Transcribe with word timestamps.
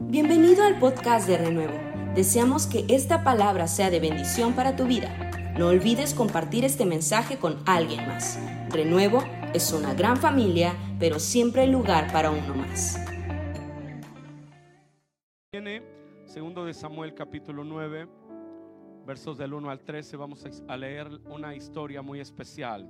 Bienvenido 0.00 0.62
al 0.62 0.78
podcast 0.78 1.28
de 1.28 1.36
Renuevo. 1.36 1.74
Deseamos 2.14 2.68
que 2.68 2.84
esta 2.88 3.24
palabra 3.24 3.66
sea 3.66 3.90
de 3.90 3.98
bendición 3.98 4.54
para 4.54 4.76
tu 4.76 4.86
vida. 4.86 5.12
No 5.58 5.66
olvides 5.66 6.14
compartir 6.14 6.64
este 6.64 6.86
mensaje 6.86 7.38
con 7.38 7.58
alguien 7.66 8.06
más. 8.06 8.38
Renuevo 8.70 9.24
es 9.54 9.72
una 9.72 9.94
gran 9.94 10.16
familia, 10.16 10.76
pero 11.00 11.18
siempre 11.18 11.62
hay 11.62 11.72
lugar 11.72 12.12
para 12.12 12.30
uno 12.30 12.54
más. 12.54 12.96
Viene 15.52 15.82
segundo 16.26 16.64
de 16.64 16.74
Samuel 16.74 17.12
capítulo 17.14 17.64
9, 17.64 18.08
versos 19.04 19.36
del 19.36 19.52
1 19.52 19.68
al 19.68 19.80
13, 19.80 20.16
vamos 20.16 20.46
a 20.68 20.76
leer 20.76 21.08
una 21.28 21.56
historia 21.56 22.02
muy 22.02 22.20
especial. 22.20 22.88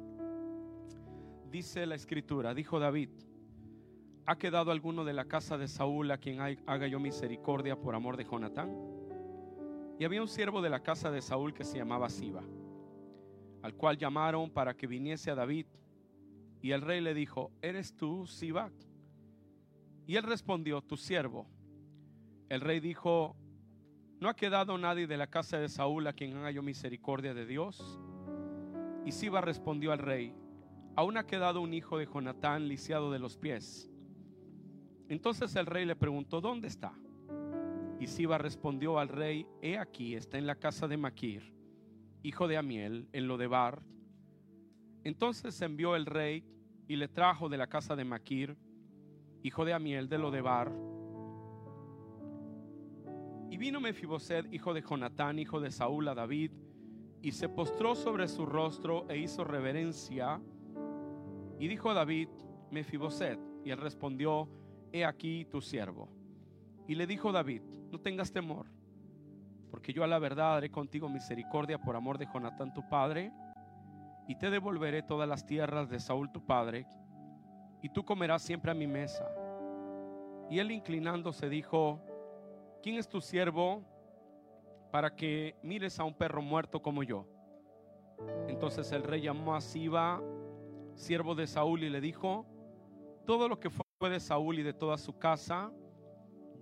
Dice 1.51 1.87
la 1.87 1.95
escritura, 1.95 2.53
dijo 2.53 2.79
David, 2.79 3.09
¿Ha 4.31 4.37
quedado 4.37 4.71
alguno 4.73 5.07
de 5.07 5.15
la 5.15 5.25
casa 5.25 5.57
de 5.57 5.67
Saúl 5.67 6.11
a 6.11 6.19
quien 6.19 6.39
haga 6.41 6.87
yo 6.87 7.01
misericordia 7.01 7.81
por 7.81 7.95
amor 7.95 8.19
de 8.19 8.27
Jonatán? 8.27 8.77
Y 9.99 10.05
había 10.05 10.21
un 10.21 10.29
siervo 10.29 10.61
de 10.61 10.69
la 10.69 10.83
casa 10.83 11.11
de 11.11 11.23
Saúl 11.23 11.55
que 11.55 11.65
se 11.65 11.79
llamaba 11.79 12.11
Siba, 12.11 12.43
al 13.63 13.73
cual 13.73 13.97
llamaron 13.97 14.51
para 14.51 14.75
que 14.75 14.87
viniese 14.87 15.31
a 15.31 15.35
David. 15.35 15.65
Y 16.61 16.73
el 16.73 16.83
rey 16.83 17.01
le 17.01 17.15
dijo, 17.15 17.53
¿eres 17.63 17.97
tú 17.97 18.27
Siba? 18.27 18.71
Y 20.07 20.17
él 20.17 20.25
respondió, 20.25 20.83
tu 20.83 20.99
siervo. 20.99 21.47
El 22.51 22.61
rey 22.61 22.81
dijo, 22.81 23.35
¿no 24.21 24.29
ha 24.29 24.37
quedado 24.37 24.77
nadie 24.77 25.07
de 25.07 25.17
la 25.17 25.29
casa 25.29 25.57
de 25.57 25.71
Saúl 25.71 26.07
a 26.07 26.13
quien 26.13 26.37
haga 26.37 26.51
yo 26.51 26.63
misericordia 26.63 27.33
de 27.33 27.47
Dios? 27.47 27.99
Y 29.07 29.13
Siba 29.13 29.41
respondió 29.41 29.91
al 29.91 30.01
rey, 30.01 30.35
aún 30.97 31.17
ha 31.17 31.25
quedado 31.25 31.63
un 31.63 31.73
hijo 31.73 31.97
de 31.97 32.05
Jonatán 32.05 32.69
lisiado 32.69 33.11
de 33.11 33.21
los 33.21 33.39
pies. 33.39 33.88
Entonces 35.09 35.57
el 35.57 35.67
rey 35.67 35.85
le 35.85 35.97
preguntó, 35.97 36.41
¿dónde 36.41 36.69
está? 36.69 36.93
Y 37.99 38.07
Siba 38.07 38.39
respondió 38.39 38.99
al 38.99 39.09
rey, 39.09 39.47
he 39.63 39.79
aquí, 39.79 40.15
está 40.15 40.39
en 40.39 40.47
la 40.47 40.57
casa 40.57 40.87
de 40.87 40.97
Maquir, 40.97 41.53
hijo 42.23 42.47
de 42.47 42.57
Amiel, 42.57 43.09
en 43.13 43.27
Lodebar. 43.27 43.83
Entonces 45.05 45.61
envió 45.63 45.97
el 45.97 46.07
rey 46.07 46.45
y 46.87 46.97
le 46.97 47.09
trajo 47.09 47.49
de 47.49 47.57
la 47.57 47.67
casa 47.67 47.97
de 47.97 48.05
Maquir, 48.05 48.57
hijo 49.43 49.65
de 49.65 49.73
Amiel, 49.73 50.09
de 50.09 50.19
Lodebar. 50.19 50.73
Y 53.51 53.57
vino 53.57 53.81
Mefiboset, 53.81 54.53
hijo 54.53 54.75
de 54.75 54.83
Jonatán, 54.83 55.39
hijo 55.39 55.59
de 55.61 55.71
Saúl, 55.71 56.09
a 56.09 56.15
David, 56.15 56.53
y 57.23 57.33
se 57.33 57.49
postró 57.49 57.95
sobre 57.95 58.29
su 58.29 58.45
rostro 58.45 59.09
e 59.09 59.19
hizo 59.19 59.43
reverencia. 59.43 60.41
Y 61.59 61.67
dijo 61.67 61.91
a 61.91 61.95
David, 61.95 62.29
Mefiboset, 62.71 63.41
y 63.65 63.71
él 63.71 63.79
respondió, 63.79 64.49
he 64.93 65.05
aquí 65.05 65.45
tu 65.47 65.61
siervo. 65.61 66.09
Y 66.87 66.95
le 66.95 67.07
dijo 67.07 67.33
David, 67.33 67.63
no 67.91 68.01
tengas 68.01 68.33
temor, 68.33 68.67
porque 69.71 69.93
yo 69.93 70.05
a 70.05 70.07
la 70.07 70.19
verdad 70.19 70.57
haré 70.57 70.71
contigo 70.71 71.09
misericordia 71.09 71.79
por 71.79 71.97
amor 71.97 72.19
de 72.19 72.27
Jonatán 72.33 72.73
tu 72.73 72.89
padre, 72.89 73.33
y 74.27 74.35
te 74.37 74.51
devolveré 74.51 75.03
todas 75.03 75.29
las 75.29 75.47
tierras 75.47 75.89
de 75.89 76.01
Saúl 76.01 76.31
tu 76.31 76.45
padre, 76.45 76.87
y 77.83 77.89
tú 77.89 78.05
comerás 78.05 78.43
siempre 78.43 78.71
a 78.71 78.75
mi 78.75 78.87
mesa. 78.87 79.27
Y 80.51 80.59
él 80.59 80.71
inclinándose 80.71 81.49
dijo, 81.49 82.01
¿quién 82.83 82.97
es 82.97 83.09
tu 83.09 83.21
siervo 83.21 83.83
para 84.91 85.15
que 85.15 85.55
mires 85.63 85.99
a 86.01 86.05
un 86.05 86.15
perro 86.15 86.43
muerto 86.43 86.81
como 86.81 87.03
yo? 87.03 87.27
Entonces 88.49 88.91
el 88.93 89.03
rey 89.03 89.23
llamó 89.23 89.55
a 89.55 89.61
Siba, 89.61 90.21
siervo 90.95 91.35
de 91.35 91.47
Saúl, 91.47 91.85
y 91.85 91.91
le 91.91 92.01
dijo, 92.01 92.47
todo 93.25 93.49
lo 93.49 93.61
que 93.61 93.71
fue 93.71 93.88
de 94.07 94.21
Saúl 94.21 94.61
y 94.61 94.63
de 94.63 94.73
toda 94.73 94.97
su 94.97 95.19
casa, 95.19 95.73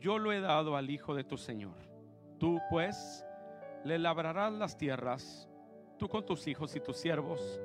yo 0.01 0.19
lo 0.19 0.33
he 0.33 0.41
dado 0.41 0.75
al 0.75 0.89
hijo 0.89 1.15
de 1.15 1.23
tu 1.23 1.37
Señor. 1.37 1.77
Tú 2.39 2.59
pues 2.71 3.27
le 3.85 3.99
labrarás 3.99 4.55
las 4.55 4.79
tierras, 4.79 5.47
tú 5.99 6.09
con 6.09 6.25
tus 6.25 6.47
hijos 6.47 6.75
y 6.75 6.81
tus 6.81 6.97
siervos, 6.97 7.61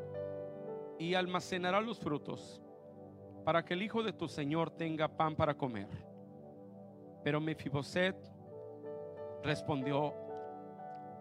y 0.99 1.13
almacenarás 1.13 1.85
los 1.85 1.99
frutos, 1.99 2.61
para 3.45 3.63
que 3.63 3.73
el 3.73 3.81
hijo 3.81 4.03
de 4.03 4.11
tu 4.11 4.27
Señor 4.27 4.71
tenga 4.71 5.07
pan 5.07 5.37
para 5.37 5.55
comer. 5.55 5.87
Pero 7.23 7.39
Mefiboset 7.39 8.17
respondió, 9.41 10.13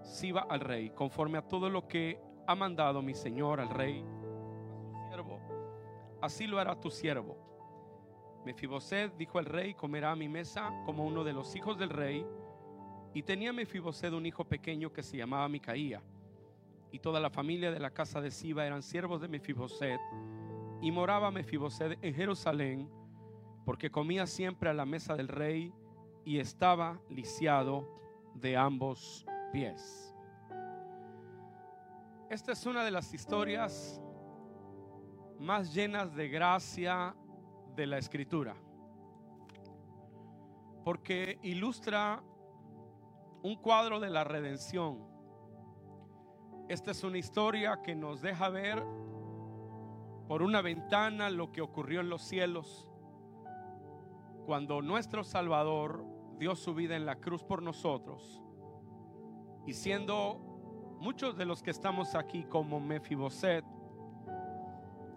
Siba 0.03 0.47
al 0.49 0.61
rey, 0.61 0.91
conforme 0.91 1.39
a 1.39 1.47
todo 1.47 1.71
lo 1.71 1.87
que 1.87 2.21
ha 2.49 2.55
mandado 2.57 3.01
mi 3.01 3.15
Señor 3.15 3.61
al 3.61 3.71
rey, 3.71 4.03
a 4.03 4.73
su 4.73 5.09
siervo, 5.09 5.41
así 6.21 6.47
lo 6.49 6.59
hará 6.59 6.75
tu 6.75 6.91
siervo 6.91 7.50
Mefiboset, 8.45 9.15
dijo 9.17 9.39
el 9.39 9.47
rey, 9.47 9.75
comerá 9.75 10.13
a 10.13 10.17
mi 10.17 10.29
mesa 10.29 10.73
como 10.87 11.05
uno 11.05 11.25
de 11.25 11.33
los 11.33 11.55
hijos 11.55 11.79
del 11.79 11.91
rey. 11.91 12.27
Y 13.13 13.23
tenía 13.23 13.53
Mefiboset 13.53 14.13
un 14.13 14.27
hijo 14.27 14.45
pequeño 14.45 14.93
que 14.93 15.03
se 15.03 15.17
llamaba 15.17 15.49
Micaía. 15.49 16.03
Y 16.93 16.99
toda 16.99 17.21
la 17.21 17.31
familia 17.31 17.71
de 17.71 17.81
la 17.81 17.91
casa 17.91 18.21
de 18.21 18.31
Siba 18.31 18.67
eran 18.67 18.83
siervos 18.83 19.21
de 19.21 19.29
Mefiboset. 19.29 20.01
Y 20.81 20.91
moraba 20.91 21.31
Mefiboset 21.31 21.99
en 22.03 22.15
Jerusalén, 22.15 22.89
porque 23.65 23.91
comía 23.91 24.27
siempre 24.27 24.71
a 24.71 24.75
la 24.75 24.87
mesa 24.87 25.15
del 25.15 25.29
rey 25.29 25.73
y 26.25 26.39
estaba 26.39 27.01
lisiado 27.09 28.01
de 28.35 28.57
ambos 28.57 29.27
pies. 29.53 30.15
Esta 32.31 32.53
es 32.53 32.65
una 32.65 32.85
de 32.85 32.91
las 32.91 33.13
historias 33.13 34.01
más 35.39 35.75
llenas 35.75 36.15
de 36.15 36.29
gracia 36.29 37.15
de 37.75 37.87
la 37.87 37.99
escritura. 37.99 38.55
Porque 40.85 41.39
ilustra 41.43 42.23
un 43.43 43.57
cuadro 43.57 44.01
de 44.01 44.11
la 44.11 44.25
redención. 44.25 45.07
Esta 46.69 46.91
es 46.93 47.03
una 47.05 47.19
historia 47.19 47.81
que 47.83 47.95
nos 47.95 48.23
deja 48.23 48.49
ver 48.49 48.83
por 50.29 50.43
una 50.43 50.63
ventana 50.63 51.31
lo 51.31 51.51
que 51.51 51.61
ocurrió 51.61 52.01
en 52.01 52.09
los 52.09 52.23
cielos 52.23 52.91
cuando 54.47 54.83
nuestro 54.83 55.23
Salvador 55.23 56.05
dio 56.39 56.57
su 56.57 56.75
vida 56.75 56.97
en 56.97 57.07
la 57.07 57.17
cruz 57.17 57.45
por 57.45 57.63
nosotros. 57.63 58.43
Y 59.67 59.75
siendo 59.75 60.39
muchos 61.01 61.37
de 61.37 61.45
los 61.45 61.63
que 61.63 61.71
estamos 61.71 62.15
aquí 62.15 62.45
como 62.45 62.81
Mefiboset, 62.81 63.65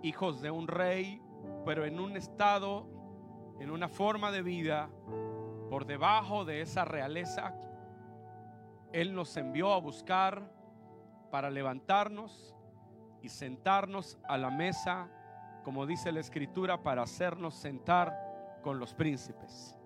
hijos 0.03 0.41
de 0.41 0.51
un 0.51 0.67
rey, 0.67 1.21
pero 1.65 1.85
en 1.85 1.99
un 1.99 2.17
estado, 2.17 2.87
en 3.59 3.71
una 3.71 3.87
forma 3.87 4.31
de 4.31 4.41
vida, 4.41 4.89
por 5.69 5.85
debajo 5.85 6.45
de 6.45 6.61
esa 6.61 6.85
realeza, 6.85 7.55
Él 8.91 9.15
nos 9.15 9.35
envió 9.37 9.73
a 9.73 9.79
buscar 9.79 10.51
para 11.31 11.49
levantarnos 11.49 12.55
y 13.21 13.29
sentarnos 13.29 14.19
a 14.27 14.37
la 14.37 14.51
mesa, 14.51 15.09
como 15.63 15.85
dice 15.85 16.11
la 16.11 16.19
escritura, 16.19 16.83
para 16.83 17.03
hacernos 17.03 17.55
sentar 17.55 18.59
con 18.61 18.79
los 18.79 18.93
príncipes. 18.93 19.77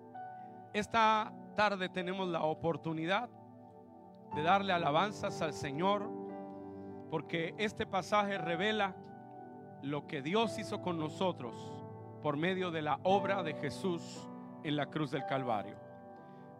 Esta 0.72 1.32
tarde 1.56 1.88
tenemos 1.88 2.28
la 2.28 2.42
oportunidad 2.42 3.30
de 4.34 4.42
darle 4.42 4.72
alabanzas 4.72 5.40
al 5.40 5.52
Señor, 5.52 6.10
porque 7.10 7.54
este 7.58 7.86
pasaje 7.86 8.36
revela 8.36 8.94
lo 9.82 10.06
que 10.06 10.22
Dios 10.22 10.58
hizo 10.58 10.80
con 10.80 10.98
nosotros 10.98 11.54
por 12.22 12.36
medio 12.36 12.70
de 12.70 12.82
la 12.82 12.98
obra 13.04 13.42
de 13.42 13.54
Jesús 13.54 14.28
en 14.64 14.76
la 14.76 14.86
cruz 14.86 15.10
del 15.10 15.24
Calvario. 15.26 15.76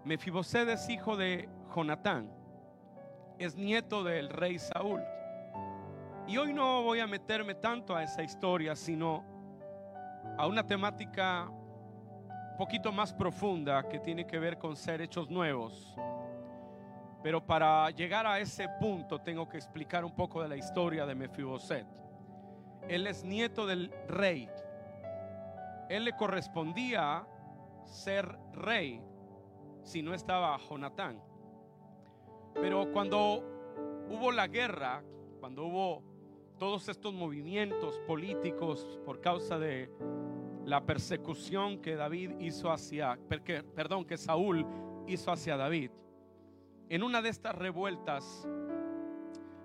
Mefiboset 0.04 0.68
es 0.68 0.88
hijo 0.88 1.16
de 1.16 1.48
Jonatán, 1.74 2.30
es 3.38 3.56
nieto 3.56 4.04
del 4.04 4.30
rey 4.30 4.58
Saúl. 4.58 5.02
Y 6.26 6.36
hoy 6.36 6.52
no 6.52 6.82
voy 6.82 7.00
a 7.00 7.06
meterme 7.06 7.54
tanto 7.54 7.96
a 7.96 8.02
esa 8.02 8.22
historia, 8.22 8.76
sino 8.76 9.24
a 10.36 10.46
una 10.46 10.64
temática 10.66 11.48
un 11.48 12.56
poquito 12.56 12.92
más 12.92 13.12
profunda 13.12 13.88
que 13.88 13.98
tiene 13.98 14.26
que 14.26 14.38
ver 14.38 14.58
con 14.58 14.76
ser 14.76 15.00
hechos 15.00 15.30
nuevos. 15.30 15.94
Pero 17.22 17.44
para 17.44 17.90
llegar 17.90 18.26
a 18.26 18.38
ese 18.38 18.68
punto 18.80 19.20
tengo 19.20 19.48
que 19.48 19.56
explicar 19.56 20.04
un 20.04 20.14
poco 20.14 20.42
de 20.42 20.48
la 20.48 20.56
historia 20.56 21.04
de 21.04 21.14
Mefiboset. 21.14 22.07
Él 22.88 23.06
es 23.06 23.22
nieto 23.22 23.66
del 23.66 23.92
rey. 24.08 24.48
Él 25.90 26.04
le 26.04 26.16
correspondía 26.16 27.26
ser 27.84 28.38
rey 28.52 29.02
si 29.82 30.02
no 30.02 30.14
estaba 30.14 30.56
Jonatán. 30.58 31.22
Pero 32.54 32.90
cuando 32.92 33.44
hubo 34.08 34.32
la 34.32 34.48
guerra, 34.48 35.02
cuando 35.38 35.66
hubo 35.66 36.02
todos 36.58 36.88
estos 36.88 37.14
movimientos 37.14 37.98
políticos 38.00 38.98
por 39.04 39.20
causa 39.20 39.58
de 39.58 39.90
la 40.64 40.84
persecución 40.84 41.80
que 41.80 41.94
David 41.94 42.32
hizo 42.40 42.70
hacia, 42.70 43.18
perdón, 43.74 44.04
que 44.04 44.16
Saúl 44.16 44.66
hizo 45.06 45.30
hacia 45.30 45.56
David. 45.56 45.90
En 46.88 47.02
una 47.02 47.22
de 47.22 47.28
estas 47.28 47.54
revueltas, 47.54 48.46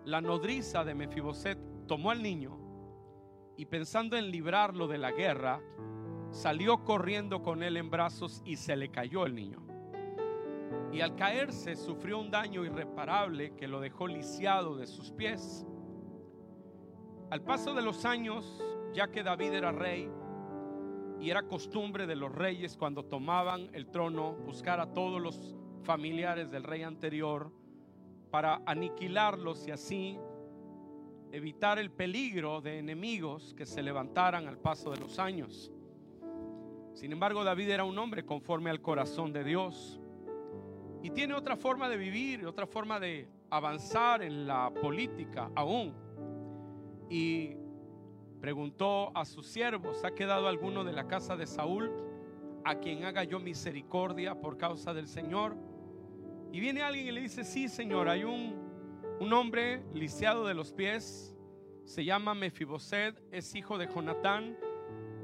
la 0.05 0.21
nodriza 0.21 0.83
de 0.83 0.93
Mefiboset 0.93 1.57
tomó 1.87 2.11
al 2.11 2.21
niño 2.21 2.62
y 3.57 3.65
pensando 3.65 4.17
en 4.17 4.31
librarlo 4.31 4.88
de 4.88 4.97
la 4.97 5.11
guerra, 5.11 5.61
salió 6.31 6.83
corriendo 6.83 7.44
con 7.44 7.61
él 7.63 7.77
en 7.77 7.89
brazos 7.89 8.41
y 8.45 8.55
se 8.55 8.75
le 8.75 8.89
cayó 8.89 9.25
el 9.25 9.35
niño. 9.35 9.59
y 10.91 11.01
al 11.01 11.15
caerse 11.15 11.75
sufrió 11.75 12.19
un 12.19 12.29
daño 12.29 12.63
irreparable 12.63 13.55
que 13.55 13.67
lo 13.67 13.79
dejó 13.79 14.07
lisiado 14.07 14.77
de 14.77 14.85
sus 14.85 15.11
pies. 15.11 15.65
Al 17.31 17.41
paso 17.41 17.73
de 17.73 17.81
los 17.81 18.05
años, 18.05 18.63
ya 18.94 19.07
que 19.09 19.23
David 19.23 19.53
era 19.53 19.71
rey, 19.71 20.07
y 21.19 21.31
era 21.31 21.44
costumbre 21.47 22.05
de 22.05 22.15
los 22.15 22.31
reyes 22.31 22.77
cuando 22.77 23.05
tomaban 23.05 23.69
el 23.73 23.88
trono 23.88 24.33
buscar 24.33 24.79
a 24.79 24.94
todos 24.94 25.19
los 25.19 25.55
familiares 25.83 26.51
del 26.51 26.63
rey 26.63 26.83
anterior 26.83 27.51
para 28.29 28.61
aniquilarlos 28.65 29.67
y 29.67 29.71
así 29.71 30.19
evitar 31.33 31.80
el 31.80 31.89
peligro 31.89 32.62
de 32.62 32.77
enemigos 32.77 33.56
que 33.57 33.65
se 33.65 33.81
levantaran 33.81 34.47
al 34.47 34.59
paso 34.59 34.91
de 34.91 35.00
los 35.00 35.18
años. 35.18 35.71
Sin 36.94 37.12
embargo, 37.12 37.44
David 37.44 37.71
era 37.71 37.83
un 37.83 37.97
hombre 37.97 38.24
conforme 38.24 38.69
al 38.69 38.81
corazón 38.81 39.33
de 39.33 39.44
Dios 39.44 40.00
y 41.01 41.09
tiene 41.09 41.33
otra 41.33 41.56
forma 41.57 41.89
de 41.89 41.97
vivir, 41.97 42.45
otra 42.45 42.68
forma 42.68 43.00
de 43.00 43.27
avanzar 43.50 44.21
en 44.21 44.45
la 44.45 44.71
política 44.80 45.50
aún. 45.56 45.95
Y 47.09 47.56
preguntó 48.39 49.12
a 49.18 49.25
sus 49.25 49.47
siervos, 49.47 50.06
¿ha 50.06 50.12
quedado 50.12 50.47
alguno 50.47 50.83
de 50.83 50.94
la 50.94 51.07
casa 51.07 51.36
de 51.36 51.47
Saúl 51.47 51.91
a 52.63 52.75
quien 52.75 53.06
haga 53.06 53.24
yo 53.24 53.39
misericordia 53.39 54.39
por 54.39 54.56
causa 54.56 54.94
del 54.94 55.07
Señor? 55.07 55.57
Y 56.51 56.59
viene 56.59 56.83
alguien 56.83 57.07
y 57.07 57.12
le 57.12 57.21
dice, 57.21 57.44
sí, 57.44 57.68
Señor, 57.69 58.07
hay 58.07 58.24
un, 58.24 58.62
un 59.23 59.31
hombre 59.31 59.81
lisiado 59.93 60.45
de 60.45 60.53
los 60.53 60.73
pies, 60.73 61.33
se 61.85 62.03
llama 62.03 62.33
Mefiboset, 62.33 63.23
es 63.31 63.55
hijo 63.55 63.77
de 63.77 63.87
Jonatán 63.87 64.57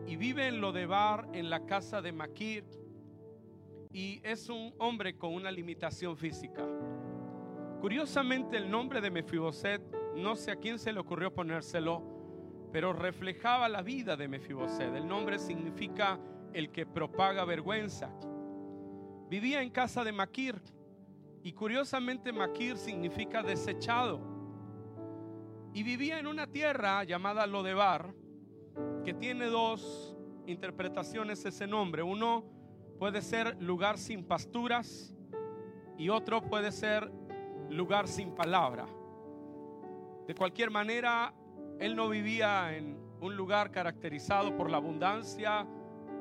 y 0.07 0.16
vive 0.16 0.48
en 0.48 0.62
Lodebar, 0.62 1.28
en 1.34 1.50
la 1.50 1.66
casa 1.66 2.01
de 2.01 2.13
Maquir, 2.13 2.63
y 3.92 4.22
es 4.24 4.48
un 4.48 4.74
hombre 4.78 5.18
con 5.18 5.34
una 5.34 5.51
limitación 5.51 6.16
física. 6.16 6.66
Curiosamente, 7.81 8.56
el 8.56 8.72
nombre 8.72 9.01
de 9.01 9.12
Mefiboset, 9.12 9.81
no 10.16 10.38
sé 10.38 10.52
a 10.52 10.56
quién 10.56 10.80
se 10.80 10.94
le 10.94 11.02
ocurrió 11.02 11.34
ponérselo, 11.34 12.02
pero 12.72 12.94
reflejaba 12.94 13.68
la 13.68 13.81
vida 13.81 14.16
de 14.16 14.30
Mefiboset. 14.30 14.95
El 14.95 15.10
nombre 15.10 15.40
significa 15.40 16.18
el 16.54 16.72
que 16.72 16.86
propaga 16.86 17.44
vergüenza. 17.44 18.10
Vivía 19.30 19.62
en 19.62 19.72
casa 19.72 20.06
de 20.06 20.13
Maquir, 20.13 20.56
y 21.44 21.54
curiosamente 21.54 22.32
Maquir 22.32 22.78
significa 22.78 23.42
desechado. 23.44 24.20
Y 25.74 25.84
vivía 25.84 26.20
en 26.20 26.28
una 26.28 26.48
tierra 26.48 27.04
llamada 27.04 27.46
Lodebar, 27.48 28.14
que 29.04 29.14
tiene 29.14 29.46
dos 29.46 30.18
interpretaciones 30.48 31.46
ese 31.46 31.68
nombre. 31.68 32.02
Uno 32.02 32.44
puede 32.98 33.22
ser 33.22 33.62
lugar 33.62 33.98
sin 33.98 34.24
pasturas 34.24 35.16
y 35.98 36.10
otro 36.10 36.42
puede 36.42 36.72
ser 36.72 37.12
lugar 37.70 38.08
sin 38.08 38.34
palabra. 38.34 38.88
De 40.28 40.36
cualquier 40.36 40.72
manera, 40.72 41.34
él 41.80 41.96
no 41.96 42.10
vivía 42.10 42.76
en 42.76 43.00
un 43.22 43.36
lugar 43.36 43.72
caracterizado 43.72 44.56
por 44.56 44.70
la 44.70 44.78
abundancia, 44.78 45.68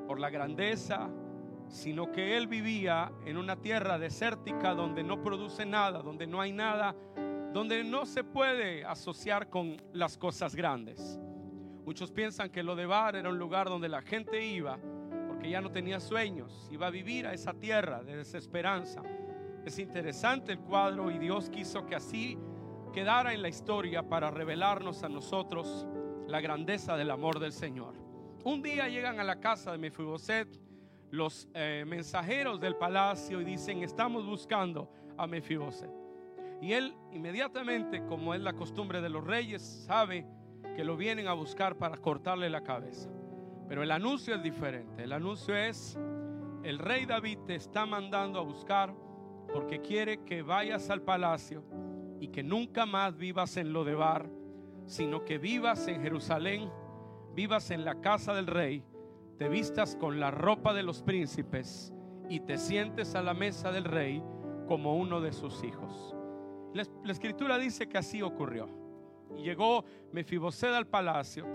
por 0.07 0.21
la 0.21 0.31
grandeza, 0.31 1.11
sino 1.69 2.11
que 2.11 2.37
él 2.37 2.47
vivía 2.47 3.13
en 3.25 3.37
una 3.37 3.57
tierra 3.57 3.99
desértica 3.99 4.75
donde 4.75 5.03
no 5.03 5.23
produce 5.23 5.67
nada, 5.67 6.03
donde 6.03 6.27
no 6.27 6.41
hay 6.41 6.53
nada, 6.53 6.95
donde 7.53 7.85
no 7.85 8.07
se 8.07 8.25
puede 8.25 8.85
asociar 8.85 9.49
con 9.49 9.77
las 9.93 10.17
cosas 10.19 10.55
grandes. 10.55 11.19
Muchos 11.85 12.13
piensan 12.13 12.51
que 12.51 12.63
lo 12.63 12.77
de 12.77 12.87
Bar 12.87 13.17
era 13.17 13.31
un 13.31 13.39
lugar 13.39 13.69
donde 13.69 13.89
la 13.89 14.03
gente 14.03 14.45
iba 14.45 14.79
porque 15.27 15.51
ya 15.51 15.61
no 15.61 15.71
tenía 15.71 16.01
sueños, 16.01 16.69
iba 16.71 16.89
a 16.89 16.91
vivir 16.91 17.27
a 17.27 17.33
esa 17.33 17.55
tierra 17.55 18.03
de 18.03 18.17
desesperanza. 18.17 19.03
Es 19.65 19.79
interesante 19.79 20.53
el 20.53 20.59
cuadro 20.59 21.11
y 21.11 21.19
Dios 21.19 21.49
quiso 21.49 21.87
que 21.87 21.95
así 21.95 22.37
quedara 22.93 23.33
en 23.33 23.43
la 23.43 23.49
historia 23.49 24.03
para 24.03 24.31
revelarnos 24.31 25.03
a 25.05 25.09
nosotros 25.09 25.87
la 26.27 26.41
grandeza 26.41 26.97
del 26.97 27.11
amor 27.11 27.39
del 27.39 27.53
Señor. 27.53 27.95
Un 28.45 28.63
día 28.63 28.89
llegan 28.89 29.21
a 29.21 29.25
la 29.25 29.41
casa 29.41 29.73
de 29.73 29.79
Mefiboset 29.79 30.49
los 31.11 31.49
eh, 31.55 31.85
mensajeros 31.87 32.61
del 32.61 32.77
palacio 32.77 33.41
y 33.41 33.45
dicen, 33.45 33.83
estamos 33.83 34.27
buscando 34.27 34.91
a 35.17 35.27
Mefiboset. 35.27 35.91
Y 36.61 36.73
él 36.73 36.95
inmediatamente, 37.13 38.05
como 38.07 38.35
es 38.35 38.41
la 38.41 38.53
costumbre 38.53 39.01
de 39.01 39.09
los 39.09 39.25
reyes, 39.25 39.63
sabe 39.63 40.27
que 40.75 40.85
lo 40.85 40.97
vienen 40.97 41.29
a 41.29 41.33
buscar 41.33 41.77
para 41.77 41.97
cortarle 41.97 42.51
la 42.51 42.63
cabeza. 42.63 43.11
Pero 43.69 43.83
el 43.83 43.91
anuncio 43.91 44.35
es 44.35 44.43
diferente. 44.43 45.05
El 45.05 45.13
anuncio 45.13 45.57
es, 45.57 45.99
el 46.63 46.79
rey 46.79 47.07
David 47.07 47.39
te 47.47 47.55
está 47.55 47.87
mandando 47.87 48.39
a 48.39 48.43
buscar 48.43 48.95
porque 49.53 49.81
quiere 49.81 50.25
que 50.25 50.43
vayas 50.43 50.91
al 50.91 51.03
palacio 51.03 51.65
y 52.21 52.29
que 52.29 52.43
nunca 52.43 52.87
más 52.87 53.17
vivas 53.17 53.57
en 53.57 53.73
Lodebar, 53.73 54.29
sino 54.87 55.25
que 55.25 55.39
vivas 55.39 55.87
en 55.89 56.03
Jerusalén, 56.03 56.71
vivas 57.35 57.71
en 57.71 57.85
la 57.85 58.01
casa 58.01 58.35
del 58.35 58.47
rey 58.47 58.85
te 59.39 59.49
vistas 59.49 59.95
con 59.95 60.19
la 60.19 60.33
ropa 60.33 60.75
de 60.75 60.83
los 60.83 61.03
príncipes 61.03 61.93
y 62.29 62.41
te 62.41 62.59
sientes 62.59 63.15
a 63.15 63.23
la 63.23 63.35
mesa 63.35 63.71
del 63.71 63.85
rey 63.85 64.23
como 64.67 64.97
uno 64.97 65.21
de 65.21 65.33
sus 65.33 65.63
hijos. 65.63 66.17
La, 66.75 67.13
escritura 67.13 67.57
dice 67.57 67.89
que 67.89 67.99
así 67.99 68.21
ocurrió. 68.21 68.69
Llegó 69.37 69.85
Mefiboset 70.13 70.75
al 70.75 70.87
palacio 70.87 71.47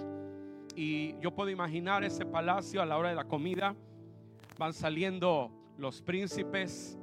y 0.75 1.19
yo 1.19 1.35
puedo 1.35 1.50
imaginar 1.50 2.03
ese 2.03 2.25
palacio 2.25 2.81
a 2.81 2.85
la 2.85 2.97
hora 2.97 3.09
de 3.09 3.15
la 3.15 3.25
comida. 3.25 3.75
Van 4.57 4.74
saliendo 4.74 5.51
los 5.77 6.01
príncipes, 6.01 6.97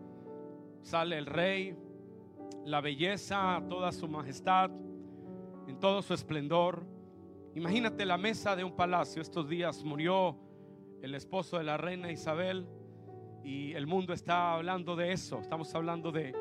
sale 0.83 1.19
el 1.19 1.26
rey, 1.26 1.76
la 2.65 2.81
belleza, 2.81 3.62
toda 3.69 3.93
su 3.93 4.09
majestad, 4.09 4.71
en 5.69 5.79
todo 5.79 6.00
su 6.00 6.15
esplendor. 6.15 6.85
Imagínate 7.55 8.06
la 8.06 8.17
mesa 8.17 8.56
de 8.56 8.65
un 8.65 8.75
palacio. 8.75 9.21
Estos 9.21 9.49
días 9.49 9.85
murió 9.85 10.37
el 11.02 11.14
esposo 11.14 11.58
de 11.58 11.64
la 11.64 11.76
reina 11.76 12.11
Isabel 12.11 12.67
y 13.43 13.73
el 13.73 13.87
mundo 13.87 14.12
está 14.12 14.55
hablando 14.55 14.97
de 14.97 15.12
eso. 15.12 15.41
Estamos 15.41 15.75
hablando 15.75 16.12
de, 16.12 16.35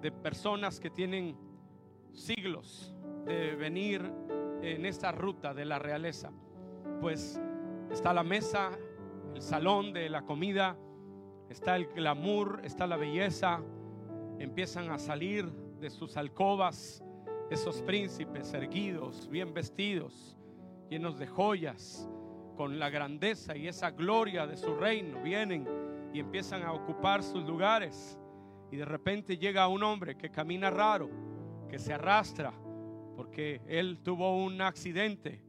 de 0.00 0.12
personas 0.12 0.78
que 0.78 0.90
tienen 0.90 1.36
siglos 2.12 2.94
de 3.26 3.54
venir 3.56 4.02
en 4.62 4.86
esta 4.86 5.12
ruta 5.12 5.54
de 5.54 5.64
la 5.64 5.78
realeza. 5.78 6.30
Pues 7.00 7.40
está 7.90 8.12
la 8.12 8.22
mesa, 8.22 8.70
el 9.34 9.42
salón 9.42 9.92
de 9.92 10.08
la 10.08 10.22
comida, 10.22 10.76
está 11.48 11.76
el 11.76 11.86
glamour, 11.86 12.60
está 12.64 12.86
la 12.86 12.96
belleza. 12.96 13.60
Empiezan 14.38 14.90
a 14.90 14.98
salir 14.98 15.50
de 15.80 15.90
sus 15.90 16.16
alcobas 16.16 17.02
esos 17.50 17.82
príncipes 17.82 18.54
erguidos, 18.54 19.28
bien 19.28 19.52
vestidos, 19.52 20.36
llenos 20.88 21.18
de 21.18 21.26
joyas, 21.26 22.08
con 22.56 22.78
la 22.78 22.90
grandeza 22.90 23.56
y 23.56 23.68
esa 23.68 23.90
gloria 23.90 24.46
de 24.46 24.56
su 24.56 24.74
reino, 24.74 25.20
vienen 25.22 25.66
y 26.12 26.20
empiezan 26.20 26.62
a 26.62 26.72
ocupar 26.72 27.22
sus 27.22 27.44
lugares. 27.44 28.18
Y 28.70 28.76
de 28.76 28.84
repente 28.84 29.38
llega 29.38 29.68
un 29.68 29.82
hombre 29.82 30.16
que 30.16 30.30
camina 30.30 30.70
raro, 30.70 31.10
que 31.68 31.78
se 31.78 31.92
arrastra, 31.92 32.52
porque 33.16 33.60
él 33.66 33.98
tuvo 34.02 34.36
un 34.36 34.60
accidente 34.60 35.42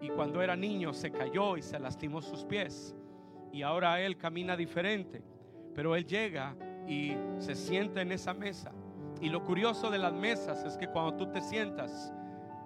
y 0.00 0.08
cuando 0.10 0.42
era 0.42 0.56
niño 0.56 0.92
se 0.92 1.12
cayó 1.12 1.56
y 1.56 1.62
se 1.62 1.78
lastimó 1.78 2.20
sus 2.20 2.44
pies. 2.44 2.96
Y 3.52 3.62
ahora 3.62 4.00
él 4.00 4.16
camina 4.16 4.56
diferente, 4.56 5.22
pero 5.74 5.94
él 5.94 6.06
llega 6.06 6.56
y 6.88 7.16
se 7.38 7.54
sienta 7.54 8.02
en 8.02 8.12
esa 8.12 8.34
mesa. 8.34 8.72
Y 9.20 9.28
lo 9.28 9.44
curioso 9.44 9.90
de 9.90 9.98
las 9.98 10.12
mesas 10.12 10.64
es 10.64 10.76
que 10.76 10.88
cuando 10.88 11.14
tú 11.14 11.30
te 11.30 11.40
sientas, 11.40 12.12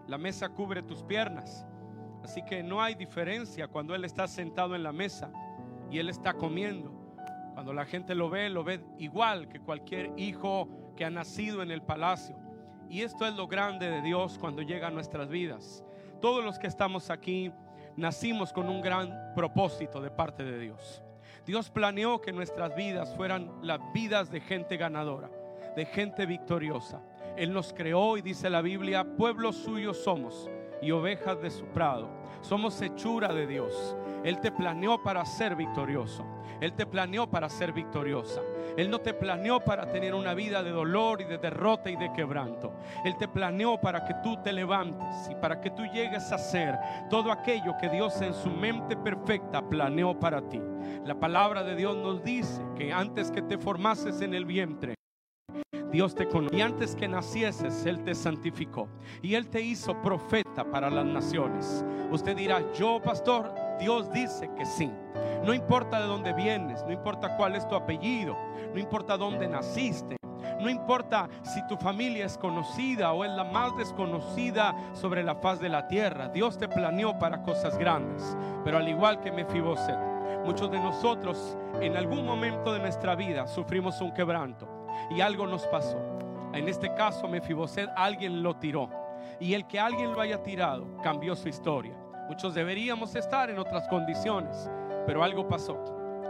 la 0.07 0.16
mesa 0.16 0.49
cubre 0.49 0.83
tus 0.83 1.02
piernas 1.02 1.66
Así 2.26 2.42
que 2.42 2.61
no 2.61 2.83
hay 2.83 2.97
diferencia 2.97 3.68
cuando 3.68 3.95
Él 3.95 4.04
está 4.04 4.26
sentado 4.26 4.75
en 4.75 4.83
la 4.83 4.90
mesa 4.90 5.30
y 5.92 6.00
Él 6.00 6.09
está 6.09 6.35
comiendo. 6.35 6.90
Cuando 7.54 7.73
la 7.73 7.85
gente 7.85 8.16
lo 8.16 8.28
ve, 8.28 8.50
lo 8.50 8.64
ve 8.64 8.80
igual 8.99 9.49
que 9.49 9.61
cualquier 9.61 10.11
hijo 10.16 10.68
que 10.97 11.04
ha 11.04 11.11
nacido 11.11 11.62
en 11.62 11.71
el 11.71 11.83
palacio. 11.83 12.37
Y 12.90 13.02
esto 13.02 13.28
es 13.28 13.37
lo 13.37 13.47
grande 13.47 13.88
de 13.88 14.02
Dios 14.02 14.38
cuando 14.40 14.62
llega 14.62 14.88
a 14.88 14.90
nuestras 14.90 15.28
vidas. 15.28 15.85
Todos 16.21 16.45
los 16.45 16.59
que 16.59 16.66
estamos 16.66 17.11
aquí 17.11 17.52
nacimos 17.95 18.52
con 18.52 18.68
un 18.68 18.80
gran 18.80 19.33
propósito 19.37 20.00
de 20.00 20.11
parte 20.11 20.42
de 20.42 20.59
Dios. 20.59 21.04
Dios 21.47 21.71
planeó 21.71 22.21
que 22.21 22.33
nuestras 22.33 22.75
vidas 22.75 23.14
fueran 23.14 23.52
las 23.62 23.78
vidas 23.95 24.33
de 24.33 24.40
gente 24.40 24.76
ganadora, 24.76 25.30
de 25.76 25.87
gente 25.87 26.26
victoriosa. 26.26 27.00
Él 27.37 27.52
nos 27.52 27.73
creó 27.73 28.16
y 28.16 28.23
dice 28.23 28.50
la 28.50 28.62
Biblia, 28.62 29.04
pueblo 29.16 29.52
suyo 29.52 29.95
somos 29.95 30.50
y 30.83 30.90
ovejas 30.90 31.40
de 31.40 31.50
su 31.50 31.64
prado. 31.66 32.09
Somos 32.40 32.80
hechura 32.80 33.33
de 33.33 33.47
Dios. 33.47 33.97
Él 34.25 34.40
te 34.40 34.52
planeó 34.52 35.02
para 35.02 35.25
ser 35.25 35.56
victorioso. 35.56 36.25
Él 36.61 36.73
te 36.73 36.87
planeó 36.87 37.28
para 37.28 37.49
ser 37.49 37.73
victoriosa. 37.73 38.40
Él 38.76 38.90
no 38.90 39.00
te 39.00 39.14
planeó 39.14 39.61
para 39.61 39.90
tener 39.90 40.14
una 40.14 40.35
vida 40.35 40.62
de 40.62 40.71
dolor 40.71 41.21
y 41.21 41.25
de 41.25 41.38
derrota 41.38 41.90
y 41.90 41.97
de 41.97 42.12
quebranto. 42.12 42.73
Él 43.04 43.16
te 43.16 43.28
planeó 43.28 43.80
para 43.80 44.04
que 44.04 44.14
tú 44.23 44.37
te 44.42 44.52
levantes 44.52 45.28
y 45.30 45.35
para 45.35 45.61
que 45.61 45.71
tú 45.71 45.85
llegues 45.87 46.30
a 46.33 46.38
ser 46.38 46.78
todo 47.11 47.30
aquello 47.30 47.76
que 47.80 47.88
Dios 47.88 48.21
en 48.23 48.35
su 48.35 48.50
mente 48.50 48.97
perfecta 48.97 49.66
planeó 49.68 50.18
para 50.18 50.42
ti. 50.49 50.61
La 51.04 51.14
palabra 51.14 51.62
de 51.62 51.76
Dios 51.76 51.97
nos 51.97 52.23
dice 52.23 52.62
que 52.76 52.92
antes 52.92 53.30
que 53.30 53.42
te 53.42 53.59
formases 53.59 54.21
en 54.21 54.35
el 54.35 54.45
vientre, 54.45 54.97
Dios 55.97 56.15
te 56.15 56.29
conoce. 56.29 56.57
Y 56.57 56.61
antes 56.61 56.95
que 56.95 57.09
nacieses, 57.09 57.87
Él 57.87 58.05
te 58.05 58.15
santificó. 58.15 58.87
Y 59.23 59.35
Él 59.35 59.49
te 59.49 59.62
hizo 59.62 60.00
profeta 60.03 60.62
para 60.71 60.91
las 60.91 61.07
naciones. 61.07 61.83
Usted 62.11 62.37
dirá, 62.37 62.61
yo 62.75 63.00
pastor, 63.03 63.50
Dios 63.81 64.12
dice 64.12 64.50
que 64.59 64.67
sí. 64.67 64.91
No 65.43 65.55
importa 65.55 65.99
de 65.99 66.07
dónde 66.07 66.35
vienes, 66.35 66.85
no 66.85 66.93
importa 66.93 67.35
cuál 67.38 67.57
es 67.57 67.67
tu 67.67 67.75
apellido, 67.75 68.37
no 68.75 68.79
importa 68.79 69.17
dónde 69.17 69.49
naciste. 69.49 70.17
No 70.61 70.69
importa 70.69 71.31
si 71.43 71.67
tu 71.67 71.79
familia 71.79 72.26
es 72.26 72.37
conocida 72.37 73.12
o 73.12 73.25
es 73.25 73.31
la 73.31 73.45
más 73.45 73.75
desconocida 73.79 74.76
sobre 74.93 75.23
la 75.23 75.37
faz 75.37 75.61
de 75.61 75.71
la 75.71 75.88
tierra. 75.88 76.29
Dios 76.29 76.59
te 76.59 76.69
planeó 76.69 77.19
para 77.19 77.43
cosas 77.43 77.79
grandes. 77.79 78.37
Pero 78.65 78.76
al 78.76 78.87
igual 78.87 79.21
que 79.21 79.33
Mefiboset, 79.33 79.99
muchos 80.45 80.71
de 80.71 80.79
nosotros 80.79 81.57
en 81.81 81.97
algún 81.97 82.26
momento 82.26 82.75
de 82.75 82.81
nuestra 82.81 83.15
vida 83.15 83.47
sufrimos 83.47 83.99
un 84.03 84.12
quebranto 84.12 84.75
y 85.11 85.21
algo 85.21 85.47
nos 85.47 85.67
pasó. 85.67 85.99
En 86.53 86.69
este 86.69 86.95
caso, 86.95 87.29
Mefiboset, 87.29 87.91
alguien 87.97 88.43
lo 88.43 88.57
tiró. 88.57 88.88
Y 89.41 89.55
el 89.55 89.67
que 89.67 89.79
alguien 89.79 90.12
lo 90.12 90.21
haya 90.21 90.43
tirado 90.43 90.87
cambió 91.03 91.37
su 91.37 91.49
historia. 91.49 91.95
Muchos 92.29 92.55
deberíamos 92.55 93.15
estar 93.15 93.50
en 93.50 93.59
otras 93.59 93.87
condiciones, 93.88 94.71
pero 95.07 95.23
algo 95.23 95.47
pasó. 95.47 95.76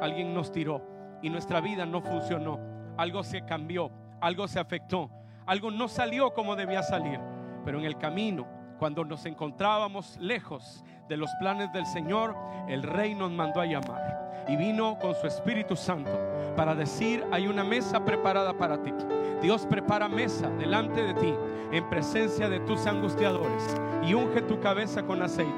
Alguien 0.01 0.35
nos 0.35 0.51
tiró 0.51 0.83
y 1.23 1.31
nuestra 1.31 1.61
vida 1.61 1.87
no 1.87 2.01
funcionó. 2.01 2.59
Algo 2.97 3.23
se 3.23 3.45
cambió, 3.45 3.91
algo 4.21 4.49
se 4.49 4.59
afectó, 4.59 5.11
algo 5.47 5.71
no 5.71 5.89
salió 5.89 6.35
como 6.35 6.57
debía 6.57 6.83
salir. 6.83 7.21
Pero 7.65 7.79
en 7.79 7.85
el 7.85 7.97
camino, 7.97 8.47
cuando 8.79 9.05
nos 9.05 9.25
encontrábamos 9.27 10.17
lejos 10.19 10.85
de 11.09 11.17
los 11.17 11.31
planes 11.39 11.73
del 11.73 11.87
Señor, 11.87 12.37
el 12.69 12.83
Rey 12.83 13.15
nos 13.15 13.31
mandó 13.31 13.61
a 13.61 13.67
llamar 13.67 14.26
y 14.49 14.57
vino 14.57 14.99
con 14.99 15.15
su 15.15 15.27
Espíritu 15.27 15.77
Santo 15.77 16.11
para 16.57 16.75
decir, 16.75 17.25
hay 17.31 17.47
una 17.47 17.65
mesa 17.65 18.05
preparada 18.05 18.53
para 18.53 18.83
ti. 18.83 18.93
Dios 19.43 19.67
prepara 19.67 20.09
mesa 20.09 20.49
delante 20.51 21.03
de 21.03 21.15
ti 21.15 21.35
en 21.73 21.89
presencia 21.89 22.49
de 22.49 22.61
tus 22.61 22.87
angustiadores 22.87 23.77
y 24.03 24.15
unge 24.15 24.43
tu 24.43 24.61
cabeza 24.61 25.03
con 25.03 25.23
aceite 25.23 25.53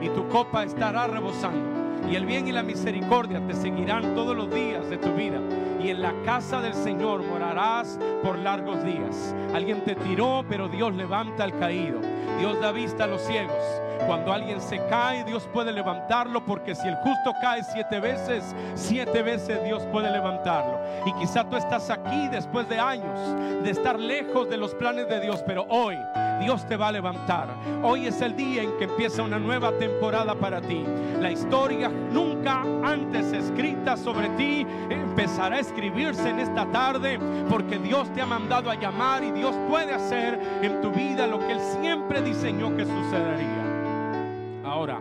y 0.00 0.08
tu 0.10 0.28
copa 0.28 0.64
estará 0.64 1.06
rebosando. 1.06 1.81
Y 2.10 2.16
el 2.16 2.26
bien 2.26 2.46
y 2.46 2.52
la 2.52 2.62
misericordia 2.62 3.40
te 3.46 3.54
seguirán 3.54 4.14
todos 4.14 4.36
los 4.36 4.52
días 4.52 4.88
de 4.90 4.98
tu 4.98 5.12
vida. 5.14 5.38
Y 5.82 5.90
en 5.90 6.02
la 6.02 6.12
casa 6.24 6.60
del 6.60 6.74
Señor 6.74 7.22
morarás 7.24 7.98
por 8.22 8.38
largos 8.38 8.84
días. 8.84 9.34
Alguien 9.54 9.82
te 9.84 9.94
tiró, 9.94 10.44
pero 10.48 10.68
Dios 10.68 10.94
levanta 10.94 11.44
al 11.44 11.58
caído. 11.58 12.00
Dios 12.38 12.60
da 12.60 12.72
vista 12.72 13.04
a 13.04 13.06
los 13.06 13.22
ciegos. 13.22 13.82
Cuando 14.06 14.32
alguien 14.32 14.60
se 14.60 14.78
cae, 14.88 15.24
Dios 15.24 15.48
puede 15.52 15.72
levantarlo, 15.72 16.44
porque 16.44 16.74
si 16.74 16.88
el 16.88 16.96
justo 16.96 17.32
cae 17.40 17.62
siete 17.62 18.00
veces, 18.00 18.54
siete 18.74 19.22
veces 19.22 19.62
Dios 19.64 19.82
puede 19.92 20.10
levantarlo. 20.10 20.80
Y 21.06 21.12
quizá 21.14 21.48
tú 21.48 21.56
estás 21.56 21.88
aquí 21.88 22.28
después 22.28 22.68
de 22.68 22.78
años 22.78 23.62
de 23.62 23.70
estar 23.70 23.98
lejos 23.98 24.48
de 24.48 24.56
los 24.56 24.74
planes 24.74 25.08
de 25.08 25.20
Dios, 25.20 25.42
pero 25.46 25.66
hoy 25.68 25.96
Dios 26.42 26.66
te 26.66 26.76
va 26.76 26.88
a 26.88 26.92
levantar. 26.92 27.54
Hoy 27.82 28.06
es 28.08 28.20
el 28.20 28.34
día 28.34 28.62
en 28.62 28.76
que 28.76 28.84
empieza 28.84 29.22
una 29.22 29.38
nueva 29.38 29.70
temporada 29.78 30.34
para 30.34 30.60
ti. 30.60 30.84
La 31.20 31.30
historia 31.30 31.88
nunca 31.88 32.62
antes 32.82 33.32
escrita 33.32 33.96
sobre 33.96 34.28
ti 34.30 34.66
empezará 34.90 35.56
a 35.56 35.60
escribirse 35.60 36.28
en 36.28 36.40
esta 36.40 36.66
tarde, 36.72 37.18
porque 37.48 37.78
Dios 37.78 38.12
te 38.12 38.22
ha 38.22 38.26
mandado 38.26 38.70
a 38.70 38.74
llamar 38.74 39.22
y 39.22 39.30
Dios 39.30 39.54
puede 39.68 39.92
hacer 39.92 40.40
en 40.62 40.80
tu 40.80 40.90
vida 40.90 41.28
lo 41.28 41.38
que 41.38 41.52
Él 41.52 41.60
siempre 41.80 42.20
diseñó 42.22 42.76
que 42.76 42.84
sucedería. 42.84 44.62
Ahora, 44.64 45.00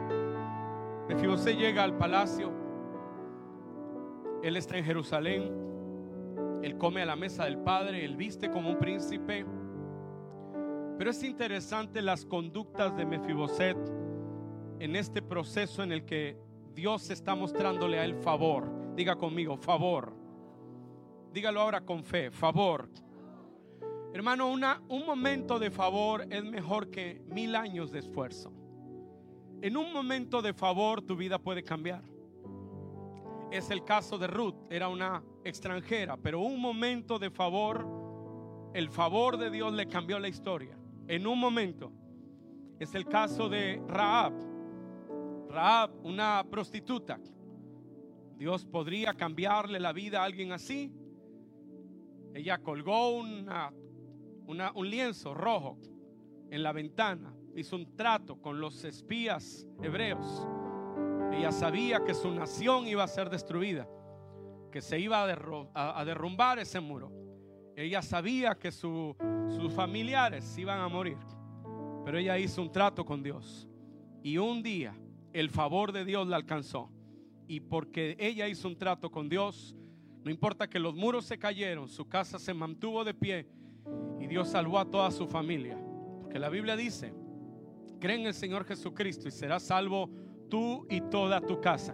Mefibosé 1.10 1.56
llega 1.56 1.84
al 1.84 1.98
palacio. 1.98 2.52
Él 4.44 4.58
está 4.58 4.78
en 4.78 4.86
Jerusalén. 4.86 5.52
Él 6.62 6.78
come 6.78 7.02
a 7.02 7.06
la 7.06 7.16
mesa 7.16 7.46
del 7.46 7.58
Padre. 7.58 8.06
Él 8.06 8.16
viste 8.16 8.52
como 8.52 8.70
un 8.70 8.78
príncipe. 8.78 9.44
Pero 11.02 11.10
es 11.10 11.24
interesante 11.24 12.00
las 12.00 12.28
conductas 12.28 12.96
de 12.96 13.08
Mefiboset 13.08 13.76
en 14.80 14.96
este 14.96 15.24
proceso 15.24 15.82
en 15.82 15.92
el 15.92 16.06
que 16.06 16.38
Dios 16.76 17.10
está 17.10 17.34
mostrándole 17.34 17.98
a 17.98 18.06
él 18.06 18.14
favor. 18.14 18.72
Diga 18.96 19.16
conmigo, 19.16 19.58
favor. 19.58 20.16
Dígalo 21.34 21.60
ahora 21.60 21.82
con 21.82 22.04
fe, 22.04 22.30
favor. 22.30 22.88
Hermano, 24.14 24.52
una, 24.52 24.80
un 24.90 25.04
momento 25.08 25.58
de 25.58 25.72
favor 25.72 26.28
es 26.30 26.44
mejor 26.44 26.92
que 26.92 27.24
mil 27.26 27.56
años 27.56 27.92
de 27.92 27.98
esfuerzo. 27.98 28.54
En 29.60 29.78
un 29.78 29.92
momento 29.92 30.44
de 30.44 30.54
favor 30.54 31.02
tu 31.02 31.16
vida 31.16 31.40
puede 31.40 31.64
cambiar. 31.64 32.04
Es 33.50 33.72
el 33.72 33.84
caso 33.84 34.20
de 34.20 34.28
Ruth, 34.28 34.68
era 34.70 34.88
una 34.88 35.24
extranjera, 35.44 36.16
pero 36.16 36.42
un 36.42 36.62
momento 36.62 37.18
de 37.18 37.32
favor, 37.32 37.88
el 38.76 38.92
favor 38.92 39.38
de 39.38 39.50
Dios 39.50 39.74
le 39.74 39.88
cambió 39.88 40.20
la 40.20 40.28
historia. 40.28 40.78
En 41.08 41.28
un 41.28 41.40
momento. 41.40 41.92
Es 42.80 42.96
el 42.96 43.06
caso 43.06 43.50
de 43.50 43.82
Raab. 43.88 44.34
Raab, 45.50 45.92
una 46.04 46.44
prostituta. 46.50 47.20
Dios 48.38 48.66
podría 48.66 49.14
cambiarle 49.14 49.80
la 49.80 49.94
vida 49.94 50.22
a 50.22 50.26
alguien 50.26 50.52
así. 50.52 50.92
Ella 52.34 52.58
colgó 52.58 53.18
una, 53.18 53.72
un 54.48 54.90
lienzo 54.90 55.34
rojo 55.34 55.78
en 56.50 56.64
la 56.64 56.72
ventana 56.72 57.36
hizo 57.56 57.76
un 57.76 57.96
trato 57.96 58.42
con 58.42 58.60
los 58.60 58.84
espías 58.84 59.68
hebreos. 59.82 60.48
Ella 61.32 61.52
sabía 61.52 62.04
que 62.04 62.14
su 62.14 62.32
nación 62.32 62.88
iba 62.88 63.04
a 63.04 63.08
ser 63.08 63.30
destruida, 63.30 63.88
que 64.72 64.82
se 64.82 65.00
iba 65.00 65.24
a, 65.74 66.06
derrumbar 66.06 66.60
ese 66.60 66.80
muro. 66.80 67.12
Ella 67.82 68.02
sabía 68.02 68.56
que 68.56 68.72
sus 68.72 69.16
familiares 69.76 70.58
iban 70.58 70.80
a 70.80 70.88
morir, 70.88 71.18
pero 72.06 72.18
ella 72.18 72.38
hizo 72.38 72.62
un 72.62 72.72
trato 72.72 73.04
con 73.04 73.24
Dios. 73.24 73.68
Y 74.24 74.38
un 74.38 74.62
día 74.62 74.96
el 75.34 75.50
favor 75.50 75.92
de 75.92 76.06
Dios 76.06 76.28
la 76.28 76.36
alcanzó. 76.36 76.92
Y 77.48 77.60
porque 77.60 78.16
ella 78.20 78.48
hizo 78.48 78.68
un 78.68 78.78
trato 78.78 79.10
con 79.10 79.28
Dios, 79.28 79.76
no 80.24 80.30
importa 80.30 80.70
que 80.70 80.80
los 80.80 80.96
muros 80.96 81.26
se 81.26 81.40
cayeron, 81.40 81.90
su 81.90 82.08
casa 82.08 82.38
se 82.38 82.54
mantuvo 82.54 83.04
de 83.04 83.14
pie 83.14 83.48
y 84.20 84.28
Dios 84.28 84.50
salvó 84.50 84.78
a 84.78 84.86
toda 84.86 85.10
su 85.10 85.28
familia. 85.28 85.78
Porque 86.22 86.40
la 86.40 86.50
Biblia 86.50 86.76
dice 86.76 87.14
Cree 88.00 88.20
en 88.20 88.28
el 88.28 88.34
Señor 88.34 88.66
Jesucristo 88.66 89.28
y 89.28 89.32
serás 89.32 89.64
salvo 89.64 90.10
tú 90.50 90.86
y 90.90 91.02
toda 91.02 91.42
tu 91.42 91.60
casa. 91.60 91.94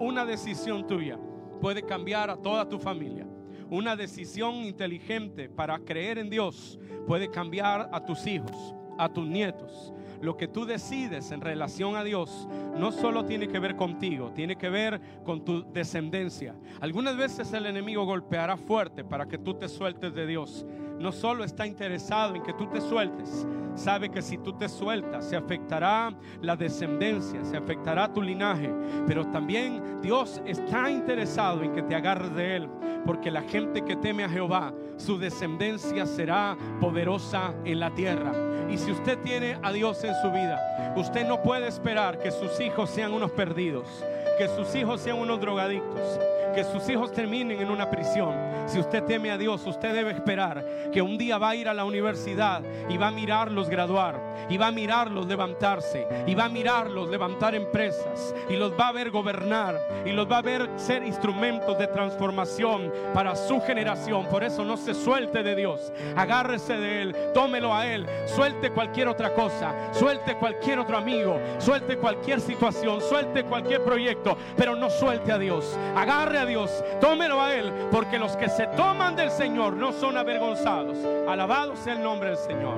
Una 0.00 0.24
decisión 0.24 0.86
tuya 0.86 1.18
puede 1.60 1.82
cambiar 1.82 2.30
a 2.30 2.36
toda 2.36 2.68
tu 2.68 2.78
familia. 2.78 3.26
Una 3.70 3.96
decisión 3.96 4.56
inteligente 4.56 5.48
para 5.48 5.78
creer 5.78 6.18
en 6.18 6.30
Dios 6.30 6.78
puede 7.06 7.30
cambiar 7.30 7.90
a 7.92 8.04
tus 8.04 8.26
hijos, 8.26 8.74
a 8.98 9.08
tus 9.12 9.26
nietos. 9.26 9.92
Lo 10.20 10.36
que 10.36 10.48
tú 10.48 10.64
decides 10.64 11.30
en 11.30 11.40
relación 11.40 11.94
a 11.94 12.02
Dios 12.02 12.48
no 12.76 12.90
solo 12.90 13.24
tiene 13.24 13.46
que 13.46 13.58
ver 13.58 13.76
contigo, 13.76 14.32
tiene 14.34 14.56
que 14.56 14.68
ver 14.68 15.00
con 15.24 15.44
tu 15.44 15.70
descendencia. 15.70 16.56
Algunas 16.80 17.16
veces 17.16 17.52
el 17.52 17.66
enemigo 17.66 18.04
golpeará 18.04 18.56
fuerte 18.56 19.04
para 19.04 19.26
que 19.26 19.38
tú 19.38 19.54
te 19.54 19.68
sueltes 19.68 20.14
de 20.14 20.26
Dios 20.26 20.66
no 20.98 21.12
solo 21.12 21.44
está 21.44 21.66
interesado 21.66 22.34
en 22.34 22.42
que 22.42 22.52
tú 22.52 22.66
te 22.66 22.80
sueltes, 22.80 23.46
sabe 23.74 24.10
que 24.10 24.22
si 24.22 24.38
tú 24.38 24.52
te 24.52 24.68
sueltas 24.68 25.28
se 25.28 25.36
afectará 25.36 26.12
la 26.42 26.56
descendencia, 26.56 27.44
se 27.44 27.56
afectará 27.56 28.12
tu 28.12 28.20
linaje, 28.20 28.70
pero 29.06 29.26
también 29.28 30.00
Dios 30.02 30.42
está 30.44 30.90
interesado 30.90 31.62
en 31.62 31.72
que 31.72 31.82
te 31.82 31.94
agarres 31.94 32.34
de 32.34 32.56
Él, 32.56 32.68
porque 33.06 33.30
la 33.30 33.42
gente 33.42 33.82
que 33.82 33.96
teme 33.96 34.24
a 34.24 34.28
Jehová, 34.28 34.74
su 34.96 35.18
descendencia 35.18 36.04
será 36.06 36.56
poderosa 36.80 37.54
en 37.64 37.80
la 37.80 37.94
tierra. 37.94 38.32
Y 38.68 38.76
si 38.76 38.90
usted 38.90 39.18
tiene 39.20 39.58
a 39.62 39.72
Dios 39.72 40.02
en 40.04 40.14
su 40.16 40.30
vida, 40.30 40.94
usted 40.96 41.26
no 41.26 41.42
puede 41.42 41.68
esperar 41.68 42.18
que 42.18 42.30
sus 42.30 42.60
hijos 42.60 42.90
sean 42.90 43.12
unos 43.12 43.30
perdidos, 43.30 44.04
que 44.38 44.48
sus 44.48 44.74
hijos 44.74 45.00
sean 45.00 45.18
unos 45.18 45.40
drogadictos 45.40 46.18
que 46.58 46.64
sus 46.64 46.88
hijos 46.88 47.12
terminen 47.12 47.60
en 47.60 47.70
una 47.70 47.88
prisión. 47.88 48.34
Si 48.66 48.80
usted 48.80 49.04
teme 49.04 49.30
a 49.30 49.38
Dios, 49.38 49.64
usted 49.64 49.94
debe 49.94 50.10
esperar 50.10 50.64
que 50.92 51.00
un 51.00 51.16
día 51.16 51.38
va 51.38 51.50
a 51.50 51.54
ir 51.54 51.68
a 51.68 51.74
la 51.74 51.84
universidad 51.84 52.62
y 52.88 52.96
va 52.96 53.08
a 53.08 53.12
mirarlos 53.12 53.68
graduar, 53.68 54.20
y 54.48 54.56
va 54.56 54.66
a 54.66 54.72
mirarlos 54.72 55.26
levantarse, 55.26 56.06
y 56.26 56.34
va 56.34 56.46
a 56.46 56.48
mirarlos 56.48 57.08
levantar 57.08 57.54
empresas, 57.54 58.34
y 58.48 58.56
los 58.56 58.72
va 58.72 58.88
a 58.88 58.92
ver 58.92 59.10
gobernar, 59.10 59.78
y 60.04 60.10
los 60.10 60.30
va 60.30 60.38
a 60.38 60.42
ver 60.42 60.68
ser 60.76 61.04
instrumentos 61.04 61.78
de 61.78 61.86
transformación 61.86 62.92
para 63.14 63.36
su 63.36 63.60
generación. 63.60 64.26
Por 64.26 64.42
eso 64.42 64.64
no 64.64 64.76
se 64.76 64.94
suelte 64.94 65.44
de 65.44 65.54
Dios, 65.54 65.92
agárrese 66.16 66.76
de 66.76 67.02
Él, 67.02 67.16
tómelo 67.34 67.72
a 67.72 67.86
Él, 67.86 68.04
suelte 68.26 68.70
cualquier 68.70 69.08
otra 69.08 69.32
cosa, 69.32 69.92
suelte 69.92 70.34
cualquier 70.34 70.80
otro 70.80 70.96
amigo, 70.96 71.38
suelte 71.58 71.96
cualquier 71.96 72.40
situación, 72.40 73.00
suelte 73.00 73.44
cualquier 73.44 73.82
proyecto, 73.82 74.27
pero 74.56 74.74
no 74.74 74.90
suelte 74.90 75.32
a 75.32 75.38
Dios, 75.38 75.78
agarre 75.96 76.38
a 76.38 76.46
Dios, 76.46 76.84
tómelo 77.00 77.40
a 77.40 77.54
Él, 77.54 77.72
porque 77.90 78.18
los 78.18 78.36
que 78.36 78.48
se 78.48 78.66
toman 78.68 79.16
del 79.16 79.30
Señor 79.30 79.74
no 79.74 79.92
son 79.92 80.16
avergonzados. 80.16 80.98
Alabado 81.28 81.76
sea 81.76 81.94
el 81.94 82.02
nombre 82.02 82.30
del 82.30 82.38
Señor. 82.38 82.76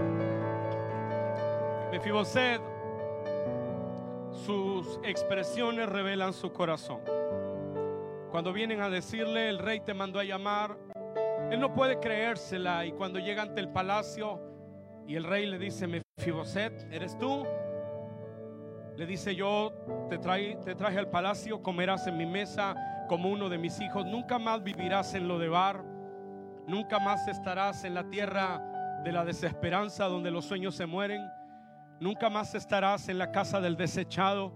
Mefiboset, 1.91 2.61
sus 4.47 5.01
expresiones 5.03 5.89
revelan 5.89 6.33
su 6.33 6.53
corazón. 6.53 7.01
Cuando 8.31 8.53
vienen 8.53 8.81
a 8.81 8.89
decirle, 8.89 9.49
el 9.49 9.59
rey 9.59 9.81
te 9.81 9.93
mandó 9.93 10.21
a 10.21 10.25
llamar, 10.25 10.77
Él 11.51 11.59
no 11.59 11.75
puede 11.75 11.99
creérsela 11.99 12.87
y 12.87 12.93
cuando 12.93 13.19
llega 13.19 13.43
ante 13.43 13.61
el 13.61 13.69
palacio 13.71 14.41
y 15.07 15.17
el 15.17 15.25
rey 15.25 15.47
le 15.47 15.59
dice, 15.59 15.89
Mefiboset, 15.89 16.87
¿eres 16.93 17.19
tú? 17.19 17.45
Le 19.01 19.07
dice, 19.07 19.35
yo 19.35 19.73
te, 20.11 20.19
traje 20.19 20.99
al 20.99 21.09
palacio, 21.09 21.63
comerás 21.63 22.07
en 22.07 22.19
mi 22.19 22.27
mesa 22.27 22.75
como 23.09 23.31
uno 23.31 23.49
de 23.49 23.57
mis 23.57 23.81
hijos, 23.81 24.05
nunca 24.05 24.39
más 24.39 24.63
vivirás 24.63 25.15
en 25.15 25.27
lo 25.27 25.39
de 25.39 25.49
bar, 25.49 25.83
nunca 26.67 26.99
más 26.99 27.27
estarás 27.27 27.85
en 27.85 27.95
la 27.95 28.11
tierra 28.11 28.61
de 29.03 29.11
la 29.11 29.25
desesperanza 29.25 30.05
donde 30.05 30.31
los 30.31 30.45
sueños 30.45 30.75
se 30.75 30.85
mueren, 30.85 31.27
nunca 31.99 32.29
más 32.29 32.55
estarás 32.55 33.09
en 33.09 33.17
la 33.17 33.33
casa 33.33 33.59
del 33.59 33.75
desechado, 33.75 34.53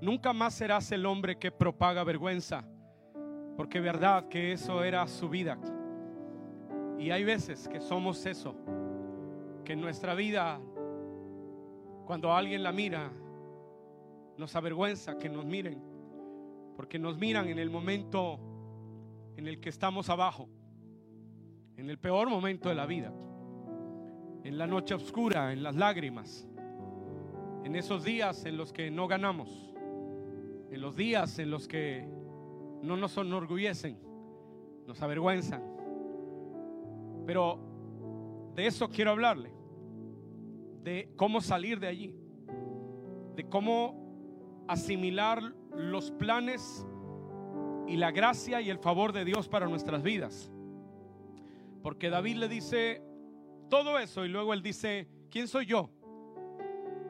nunca 0.00 0.32
más 0.32 0.54
serás 0.54 0.90
el 0.90 1.04
hombre 1.04 1.36
que 1.36 1.52
propaga 1.52 2.04
vergüenza, 2.04 2.64
porque 3.54 3.80
verdad 3.80 4.28
que 4.28 4.52
eso 4.52 4.82
era 4.82 5.06
su 5.06 5.28
vida. 5.28 5.58
Y 6.98 7.10
hay 7.10 7.22
veces 7.22 7.68
que 7.68 7.82
somos 7.82 8.24
eso, 8.24 8.56
que 9.62 9.74
en 9.74 9.82
nuestra 9.82 10.14
vida, 10.14 10.58
cuando 12.06 12.32
alguien 12.32 12.62
la 12.62 12.72
mira, 12.72 13.12
nos 14.38 14.54
avergüenza 14.54 15.18
que 15.18 15.28
nos 15.28 15.44
miren, 15.44 15.82
porque 16.76 16.98
nos 16.98 17.18
miran 17.18 17.48
en 17.48 17.58
el 17.58 17.70
momento 17.70 18.38
en 19.36 19.48
el 19.48 19.60
que 19.60 19.68
estamos 19.68 20.08
abajo, 20.08 20.48
en 21.76 21.90
el 21.90 21.98
peor 21.98 22.30
momento 22.30 22.68
de 22.68 22.74
la 22.76 22.86
vida, 22.86 23.12
en 24.44 24.56
la 24.56 24.66
noche 24.66 24.94
oscura, 24.94 25.52
en 25.52 25.62
las 25.62 25.74
lágrimas, 25.74 26.48
en 27.64 27.74
esos 27.74 28.04
días 28.04 28.44
en 28.46 28.56
los 28.56 28.72
que 28.72 28.90
no 28.90 29.08
ganamos, 29.08 29.74
en 30.70 30.80
los 30.80 30.96
días 30.96 31.38
en 31.40 31.50
los 31.50 31.66
que 31.66 32.08
no 32.82 32.96
nos 32.96 33.16
enorgullecen, 33.16 33.98
nos 34.86 35.02
avergüenzan. 35.02 35.62
Pero 37.26 37.58
de 38.54 38.66
eso 38.66 38.88
quiero 38.88 39.10
hablarle, 39.10 39.52
de 40.84 41.12
cómo 41.16 41.40
salir 41.40 41.80
de 41.80 41.88
allí, 41.88 42.14
de 43.34 43.48
cómo 43.48 43.97
asimilar 44.68 45.42
los 45.74 46.10
planes 46.12 46.86
y 47.86 47.96
la 47.96 48.10
gracia 48.12 48.60
y 48.60 48.70
el 48.70 48.78
favor 48.78 49.12
de 49.12 49.24
Dios 49.24 49.48
para 49.48 49.66
nuestras 49.66 50.02
vidas. 50.02 50.52
Porque 51.82 52.10
David 52.10 52.36
le 52.36 52.48
dice 52.48 53.02
todo 53.70 53.98
eso 53.98 54.24
y 54.24 54.28
luego 54.28 54.52
él 54.52 54.62
dice, 54.62 55.08
¿quién 55.30 55.48
soy 55.48 55.66
yo? 55.66 55.90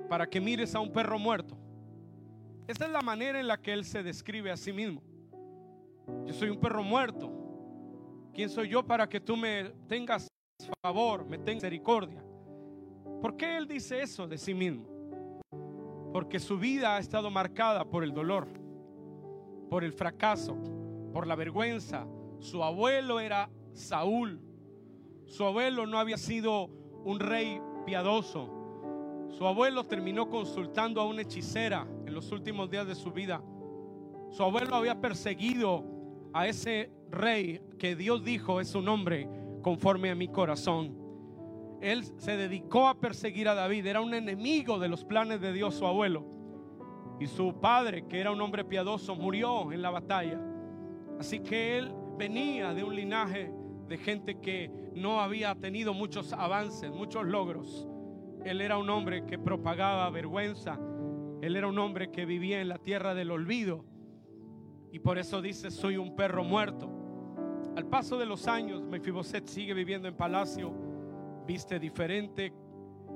Para 0.08 0.28
que 0.28 0.40
mires 0.40 0.74
a 0.74 0.80
un 0.80 0.92
perro 0.92 1.18
muerto. 1.18 1.58
Esa 2.66 2.86
es 2.86 2.92
la 2.92 3.00
manera 3.00 3.40
en 3.40 3.48
la 3.48 3.60
que 3.60 3.72
él 3.72 3.84
se 3.84 4.02
describe 4.02 4.50
a 4.50 4.56
sí 4.56 4.72
mismo. 4.72 5.02
Yo 6.26 6.32
soy 6.32 6.50
un 6.50 6.60
perro 6.60 6.82
muerto. 6.82 7.32
¿Quién 8.32 8.48
soy 8.48 8.68
yo 8.68 8.86
para 8.86 9.08
que 9.08 9.20
tú 9.20 9.36
me 9.36 9.70
tengas 9.88 10.28
favor, 10.80 11.24
me 11.24 11.38
tengas 11.38 11.56
misericordia? 11.56 12.22
¿Por 13.20 13.36
qué 13.36 13.56
él 13.56 13.66
dice 13.66 14.00
eso 14.00 14.28
de 14.28 14.38
sí 14.38 14.54
mismo? 14.54 14.97
Porque 16.12 16.38
su 16.38 16.58
vida 16.58 16.96
ha 16.96 16.98
estado 16.98 17.30
marcada 17.30 17.84
por 17.84 18.04
el 18.04 18.12
dolor, 18.12 18.48
por 19.68 19.84
el 19.84 19.92
fracaso, 19.92 20.56
por 21.12 21.26
la 21.26 21.36
vergüenza. 21.36 22.06
Su 22.40 22.62
abuelo 22.62 23.20
era 23.20 23.50
Saúl. 23.72 24.40
Su 25.26 25.44
abuelo 25.44 25.86
no 25.86 25.98
había 25.98 26.16
sido 26.16 26.70
un 27.04 27.20
rey 27.20 27.60
piadoso. 27.84 28.54
Su 29.30 29.46
abuelo 29.46 29.84
terminó 29.84 30.28
consultando 30.28 31.00
a 31.00 31.06
una 31.06 31.22
hechicera 31.22 31.86
en 32.06 32.14
los 32.14 32.32
últimos 32.32 32.70
días 32.70 32.86
de 32.86 32.94
su 32.94 33.12
vida. 33.12 33.42
Su 34.30 34.42
abuelo 34.42 34.76
había 34.76 35.00
perseguido 35.00 35.84
a 36.32 36.46
ese 36.46 36.90
rey 37.10 37.60
que 37.78 37.96
Dios 37.96 38.24
dijo 38.24 38.60
es 38.60 38.74
un 38.74 38.88
hombre 38.88 39.28
conforme 39.62 40.10
a 40.10 40.14
mi 40.14 40.28
corazón. 40.28 41.07
Él 41.80 42.04
se 42.18 42.36
dedicó 42.36 42.88
a 42.88 42.98
perseguir 42.98 43.48
a 43.48 43.54
David, 43.54 43.86
era 43.86 44.00
un 44.00 44.14
enemigo 44.14 44.78
de 44.78 44.88
los 44.88 45.04
planes 45.04 45.40
de 45.40 45.52
Dios, 45.52 45.74
su 45.74 45.86
abuelo. 45.86 46.24
Y 47.20 47.26
su 47.26 47.60
padre, 47.60 48.06
que 48.06 48.20
era 48.20 48.30
un 48.30 48.40
hombre 48.40 48.64
piadoso, 48.64 49.14
murió 49.14 49.72
en 49.72 49.82
la 49.82 49.90
batalla. 49.90 50.40
Así 51.18 51.40
que 51.40 51.78
él 51.78 51.92
venía 52.16 52.74
de 52.74 52.84
un 52.84 52.94
linaje 52.94 53.52
de 53.88 53.96
gente 53.96 54.40
que 54.40 54.70
no 54.94 55.20
había 55.20 55.54
tenido 55.54 55.94
muchos 55.94 56.32
avances, 56.32 56.90
muchos 56.90 57.26
logros. 57.26 57.88
Él 58.44 58.60
era 58.60 58.78
un 58.78 58.88
hombre 58.90 59.24
que 59.26 59.38
propagaba 59.38 60.08
vergüenza. 60.10 60.78
Él 61.40 61.56
era 61.56 61.66
un 61.66 61.78
hombre 61.78 62.10
que 62.10 62.24
vivía 62.24 62.60
en 62.60 62.68
la 62.68 62.78
tierra 62.78 63.14
del 63.14 63.30
olvido. 63.30 63.84
Y 64.92 65.00
por 65.00 65.18
eso 65.18 65.42
dice, 65.42 65.70
soy 65.70 65.96
un 65.96 66.16
perro 66.16 66.44
muerto. 66.44 66.90
Al 67.76 67.86
paso 67.86 68.18
de 68.18 68.26
los 68.26 68.48
años, 68.48 68.82
Mefiboset 68.82 69.46
sigue 69.46 69.74
viviendo 69.74 70.08
en 70.08 70.16
palacio, 70.16 70.72
viste 71.48 71.78
diferente, 71.78 72.52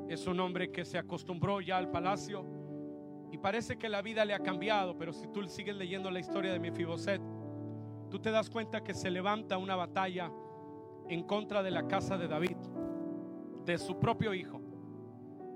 es 0.09 0.27
un 0.27 0.41
hombre 0.41 0.73
que 0.73 0.87
se 0.87 0.97
acostumbró 0.97 1.61
ya 1.61 1.77
al 1.77 1.91
palacio 1.91 2.47
y 3.31 3.37
parece 3.37 3.77
que 3.77 3.91
la 3.91 4.01
vida 4.01 4.25
le 4.25 4.33
ha 4.33 4.39
cambiado, 4.39 4.97
pero 4.97 5.13
si 5.13 5.29
tú 5.29 5.47
sigues 5.49 5.77
leyendo 5.77 6.11
la 6.11 6.19
historia 6.19 6.51
de 6.51 6.59
Mefiboset, 6.59 7.21
tú 8.09 8.19
te 8.21 8.31
das 8.31 8.49
cuenta 8.49 8.83
que 8.83 8.95
se 8.95 9.11
levanta 9.11 9.59
una 9.59 9.77
batalla 9.77 10.33
en 11.11 11.25
contra 11.25 11.63
de 11.63 11.73
la 11.73 11.87
casa 11.87 12.17
de 12.17 12.27
David, 12.27 12.57
de 13.67 13.77
su 13.77 13.99
propio 13.99 14.33
hijo. 14.33 14.63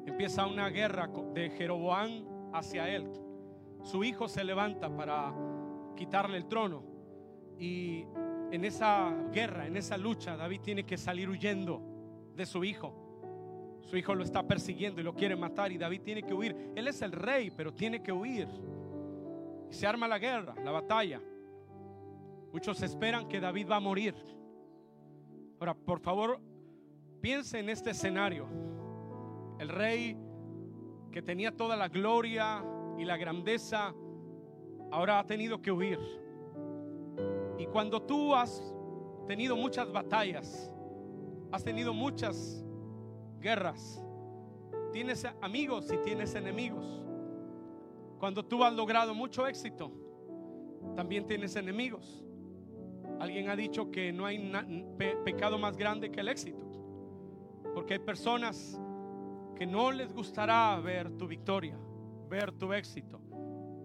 Empieza 0.05 0.47
una 0.47 0.69
guerra 0.69 1.09
de 1.33 1.49
Jeroboam 1.49 2.53
hacia 2.53 2.91
él. 2.91 3.11
Su 3.85 4.05
hijo 4.05 4.29
se 4.29 4.45
levanta 4.45 4.95
para 4.95 5.35
quitarle 5.97 6.37
el 6.37 6.47
trono. 6.47 6.85
Y 7.59 8.05
en 8.51 8.67
esa 8.67 9.15
guerra, 9.33 9.67
en 9.67 9.79
esa 9.79 9.97
lucha, 9.97 10.37
David 10.37 10.61
tiene 10.61 10.85
que 10.85 10.99
salir 10.99 11.31
huyendo 11.31 11.96
de 12.37 12.47
su 12.47 12.63
hijo. 12.65 12.93
Su 13.83 13.97
hijo 13.97 14.15
lo 14.15 14.25
está 14.25 14.43
persiguiendo 14.43 15.01
y 15.01 15.05
lo 15.05 15.15
quiere 15.15 15.37
matar 15.37 15.71
y 15.73 15.79
David 15.79 16.03
tiene 16.03 16.23
que 16.23 16.35
huir. 16.35 16.73
Él 16.75 16.89
es 16.89 17.03
el 17.03 17.13
rey, 17.13 17.51
pero 17.51 17.73
tiene 17.73 18.03
que 18.03 18.13
huir. 18.13 18.49
Y 19.71 19.75
se 19.75 19.87
arma 19.87 20.09
la 20.09 20.19
guerra, 20.19 20.55
la 20.63 20.71
batalla. 20.73 21.21
Muchos 22.53 22.83
esperan 22.83 23.29
que 23.29 23.41
David 23.41 23.69
va 23.71 23.77
a 23.77 23.81
morir. 23.81 24.15
Ahora, 25.61 25.75
por 25.75 26.01
favor, 26.01 26.41
piense 27.21 27.59
en 27.59 27.69
este 27.69 27.91
escenario. 27.91 28.47
El 29.59 29.69
rey 29.69 30.17
que 31.13 31.23
tenía 31.23 31.57
toda 31.57 31.77
la 31.77 31.89
gloria 31.89 32.65
y 32.99 33.05
la 33.05 33.17
grandeza 33.17 33.95
ahora 34.91 35.19
ha 35.19 35.27
tenido 35.27 35.63
que 35.63 35.71
huir. 35.71 35.99
Y 37.59 37.67
cuando 37.67 38.03
tú 38.03 38.35
has 38.35 38.75
tenido 39.27 39.57
muchas 39.57 39.91
batallas, 39.91 40.73
has 41.53 41.65
tenido 41.65 41.93
muchas 41.95 42.65
guerras, 43.41 44.03
tienes 44.93 45.25
amigos 45.41 45.91
y 45.93 45.99
tienes 45.99 46.35
enemigos. 46.35 47.03
Cuando 48.19 48.45
tú 48.45 48.65
has 48.65 48.73
logrado 48.73 49.15
mucho 49.15 49.47
éxito, 49.47 49.93
también 50.95 51.27
tienes 51.27 51.57
enemigos. 51.57 52.25
Alguien 53.21 53.49
ha 53.49 53.57
dicho 53.57 53.91
que 53.91 54.13
no 54.13 54.27
hay 54.27 54.53
pecado 55.25 55.59
más 55.59 55.77
grande 55.77 56.11
que 56.11 56.21
el 56.21 56.29
éxito. 56.29 56.65
Porque 57.75 57.95
hay 57.95 58.01
personas 58.01 58.81
que 59.55 59.67
no 59.67 59.93
les 59.93 60.13
gustará 60.13 60.79
ver 60.81 61.11
tu 61.17 61.27
victoria, 61.27 61.79
ver 62.29 62.53
tu 62.53 62.73
éxito 62.73 63.21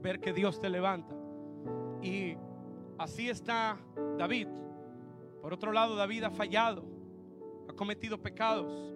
ver 0.02 0.20
que 0.20 0.34
Dios 0.34 0.60
te 0.60 0.70
levanta. 0.70 1.16
Y 2.02 2.36
así 2.98 3.30
está 3.30 3.78
David. 4.18 4.48
Por 5.42 5.54
otro 5.54 5.72
lado, 5.72 5.96
David 5.96 6.24
ha 6.24 6.32
fallado, 6.32 6.84
ha 7.72 7.76
cometido 7.76 8.22
pecados 8.22 8.94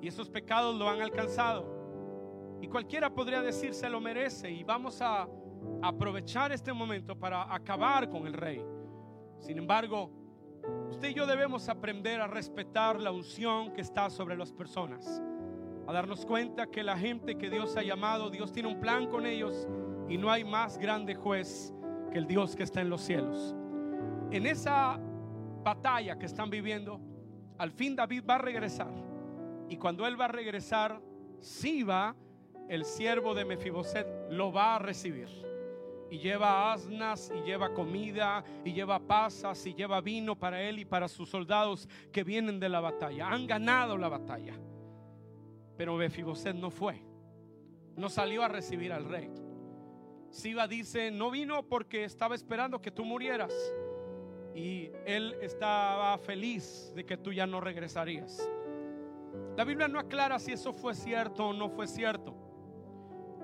y 0.00 0.08
esos 0.08 0.28
pecados 0.28 0.76
lo 0.76 0.88
han 0.88 1.00
alcanzado. 1.00 2.58
Y 2.60 2.68
cualquiera 2.68 3.12
podría 3.12 3.40
decir 3.40 3.72
se 3.72 3.88
lo 3.88 4.00
merece 4.00 4.50
y 4.50 4.64
vamos 4.64 5.00
a 5.00 5.28
aprovechar 5.82 6.52
este 6.52 6.72
momento 6.72 7.18
para 7.18 7.52
acabar 7.52 8.08
con 8.08 8.26
el 8.26 8.34
rey. 8.34 8.62
Sin 9.38 9.58
embargo, 9.58 10.10
usted 10.90 11.10
y 11.10 11.14
yo 11.14 11.26
debemos 11.26 11.68
aprender 11.68 12.20
a 12.20 12.26
respetar 12.26 13.00
la 13.00 13.10
unción 13.10 13.72
que 13.72 13.80
está 13.80 14.10
sobre 14.10 14.36
las 14.36 14.52
personas, 14.52 15.22
a 15.86 15.92
darnos 15.92 16.26
cuenta 16.26 16.66
que 16.66 16.82
la 16.82 16.98
gente 16.98 17.36
que 17.36 17.48
Dios 17.48 17.76
ha 17.76 17.82
llamado, 17.82 18.30
Dios 18.30 18.52
tiene 18.52 18.68
un 18.68 18.80
plan 18.80 19.06
con 19.06 19.24
ellos 19.24 19.66
y 20.08 20.18
no 20.18 20.30
hay 20.30 20.44
más 20.44 20.76
grande 20.78 21.14
juez 21.14 21.72
que 22.12 22.18
el 22.18 22.26
Dios 22.26 22.56
que 22.56 22.64
está 22.64 22.80
en 22.80 22.90
los 22.90 23.00
cielos. 23.00 23.54
En 24.30 24.46
esa 24.46 24.98
batalla 25.62 26.18
que 26.18 26.26
están 26.26 26.50
viviendo, 26.50 27.00
al 27.60 27.72
fin 27.72 27.94
David 27.94 28.24
va 28.28 28.36
a 28.36 28.38
regresar. 28.38 28.90
Y 29.68 29.76
cuando 29.76 30.06
él 30.06 30.18
va 30.18 30.24
a 30.24 30.28
regresar, 30.28 30.98
Siba, 31.40 32.16
el 32.70 32.86
siervo 32.86 33.34
de 33.34 33.44
Mefiboset, 33.44 34.06
lo 34.30 34.50
va 34.50 34.76
a 34.76 34.78
recibir. 34.78 35.28
Y 36.10 36.18
lleva 36.18 36.72
asnas, 36.72 37.30
y 37.36 37.42
lleva 37.42 37.74
comida, 37.74 38.42
y 38.64 38.72
lleva 38.72 38.98
pasas, 38.98 39.66
y 39.66 39.74
lleva 39.74 40.00
vino 40.00 40.38
para 40.38 40.62
él 40.62 40.78
y 40.78 40.86
para 40.86 41.06
sus 41.06 41.28
soldados 41.28 41.86
que 42.10 42.24
vienen 42.24 42.58
de 42.60 42.70
la 42.70 42.80
batalla. 42.80 43.28
Han 43.28 43.46
ganado 43.46 43.98
la 43.98 44.08
batalla. 44.08 44.54
Pero 45.76 45.96
Mefiboset 45.96 46.56
no 46.56 46.70
fue. 46.70 47.04
No 47.94 48.08
salió 48.08 48.42
a 48.42 48.48
recibir 48.48 48.90
al 48.90 49.04
rey. 49.04 49.30
Siba 50.30 50.66
dice, 50.66 51.10
no 51.10 51.30
vino 51.30 51.62
porque 51.62 52.04
estaba 52.04 52.34
esperando 52.34 52.80
que 52.80 52.90
tú 52.90 53.04
murieras. 53.04 53.52
Y 54.54 54.90
él 55.06 55.36
estaba 55.40 56.16
feliz 56.18 56.92
de 56.94 57.04
que 57.04 57.16
tú 57.16 57.32
ya 57.32 57.46
no 57.46 57.60
regresarías. 57.60 58.50
La 59.56 59.64
Biblia 59.64 59.88
no 59.88 59.98
aclara 59.98 60.38
si 60.38 60.52
eso 60.52 60.72
fue 60.72 60.94
cierto 60.94 61.48
o 61.48 61.52
no 61.52 61.68
fue 61.68 61.86
cierto. 61.86 62.34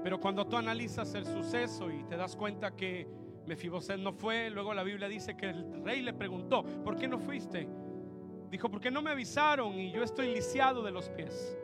Pero 0.02 0.20
cuando 0.20 0.46
tú 0.46 0.56
analizas 0.56 1.14
el 1.14 1.26
suceso 1.26 1.90
y 1.90 2.04
te 2.04 2.16
das 2.16 2.36
cuenta 2.36 2.74
que 2.76 3.08
Mefiboset 3.46 3.98
no 3.98 4.12
fue, 4.12 4.50
luego 4.50 4.74
la 4.74 4.82
Biblia 4.82 5.08
dice 5.08 5.36
que 5.36 5.50
el 5.50 5.84
rey 5.84 6.02
le 6.02 6.12
preguntó, 6.12 6.64
¿por 6.84 6.96
qué 6.96 7.08
no 7.08 7.18
fuiste? 7.18 7.68
Dijo, 8.50 8.68
porque 8.70 8.90
no 8.90 9.02
me 9.02 9.10
avisaron 9.10 9.78
y 9.78 9.90
yo 9.92 10.02
estoy 10.02 10.32
lisiado 10.32 10.82
de 10.82 10.92
los 10.92 11.08
pies. 11.10 11.58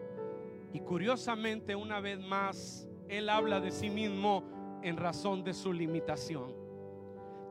Y 0.73 0.81
curiosamente, 0.81 1.77
una 1.77 2.01
vez 2.01 2.19
más, 2.19 2.89
él 3.09 3.29
habla 3.29 3.61
de 3.61 3.71
sí 3.71 3.91
mismo 3.91 4.81
en 4.83 4.97
razón 4.97 5.45
de 5.45 5.55
su 5.55 5.73
limitación. 5.73 6.62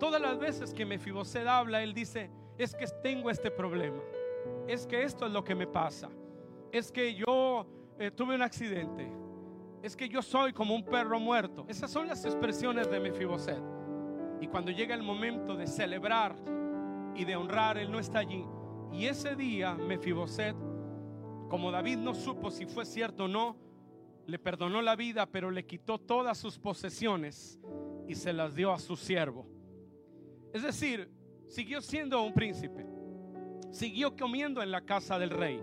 Todas 0.02 0.20
las 0.20 0.40
veces 0.40 0.74
que 0.74 0.84
Mefiboset 0.84 1.46
habla, 1.46 1.84
él 1.84 1.94
dice, 1.94 2.32
es 2.58 2.74
que 2.74 2.88
tengo 3.04 3.30
este 3.30 3.52
problema. 3.52 4.02
Es 4.68 4.88
que 4.88 5.04
esto 5.04 5.28
es 5.28 5.32
lo 5.32 5.44
que 5.44 5.54
me 5.54 5.68
pasa. 5.68 6.10
Es 6.72 6.92
que 6.92 7.14
yo 7.14 7.68
eh, 8.00 8.10
tuve 8.10 8.34
un 8.34 8.42
accidente. 8.42 9.08
Es 9.84 9.96
que 9.96 10.10
yo 10.10 10.24
soy 10.24 10.54
como 10.54 10.74
un 10.74 10.84
perro 10.84 11.20
muerto. 11.20 11.66
Esas 11.68 11.92
son 11.92 12.08
las 12.08 12.26
expresiones 12.26 12.90
de 12.90 13.00
Mefiboset. 13.00 13.62
Y 14.42 14.48
cuando 14.48 14.72
llega 14.72 14.96
el 14.96 15.04
momento 15.04 15.56
de 15.56 15.68
celebrar 15.68 16.36
y 17.14 17.24
de 17.24 17.36
honrar, 17.36 17.78
él 17.78 17.92
no 17.92 18.00
está 18.00 18.18
allí. 18.18 18.44
Y 18.92 19.06
ese 19.06 19.36
día 19.36 19.76
Mefiboset, 19.76 20.56
como 21.48 21.70
David 21.70 21.98
no 21.98 22.16
supo 22.16 22.50
si 22.50 22.66
fue 22.66 22.86
cierto 22.86 23.26
o 23.26 23.28
no, 23.28 23.56
le 24.26 24.40
perdonó 24.40 24.82
la 24.82 24.96
vida, 24.96 25.28
pero 25.28 25.52
le 25.52 25.68
quitó 25.68 26.00
todas 26.00 26.40
sus 26.40 26.58
posesiones 26.58 27.60
y 28.08 28.16
se 28.16 28.34
las 28.34 28.56
dio 28.56 28.74
a 28.74 28.80
su 28.80 28.96
siervo. 28.96 29.51
Es 30.54 30.64
decir, 30.64 31.10
siguió 31.48 31.82
siendo 31.82 32.22
un 32.24 32.34
príncipe, 32.34 32.86
siguió 33.72 34.16
comiendo 34.16 34.62
en 34.62 34.72
la 34.72 34.82
casa 34.82 35.18
del 35.18 35.30
rey, 35.30 35.62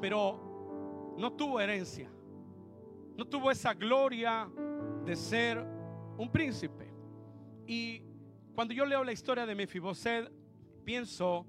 pero 0.00 1.14
no 1.18 1.32
tuvo 1.32 1.60
herencia, 1.60 2.10
no 3.16 3.24
tuvo 3.24 3.50
esa 3.50 3.74
gloria 3.74 4.48
de 5.04 5.16
ser 5.16 5.64
un 6.18 6.30
príncipe. 6.30 6.92
Y 7.66 8.02
cuando 8.54 8.74
yo 8.74 8.84
leo 8.84 9.04
la 9.04 9.12
historia 9.12 9.46
de 9.46 9.54
Mefiboset, 9.54 10.30
pienso 10.84 11.46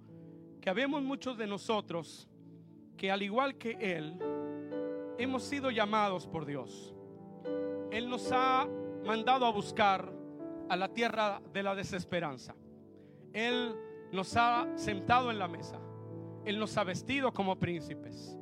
que 0.61 0.69
habemos 0.69 1.01
muchos 1.01 1.37
de 1.37 1.47
nosotros 1.47 2.29
que 2.95 3.11
al 3.11 3.21
igual 3.21 3.57
que 3.57 3.71
él, 3.79 4.17
hemos 5.17 5.43
sido 5.43 5.71
llamados 5.71 6.27
por 6.27 6.45
Dios. 6.45 6.93
Él 7.91 8.09
nos 8.09 8.31
ha 8.31 8.67
mandado 9.05 9.45
a 9.45 9.51
buscar 9.51 10.11
a 10.69 10.75
la 10.75 10.89
tierra 10.89 11.41
de 11.51 11.63
la 11.63 11.75
desesperanza. 11.75 12.55
Él 13.33 13.75
nos 14.11 14.35
ha 14.37 14.67
sentado 14.75 15.31
en 15.31 15.39
la 15.39 15.47
mesa. 15.47 15.79
Él 16.45 16.59
nos 16.59 16.77
ha 16.77 16.83
vestido 16.83 17.33
como 17.33 17.57
príncipes. 17.57 18.37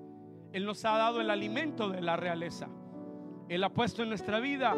Él 0.52 0.66
nos 0.66 0.84
ha 0.86 0.98
dado 0.98 1.22
el 1.22 1.30
alimento 1.30 1.90
de 1.90 2.02
la 2.02 2.18
realeza. 2.18 2.68
Él 3.48 3.64
ha 3.64 3.70
puesto 3.70 4.04
en 4.04 4.10
nuestra 4.10 4.40
vida 4.40 4.76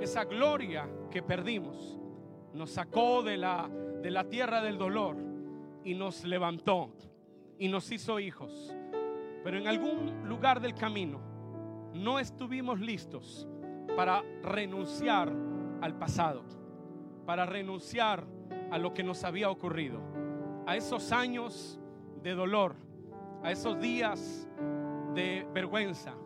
esa 0.00 0.24
gloria 0.24 0.88
que 1.10 1.22
perdimos. 1.22 1.98
Nos 2.54 2.70
sacó 2.70 3.22
de 3.22 3.36
la, 3.36 3.68
de 4.02 4.10
la 4.10 4.24
tierra 4.24 4.62
del 4.62 4.78
dolor 4.78 5.16
y 5.84 5.94
nos 5.94 6.24
levantó 6.24 6.90
y 7.58 7.68
nos 7.68 7.90
hizo 7.92 8.18
hijos. 8.18 8.74
Pero 9.44 9.58
en 9.58 9.66
algún 9.66 10.28
lugar 10.28 10.60
del 10.60 10.74
camino 10.74 11.20
no 11.94 12.18
estuvimos 12.18 12.80
listos 12.80 13.46
para 13.96 14.22
renunciar 14.42 15.32
al 15.80 15.98
pasado 15.98 16.59
para 17.30 17.46
renunciar 17.46 18.26
a 18.72 18.76
lo 18.76 18.92
que 18.92 19.04
nos 19.04 19.22
había 19.22 19.50
ocurrido, 19.50 20.00
a 20.66 20.74
esos 20.74 21.12
años 21.12 21.78
de 22.24 22.34
dolor, 22.34 22.74
a 23.44 23.52
esos 23.52 23.78
días 23.78 24.48
de 25.14 25.46
vergüenza, 25.54 26.16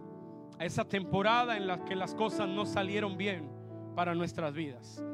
a 0.58 0.64
esa 0.64 0.88
temporada 0.88 1.58
en 1.58 1.66
la 1.66 1.84
que 1.84 1.94
las 1.94 2.14
cosas 2.14 2.48
no 2.48 2.64
salieron 2.64 3.18
bien 3.18 3.50
para 3.94 4.14
nuestras 4.14 4.54
vidas. 4.54 5.04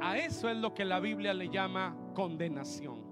A 0.00 0.16
eso 0.16 0.48
es 0.48 0.56
lo 0.56 0.72
que 0.72 0.86
la 0.86 0.98
Biblia 0.98 1.34
le 1.34 1.50
llama 1.50 1.94
condenación. 2.14 3.04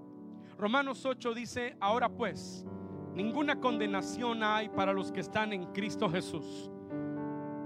Romanos 0.57 1.05
8 1.05 1.35
dice, 1.35 1.77
ahora 1.79 2.09
pues, 2.09 2.65
ninguna 3.13 3.59
condenación 3.59 4.41
hay 4.41 4.69
para 4.69 4.91
los 4.91 5.11
que 5.11 5.19
están 5.19 5.53
en 5.53 5.65
Cristo 5.65 6.09
Jesús. 6.09 6.71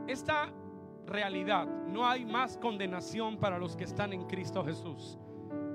Esta 0.10 0.52
realidad. 1.08 1.66
No 1.88 2.06
hay 2.08 2.26
más 2.26 2.58
condenación 2.58 3.38
para 3.38 3.58
los 3.58 3.76
que 3.76 3.86
están 3.86 4.14
en 4.14 4.26
Cristo 4.26 4.64
Jesús. 4.64 5.18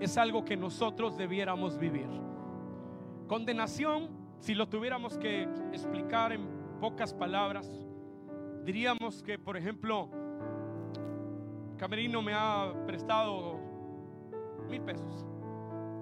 Es 0.01 0.17
algo 0.19 0.45
que 0.45 0.57
nosotros 0.57 1.17
debiéramos 1.17 1.79
vivir. 1.79 2.09
Condenación, 3.27 4.11
si 4.39 4.55
lo 4.55 4.69
tuviéramos 4.69 5.19
que 5.19 5.43
explicar 5.73 6.33
en 6.33 6.47
pocas 6.81 7.15
palabras, 7.15 7.71
diríamos 8.65 9.23
que, 9.23 9.39
por 9.39 9.57
ejemplo, 9.57 10.09
Camerino 11.79 12.23
me 12.23 12.35
ha 12.35 12.73
prestado 12.87 13.59
mil 14.69 14.83
pesos 14.83 15.27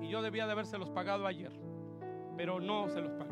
y 0.00 0.08
yo 0.08 0.22
debía 0.22 0.46
de 0.46 0.52
habérselos 0.52 0.90
pagado 0.90 1.26
ayer, 1.26 1.52
pero 2.36 2.60
no 2.60 2.88
se 2.88 3.00
los 3.00 3.12
pagué. 3.12 3.30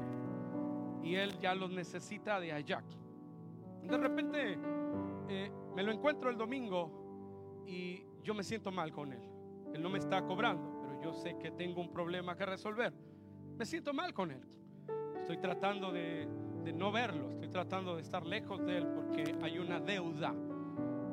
Y 1.02 1.14
él 1.16 1.38
ya 1.40 1.54
los 1.54 1.70
necesita 1.70 2.38
de 2.40 2.52
allá. 2.52 2.82
De 3.82 3.96
repente 3.96 4.58
eh, 5.28 5.50
me 5.74 5.82
lo 5.82 5.92
encuentro 5.92 6.30
el 6.30 6.36
domingo 6.36 7.64
y 7.66 8.02
yo 8.22 8.34
me 8.34 8.42
siento 8.42 8.70
mal 8.70 8.92
con 8.92 9.12
él. 9.12 9.22
Él 9.74 9.82
no 9.82 9.90
me 9.90 9.98
está 9.98 10.24
cobrando, 10.24 10.80
pero 10.80 11.02
yo 11.02 11.12
sé 11.12 11.36
que 11.38 11.50
tengo 11.50 11.80
un 11.80 11.92
problema 11.92 12.36
que 12.36 12.46
resolver. 12.46 12.92
Me 13.56 13.66
siento 13.66 13.92
mal 13.92 14.14
con 14.14 14.30
él. 14.30 14.40
Estoy 15.20 15.36
tratando 15.38 15.92
de, 15.92 16.26
no 16.74 16.90
verlo, 16.90 17.30
estoy 17.32 17.48
tratando 17.48 17.96
de 17.96 18.02
estar 18.02 18.24
lejos 18.24 18.64
de 18.64 18.78
él 18.78 18.86
porque 18.86 19.36
hay 19.42 19.58
una 19.58 19.80
deuda. 19.80 20.34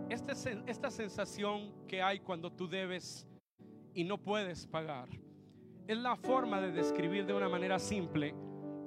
Este, 0.09 0.33
esta 0.67 0.89
sensación 0.89 1.73
que 1.87 2.01
hay 2.01 2.19
cuando 2.19 2.51
tú 2.51 2.67
debes 2.67 3.27
y 3.93 4.03
no 4.03 4.17
puedes 4.17 4.67
pagar 4.67 5.09
es 5.87 5.97
la 5.97 6.15
forma 6.15 6.61
de 6.61 6.71
describir 6.71 7.25
de 7.25 7.33
una 7.33 7.49
manera 7.49 7.79
simple 7.79 8.33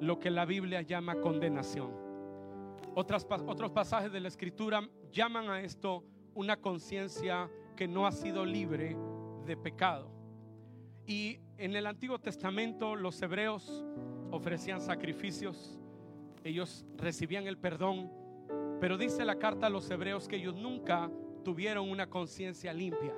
lo 0.01 0.19
que 0.19 0.31
la 0.31 0.45
Biblia 0.45 0.83
llama 0.83 1.17
condenación 1.21 2.09
otros 2.99 3.71
pasajes 3.73 4.12
de 4.12 4.21
la 4.21 4.29
escritura 4.29 4.88
llaman 5.12 5.49
a 5.51 5.61
esto 5.61 6.05
una 6.35 6.57
conciencia 6.57 7.51
que 7.77 7.88
no 7.88 8.07
ha 8.07 8.12
sido 8.12 8.44
libre 8.44 8.97
de 9.44 9.57
pecado. 9.57 10.11
Y 11.07 11.38
en 11.57 11.75
el 11.75 11.87
Antiguo 11.87 12.18
Testamento 12.18 12.97
los 12.97 13.21
hebreos 13.23 13.85
ofrecían 14.31 14.81
sacrificios, 14.81 15.79
ellos 16.44 16.85
recibían 16.97 17.47
el 17.47 17.59
perdón, 17.59 18.12
pero 18.81 18.99
dice 18.99 19.25
la 19.25 19.38
carta 19.38 19.66
a 19.66 19.71
los 19.71 19.90
hebreos 19.90 20.29
que 20.29 20.37
ellos 20.37 20.55
nunca 20.55 21.11
tuvieron 21.44 21.90
una 21.90 22.09
conciencia 22.09 22.73
limpia. 22.73 23.14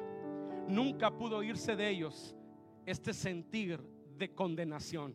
Nunca 0.68 1.10
pudo 1.10 1.42
irse 1.42 1.74
de 1.74 1.88
ellos 1.88 2.36
este 2.86 3.12
sentir 3.12 3.80
de 4.16 4.32
condenación. 4.34 5.14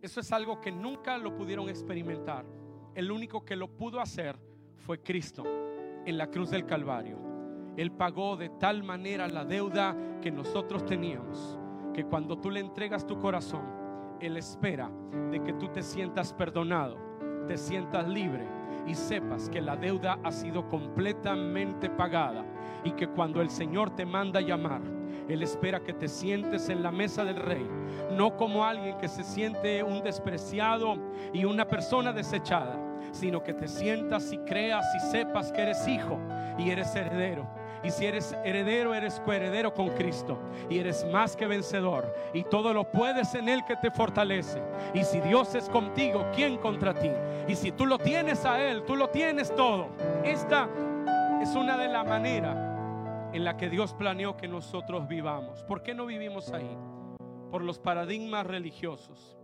Eso 0.00 0.20
es 0.20 0.30
algo 0.32 0.60
que 0.60 0.70
nunca 0.70 1.18
lo 1.18 1.34
pudieron 1.34 1.68
experimentar 1.68 2.44
el 2.94 3.10
único 3.10 3.44
que 3.44 3.56
lo 3.56 3.68
pudo 3.68 4.00
hacer 4.00 4.38
fue 4.76 5.02
Cristo 5.02 5.44
en 6.06 6.18
la 6.18 6.28
cruz 6.28 6.50
del 6.50 6.66
Calvario. 6.66 7.18
Él 7.76 7.90
pagó 7.90 8.36
de 8.36 8.50
tal 8.50 8.82
manera 8.82 9.26
la 9.28 9.44
deuda 9.44 9.96
que 10.20 10.30
nosotros 10.30 10.84
teníamos, 10.84 11.58
que 11.92 12.04
cuando 12.04 12.38
tú 12.38 12.50
le 12.50 12.60
entregas 12.60 13.06
tu 13.06 13.18
corazón, 13.18 13.64
Él 14.20 14.36
espera 14.36 14.90
de 15.30 15.42
que 15.42 15.52
tú 15.54 15.68
te 15.68 15.82
sientas 15.82 16.32
perdonado, 16.32 16.96
te 17.46 17.56
sientas 17.56 18.08
libre 18.08 18.46
y 18.86 18.94
sepas 18.94 19.48
que 19.48 19.60
la 19.60 19.76
deuda 19.76 20.18
ha 20.22 20.30
sido 20.30 20.68
completamente 20.68 21.90
pagada 21.90 22.44
y 22.84 22.92
que 22.92 23.08
cuando 23.08 23.40
el 23.40 23.50
Señor 23.50 23.90
te 23.90 24.06
manda 24.06 24.40
llamar, 24.40 24.82
Él 25.28 25.42
espera 25.42 25.80
que 25.80 25.94
te 25.94 26.06
sientes 26.06 26.68
en 26.68 26.82
la 26.82 26.92
mesa 26.92 27.24
del 27.24 27.36
rey, 27.36 27.66
no 28.12 28.36
como 28.36 28.64
alguien 28.64 28.98
que 28.98 29.08
se 29.08 29.24
siente 29.24 29.82
un 29.82 30.02
despreciado 30.02 30.96
y 31.32 31.44
una 31.44 31.66
persona 31.66 32.12
desechada, 32.12 32.78
sino 33.14 33.42
que 33.42 33.54
te 33.54 33.68
sientas 33.68 34.32
y 34.32 34.38
creas 34.38 34.84
y 34.96 35.00
sepas 35.00 35.52
que 35.52 35.62
eres 35.62 35.86
hijo 35.86 36.18
y 36.58 36.70
eres 36.70 36.94
heredero. 36.94 37.46
Y 37.84 37.90
si 37.90 38.06
eres 38.06 38.34
heredero, 38.44 38.94
eres 38.94 39.20
coheredero 39.20 39.74
con 39.74 39.90
Cristo. 39.90 40.38
Y 40.70 40.78
eres 40.78 41.06
más 41.12 41.36
que 41.36 41.46
vencedor. 41.46 42.12
Y 42.32 42.42
todo 42.44 42.72
lo 42.72 42.90
puedes 42.90 43.34
en 43.34 43.48
Él 43.48 43.62
que 43.66 43.76
te 43.76 43.90
fortalece. 43.90 44.60
Y 44.94 45.04
si 45.04 45.20
Dios 45.20 45.54
es 45.54 45.68
contigo, 45.68 46.26
¿quién 46.34 46.56
contra 46.56 46.94
ti? 46.94 47.10
Y 47.46 47.54
si 47.54 47.72
tú 47.72 47.84
lo 47.84 47.98
tienes 47.98 48.46
a 48.46 48.58
Él, 48.62 48.84
tú 48.84 48.96
lo 48.96 49.10
tienes 49.10 49.54
todo. 49.54 49.88
Esta 50.24 50.68
es 51.42 51.54
una 51.54 51.76
de 51.76 51.88
las 51.88 52.06
maneras 52.06 52.56
en 53.34 53.44
la 53.44 53.56
que 53.58 53.68
Dios 53.68 53.92
planeó 53.92 54.36
que 54.36 54.48
nosotros 54.48 55.06
vivamos. 55.06 55.62
¿Por 55.64 55.82
qué 55.82 55.94
no 55.94 56.06
vivimos 56.06 56.52
ahí? 56.52 56.78
Por 57.50 57.62
los 57.62 57.78
paradigmas 57.78 58.46
religiosos. 58.46 59.36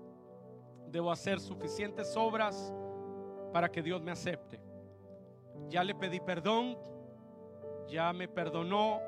Debo 0.89 1.13
hacer 1.13 1.41
suficientes 1.41 2.17
obras 2.17 2.73
para 3.53 3.71
que 3.71 3.83
Dios 3.83 4.01
me 4.03 4.11
acepte. 4.11 4.61
Ya 5.69 5.85
le 5.85 5.95
pedí 5.95 6.21
perdón, 6.21 6.77
ya 7.89 8.13
me 8.13 8.29
perdonó, 8.29 9.01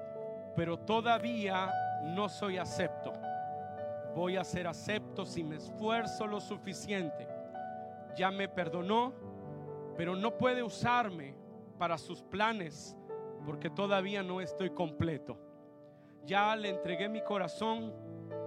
pero 0.56 0.78
todavía 0.78 1.70
no 2.04 2.28
soy 2.28 2.58
acepto. 2.58 3.12
voy 4.14 4.36
a 4.36 4.44
ser 4.44 4.66
acepto 4.66 5.24
si 5.24 5.42
me 5.42 5.56
esfuerzo 5.56 6.26
lo 6.26 6.40
suficiente. 6.40 7.26
Ya 8.14 8.30
me 8.30 8.46
perdonó, 8.46 9.14
pero 9.96 10.14
no 10.14 10.36
puede 10.36 10.62
usarme 10.62 11.34
para 11.78 11.96
sus 11.96 12.22
planes 12.22 12.96
porque 13.46 13.70
todavía 13.70 14.22
no 14.22 14.40
estoy 14.40 14.70
completo. 14.70 15.38
Ya 16.24 16.54
le 16.54 16.68
entregué 16.68 17.08
mi 17.08 17.22
corazón, 17.22 17.92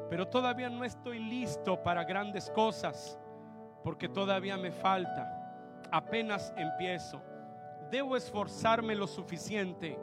pero 0.09 0.27
todavía 0.27 0.69
no 0.69 0.83
estoy 0.83 1.19
listo 1.19 1.81
para 1.81 2.03
grandes 2.03 2.49
cosas 2.51 3.19
porque 3.83 4.07
todavía 4.07 4.57
me 4.57 4.71
falta. 4.71 5.44
Apenas 5.91 6.53
empiezo. 6.57 7.21
Debo 7.91 8.15
esforzarme 8.15 8.95
lo 8.95 9.07
suficiente 9.07 9.97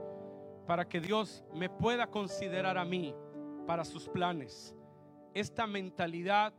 para 0.66 0.88
que 0.88 1.00
Dios 1.00 1.44
me 1.52 1.68
pueda 1.68 2.06
considerar 2.06 2.78
a 2.78 2.84
mí 2.84 3.14
para 3.66 3.84
sus 3.84 4.08
planes. 4.08 4.74
Esta 5.34 5.66
mentalidad 5.66 6.52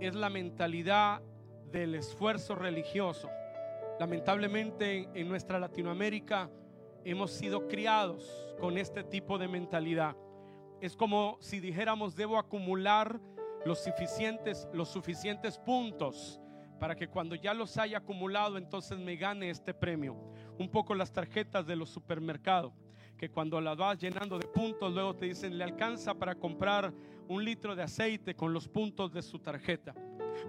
es 0.00 0.14
la 0.14 0.30
mentalidad 0.30 1.22
del 1.70 1.94
esfuerzo 1.94 2.54
religioso. 2.54 3.28
Lamentablemente 3.98 5.08
en 5.14 5.28
nuestra 5.28 5.58
Latinoamérica 5.58 6.50
hemos 7.04 7.30
sido 7.30 7.68
criados 7.68 8.54
con 8.60 8.78
este 8.78 9.04
tipo 9.04 9.38
de 9.38 9.48
mentalidad. 9.48 10.16
Es 10.80 10.96
como 10.96 11.36
si 11.40 11.60
dijéramos 11.60 12.16
debo 12.16 12.38
acumular 12.38 13.20
los 13.64 13.80
suficientes, 13.80 14.68
los 14.72 14.88
suficientes 14.88 15.58
puntos 15.58 16.40
para 16.78 16.94
que 16.94 17.08
cuando 17.08 17.34
ya 17.34 17.54
los 17.54 17.76
haya 17.76 17.98
acumulado 17.98 18.56
entonces 18.56 18.98
me 18.98 19.16
gane 19.16 19.50
este 19.50 19.74
premio. 19.74 20.16
Un 20.58 20.70
poco 20.70 20.94
las 20.94 21.12
tarjetas 21.12 21.66
de 21.66 21.76
los 21.76 21.90
supermercados, 21.90 22.72
que 23.16 23.30
cuando 23.30 23.60
las 23.60 23.76
vas 23.76 23.98
llenando 23.98 24.38
de 24.38 24.46
puntos 24.46 24.92
luego 24.92 25.14
te 25.14 25.26
dicen 25.26 25.58
le 25.58 25.64
alcanza 25.64 26.14
para 26.14 26.34
comprar 26.34 26.92
un 27.28 27.44
litro 27.44 27.74
de 27.74 27.82
aceite 27.82 28.34
con 28.34 28.52
los 28.52 28.68
puntos 28.68 29.12
de 29.12 29.22
su 29.22 29.38
tarjeta. 29.38 29.94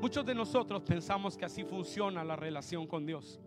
Muchos 0.02 0.26
de 0.26 0.36
nosotros 0.36 0.84
pensamos 0.84 1.36
que 1.38 1.46
así 1.46 1.64
funciona 1.64 2.24
la 2.24 2.36
relación 2.36 2.88
con 2.88 3.06
Dios. 3.06 3.40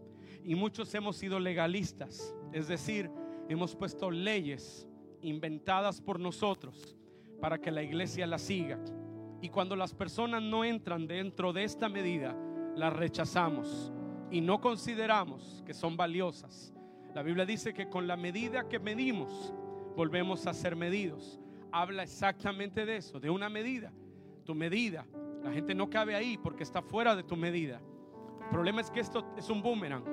Y 0.45 0.55
muchos 0.55 0.93
hemos 0.95 1.17
sido 1.17 1.39
legalistas, 1.39 2.35
es 2.53 2.67
decir, 2.67 3.11
hemos 3.49 3.77
puesto 3.77 4.11
leyes 4.11 4.89
inventadas 5.23 6.01
por 6.01 6.19
nosotros 6.19 6.97
para 7.41 7.59
que 7.59 7.71
la 7.71 7.83
iglesia 7.83 8.27
la 8.27 8.39
siga. 8.39 8.79
Y 9.41 9.49
cuando 9.49 9.77
las 9.77 9.95
personas 9.95 10.43
no 10.43 10.65
entran 10.65 11.07
dentro 11.07 11.53
de 11.53 11.65
esta 11.65 11.89
medida, 11.89 12.37
las 12.77 12.93
rechazamos 12.93 13.93
y 14.31 14.41
no 14.41 14.61
consideramos 14.61 15.63
que 15.67 15.75
son 15.75 15.97
valiosas. 15.97 16.73
La 17.15 17.23
Biblia 17.23 17.45
dice 17.45 17.75
que 17.75 17.89
con 17.89 18.07
la 18.07 18.17
medida 18.17 18.69
que 18.69 18.79
medimos, 18.79 19.53
volvemos 19.95 20.47
a 20.47 20.55
ser 20.55 20.77
medidos. 20.77 21.39
Habla 21.71 22.03
exactamente 22.03 22.87
de 22.87 22.97
eso, 22.97 23.21
de 23.21 23.31
una 23.31 23.49
medida. 23.49 23.93
Tu 24.45 24.55
medida. 24.55 25.07
La 25.43 25.53
gente 25.53 25.75
no 25.75 25.91
cabe 25.91 26.15
ahí 26.15 26.39
porque 26.39 26.63
está 26.63 26.81
fuera 26.83 27.15
de 27.15 27.23
tu 27.23 27.37
medida. 27.37 27.81
El 28.43 28.49
problema 28.49 28.81
es 28.81 28.91
que 28.91 29.01
esto 29.01 29.27
es 29.37 29.51
un 29.51 29.63
boomerang. 29.63 30.05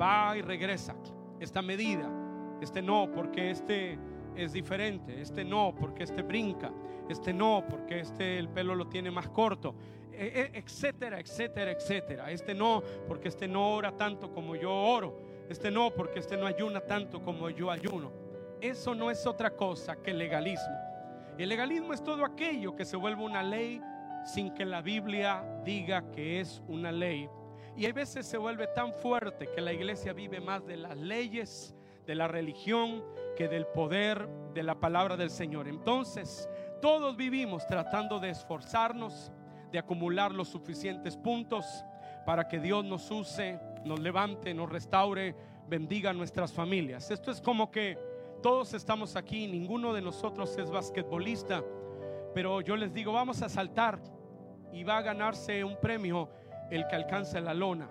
Va 0.00 0.36
y 0.36 0.42
regresa. 0.42 0.94
Esta 1.40 1.62
medida. 1.62 2.10
Este 2.60 2.82
no, 2.82 3.10
porque 3.12 3.50
este 3.50 3.98
es 4.36 4.52
diferente. 4.52 5.20
Este 5.20 5.44
no, 5.44 5.74
porque 5.78 6.04
este 6.04 6.22
brinca. 6.22 6.72
Este 7.08 7.32
no, 7.32 7.64
porque 7.68 8.00
este 8.00 8.38
el 8.38 8.48
pelo 8.48 8.74
lo 8.74 8.86
tiene 8.86 9.10
más 9.10 9.28
corto. 9.28 9.74
E, 10.18 10.50
e, 10.52 10.58
etcétera, 10.58 11.20
etcétera, 11.20 11.70
etcétera. 11.70 12.30
Este 12.32 12.54
no, 12.54 12.82
porque 13.06 13.28
este 13.28 13.46
no 13.46 13.74
ora 13.74 13.96
tanto 13.96 14.32
como 14.32 14.56
yo 14.56 14.72
oro. 14.72 15.16
Este 15.48 15.70
no, 15.70 15.90
porque 15.90 16.18
este 16.18 16.36
no 16.36 16.46
ayuna 16.46 16.80
tanto 16.80 17.22
como 17.22 17.48
yo 17.50 17.70
ayuno. 17.70 18.10
Eso 18.60 18.94
no 18.94 19.10
es 19.10 19.24
otra 19.26 19.50
cosa 19.50 19.96
que 20.02 20.12
legalismo. 20.12 20.76
El 21.38 21.48
legalismo 21.48 21.92
es 21.92 22.02
todo 22.02 22.24
aquello 22.24 22.74
que 22.74 22.84
se 22.84 22.96
vuelve 22.96 23.22
una 23.22 23.44
ley 23.44 23.80
sin 24.24 24.52
que 24.52 24.64
la 24.64 24.82
Biblia 24.82 25.44
diga 25.64 26.10
que 26.10 26.40
es 26.40 26.60
una 26.66 26.90
ley. 26.90 27.28
Y 27.76 27.86
a 27.86 27.92
veces 27.92 28.26
se 28.26 28.36
vuelve 28.36 28.66
tan 28.66 28.92
fuerte 28.92 29.48
que 29.54 29.60
la 29.60 29.72
iglesia 29.72 30.12
vive 30.12 30.40
más 30.40 30.66
de 30.66 30.76
las 30.76 30.96
leyes, 30.96 31.76
de 32.06 32.16
la 32.16 32.26
religión, 32.26 33.04
que 33.36 33.46
del 33.46 33.66
poder 33.66 34.28
de 34.52 34.64
la 34.64 34.80
palabra 34.80 35.16
del 35.16 35.30
Señor. 35.30 35.68
Entonces, 35.68 36.48
todos 36.82 37.16
vivimos 37.16 37.66
tratando 37.68 38.18
de 38.18 38.30
esforzarnos, 38.30 39.30
de 39.70 39.78
acumular 39.78 40.32
los 40.32 40.48
suficientes 40.48 41.16
puntos 41.16 41.84
para 42.24 42.46
que 42.48 42.58
Dios 42.58 42.84
nos 42.84 43.10
use, 43.10 43.58
nos 43.84 44.00
levante, 44.00 44.52
nos 44.54 44.68
restaure, 44.68 45.34
bendiga 45.68 46.12
nuestras 46.12 46.52
familias. 46.52 47.10
Esto 47.10 47.30
es 47.30 47.40
como 47.40 47.70
que 47.70 47.98
todos 48.42 48.74
estamos 48.74 49.16
aquí, 49.16 49.46
ninguno 49.46 49.92
de 49.92 50.02
nosotros 50.02 50.56
es 50.58 50.70
basquetbolista, 50.70 51.62
pero 52.34 52.60
yo 52.60 52.76
les 52.76 52.92
digo, 52.92 53.12
vamos 53.12 53.42
a 53.42 53.48
saltar 53.48 53.98
y 54.72 54.84
va 54.84 54.98
a 54.98 55.02
ganarse 55.02 55.64
un 55.64 55.76
premio 55.80 56.28
el 56.70 56.86
que 56.86 56.96
alcanza 56.96 57.40
la 57.40 57.54
lona. 57.54 57.90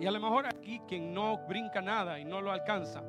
Y 0.00 0.06
a 0.06 0.10
lo 0.10 0.20
mejor 0.20 0.46
aquí 0.46 0.80
quien 0.86 1.14
no 1.14 1.38
brinca 1.46 1.80
nada 1.80 2.18
y 2.18 2.24
no 2.24 2.40
lo 2.40 2.50
alcanza, 2.50 3.02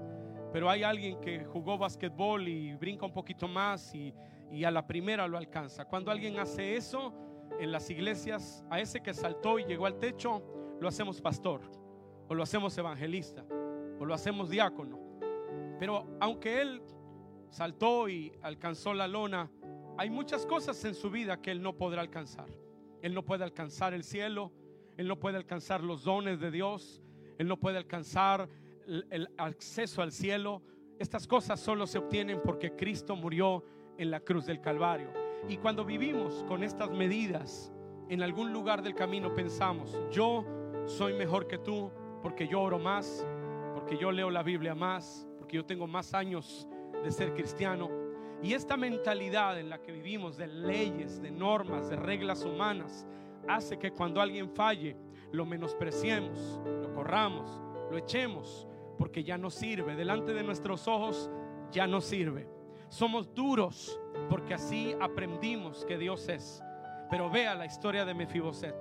pero 0.54 0.70
hay 0.70 0.84
alguien 0.84 1.20
que 1.20 1.44
jugó 1.44 1.78
basquetbol 1.78 2.48
y 2.48 2.74
brinca 2.76 3.06
un 3.06 3.12
poquito 3.12 3.48
más 3.48 3.94
y, 3.96 4.14
y 4.52 4.64
a 4.64 4.72
la 4.72 4.86
primera 4.86 5.28
lo 5.28 5.38
alcanza. 5.38 5.86
Cuando 5.86 6.12
alguien 6.12 6.40
hace 6.40 6.76
eso, 6.76 7.12
en 7.60 7.72
las 7.72 7.90
iglesias, 7.90 8.64
a 8.70 8.80
ese 8.80 9.02
que 9.02 9.14
saltó 9.14 9.60
y 9.60 9.66
llegó 9.66 9.86
al 9.86 9.98
techo, 9.98 10.44
lo 10.80 10.88
hacemos 10.88 11.22
pastor, 11.22 11.62
o 12.28 12.36
lo 12.36 12.44
hacemos 12.44 12.78
evangelista, 12.78 13.46
o 14.00 14.06
lo 14.06 14.14
hacemos 14.14 14.50
diácono. 14.50 15.00
Pero 15.80 16.06
aunque 16.20 16.62
él 16.62 16.82
saltó 17.50 18.10
y 18.10 18.32
alcanzó 18.42 18.94
la 18.94 19.08
lona, 19.08 19.50
hay 19.98 20.10
muchas 20.10 20.46
cosas 20.46 20.84
en 20.86 20.94
su 20.94 21.10
vida 21.10 21.42
que 21.42 21.52
él 21.52 21.62
no 21.62 21.74
podrá 21.74 22.02
alcanzar. 22.02 22.50
Él 23.02 23.14
no 23.14 23.24
puede 23.24 23.44
alcanzar 23.44 23.94
el 23.94 24.04
cielo, 24.04 24.52
él 24.98 25.08
no 25.08 25.20
puede 25.20 25.38
alcanzar 25.38 25.82
los 25.82 26.04
dones 26.04 26.40
de 26.40 26.52
Dios, 26.52 27.02
él 27.38 27.48
no 27.48 27.58
puede 27.58 27.78
alcanzar 27.78 28.50
el, 28.88 29.30
acceso 29.38 30.02
al 30.02 30.12
cielo. 30.12 30.62
Estas 31.00 31.28
cosas 31.28 31.60
solo 31.60 31.88
se 31.88 31.98
obtienen 31.98 32.42
porque 32.44 32.76
Cristo 32.76 33.16
murió 33.16 33.64
en 33.98 34.12
la 34.12 34.20
cruz 34.20 34.46
del 34.46 34.62
Calvario. 34.62 35.25
Y 35.48 35.58
cuando 35.58 35.86
vivimos 35.86 36.44
con 36.48 36.64
estas 36.64 36.92
medidas, 36.92 37.72
en 38.10 38.22
algún 38.24 38.52
lugar 38.52 38.82
del 38.82 38.96
camino 38.96 39.34
pensamos, 39.34 40.00
yo 40.12 40.46
soy 40.86 41.14
mejor 41.14 41.48
que 41.48 41.58
tú 41.58 41.92
porque 42.22 42.48
yo 42.48 42.62
oro 42.62 42.80
más, 42.80 43.26
porque 43.74 43.98
yo 43.98 44.12
leo 44.12 44.32
la 44.32 44.42
Biblia 44.42 44.74
más, 44.74 45.28
porque 45.38 45.58
yo 45.58 45.66
tengo 45.66 45.86
más 45.86 46.14
años 46.14 46.68
de 47.04 47.12
ser 47.12 47.34
cristiano. 47.34 47.90
Y 48.42 48.54
esta 48.54 48.78
mentalidad 48.78 49.60
en 49.60 49.70
la 49.70 49.82
que 49.82 49.92
vivimos 49.92 50.38
de 50.38 50.48
leyes, 50.48 51.22
de 51.22 51.32
normas, 51.32 51.90
de 51.90 51.96
reglas 51.96 52.44
humanas, 52.44 53.06
hace 53.48 53.78
que 53.78 53.92
cuando 53.92 54.22
alguien 54.22 54.50
falle, 54.50 54.96
lo 55.32 55.46
menospreciemos, 55.46 56.60
lo 56.82 56.94
corramos, 56.94 57.62
lo 57.92 57.98
echemos, 57.98 58.68
porque 58.98 59.24
ya 59.24 59.38
no 59.38 59.50
sirve. 59.50 59.96
Delante 59.96 60.34
de 60.34 60.44
nuestros 60.44 60.88
ojos 60.88 61.30
ya 61.72 61.88
no 61.88 62.02
sirve. 62.02 62.48
Somos 62.90 63.34
duros 63.34 64.00
porque 64.30 64.54
así 64.54 64.96
aprendimos 65.00 65.86
que 65.86 65.98
Dios 65.98 66.28
es. 66.30 66.64
Pero 67.10 67.30
vea 67.30 67.56
la 67.56 67.66
historia 67.66 68.06
de 68.06 68.14
Mefiboset. 68.14 68.76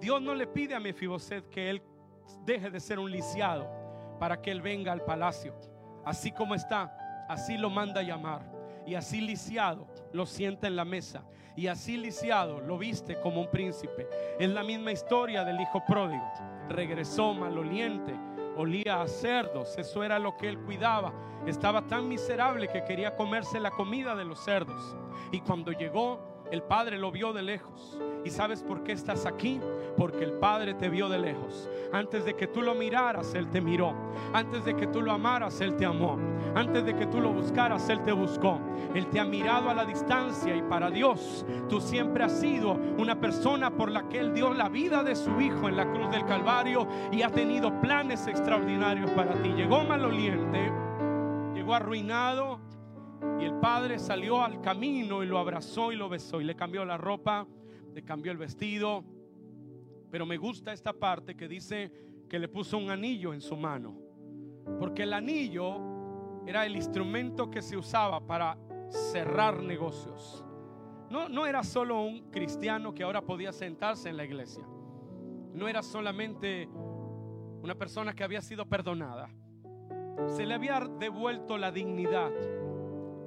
Dios 0.00 0.20
no 0.20 0.34
le 0.34 0.46
pide 0.46 0.74
a 0.74 0.80
Mefiboset 0.80 1.48
que 1.48 1.70
él 1.70 1.82
deje 2.44 2.70
de 2.70 2.80
ser 2.80 2.98
un 2.98 3.10
lisiado 3.10 3.68
para 4.18 4.40
que 4.40 4.50
él 4.50 4.62
venga 4.62 4.92
al 4.92 5.04
palacio. 5.04 5.54
Así 6.04 6.32
como 6.32 6.54
está, 6.54 7.26
así 7.28 7.56
lo 7.56 7.70
manda 7.70 8.02
llamar. 8.02 8.50
Y 8.86 8.94
así 8.94 9.20
lisiado 9.20 9.86
lo 10.12 10.26
sienta 10.26 10.66
en 10.66 10.76
la 10.76 10.84
mesa. 10.84 11.24
Y 11.54 11.66
así 11.66 11.96
lisiado 11.96 12.60
lo 12.60 12.78
viste 12.78 13.20
como 13.20 13.40
un 13.40 13.50
príncipe. 13.50 14.08
Es 14.38 14.50
la 14.50 14.64
misma 14.64 14.92
historia 14.92 15.44
del 15.44 15.60
hijo 15.60 15.84
pródigo. 15.86 16.24
Regresó 16.68 17.34
maloliente 17.34 18.14
olía 18.56 19.02
a 19.02 19.08
cerdos, 19.08 19.76
eso 19.78 20.04
era 20.04 20.18
lo 20.18 20.36
que 20.36 20.48
él 20.48 20.58
cuidaba. 20.58 21.12
Estaba 21.46 21.86
tan 21.86 22.08
miserable 22.08 22.68
que 22.68 22.84
quería 22.84 23.16
comerse 23.16 23.58
la 23.58 23.70
comida 23.70 24.14
de 24.14 24.24
los 24.24 24.44
cerdos. 24.44 24.96
Y 25.32 25.40
cuando 25.40 25.72
llegó, 25.72 26.31
el 26.52 26.62
Padre 26.62 26.98
lo 26.98 27.10
vio 27.10 27.32
de 27.32 27.42
lejos. 27.42 27.98
¿Y 28.26 28.30
sabes 28.30 28.62
por 28.62 28.84
qué 28.84 28.92
estás 28.92 29.24
aquí? 29.24 29.58
Porque 29.96 30.22
el 30.22 30.34
Padre 30.34 30.74
te 30.74 30.90
vio 30.90 31.08
de 31.08 31.18
lejos. 31.18 31.68
Antes 31.94 32.26
de 32.26 32.34
que 32.34 32.46
tú 32.46 32.60
lo 32.60 32.74
miraras, 32.74 33.34
Él 33.34 33.48
te 33.48 33.62
miró. 33.62 33.94
Antes 34.34 34.66
de 34.66 34.76
que 34.76 34.86
tú 34.86 35.00
lo 35.00 35.12
amaras, 35.12 35.62
Él 35.62 35.76
te 35.76 35.86
amó. 35.86 36.18
Antes 36.54 36.84
de 36.84 36.94
que 36.94 37.06
tú 37.06 37.22
lo 37.22 37.32
buscaras, 37.32 37.88
Él 37.88 38.02
te 38.02 38.12
buscó. 38.12 38.60
Él 38.94 39.06
te 39.06 39.18
ha 39.18 39.24
mirado 39.24 39.70
a 39.70 39.74
la 39.74 39.86
distancia 39.86 40.54
y 40.54 40.60
para 40.60 40.90
Dios 40.90 41.46
tú 41.70 41.80
siempre 41.80 42.24
has 42.24 42.38
sido 42.38 42.72
una 42.98 43.18
persona 43.18 43.70
por 43.70 43.90
la 43.90 44.06
que 44.10 44.18
Él 44.18 44.34
dio 44.34 44.52
la 44.52 44.68
vida 44.68 45.02
de 45.02 45.16
su 45.16 45.40
Hijo 45.40 45.70
en 45.70 45.76
la 45.76 45.90
cruz 45.90 46.10
del 46.10 46.26
Calvario 46.26 46.86
y 47.10 47.22
ha 47.22 47.30
tenido 47.30 47.80
planes 47.80 48.26
extraordinarios 48.26 49.10
para 49.12 49.32
ti. 49.42 49.48
Llegó 49.48 49.84
maloliente, 49.84 50.70
llegó 51.54 51.74
arruinado 51.74 52.60
y 53.38 53.44
el 53.44 53.54
Padre 53.54 53.98
salió 53.98 54.42
al 54.42 54.60
camino 54.60 55.22
y 55.22 55.26
lo 55.26 55.38
abrazó 55.38 55.92
y 55.92 55.96
lo 55.96 56.08
besó 56.08 56.40
y 56.40 56.44
le 56.44 56.54
cambió 56.54 56.84
la 56.84 56.96
ropa, 56.96 57.46
le 57.94 58.02
cambió 58.02 58.32
el 58.32 58.38
vestido. 58.38 59.04
Pero 60.10 60.26
me 60.26 60.36
gusta 60.36 60.72
esta 60.72 60.92
parte 60.92 61.36
que 61.36 61.48
dice 61.48 61.92
que 62.28 62.38
le 62.38 62.48
puso 62.48 62.78
un 62.78 62.90
anillo 62.90 63.32
en 63.32 63.40
su 63.40 63.56
mano. 63.56 63.96
Porque 64.78 65.04
el 65.04 65.12
anillo 65.12 66.42
era 66.46 66.66
el 66.66 66.76
instrumento 66.76 67.50
que 67.50 67.62
se 67.62 67.76
usaba 67.76 68.26
para 68.26 68.58
cerrar 68.90 69.62
negocios. 69.62 70.44
no, 71.08 71.28
no 71.28 71.46
era 71.46 71.62
solo 71.62 72.02
un 72.02 72.30
cristiano 72.30 72.94
que 72.94 73.02
ahora 73.02 73.22
podía 73.22 73.52
sentarse 73.52 74.08
en 74.08 74.16
la 74.16 74.24
iglesia. 74.24 74.64
No 75.54 75.68
era 75.68 75.82
solamente 75.82 76.68
una 77.62 77.74
persona 77.74 78.12
que 78.12 78.24
había 78.24 78.40
sido 78.40 78.66
perdonada. 78.66 79.30
Se 80.28 80.44
le 80.44 80.54
había 80.54 80.80
devuelto 80.98 81.56
la 81.58 81.70
dignidad. 81.70 82.30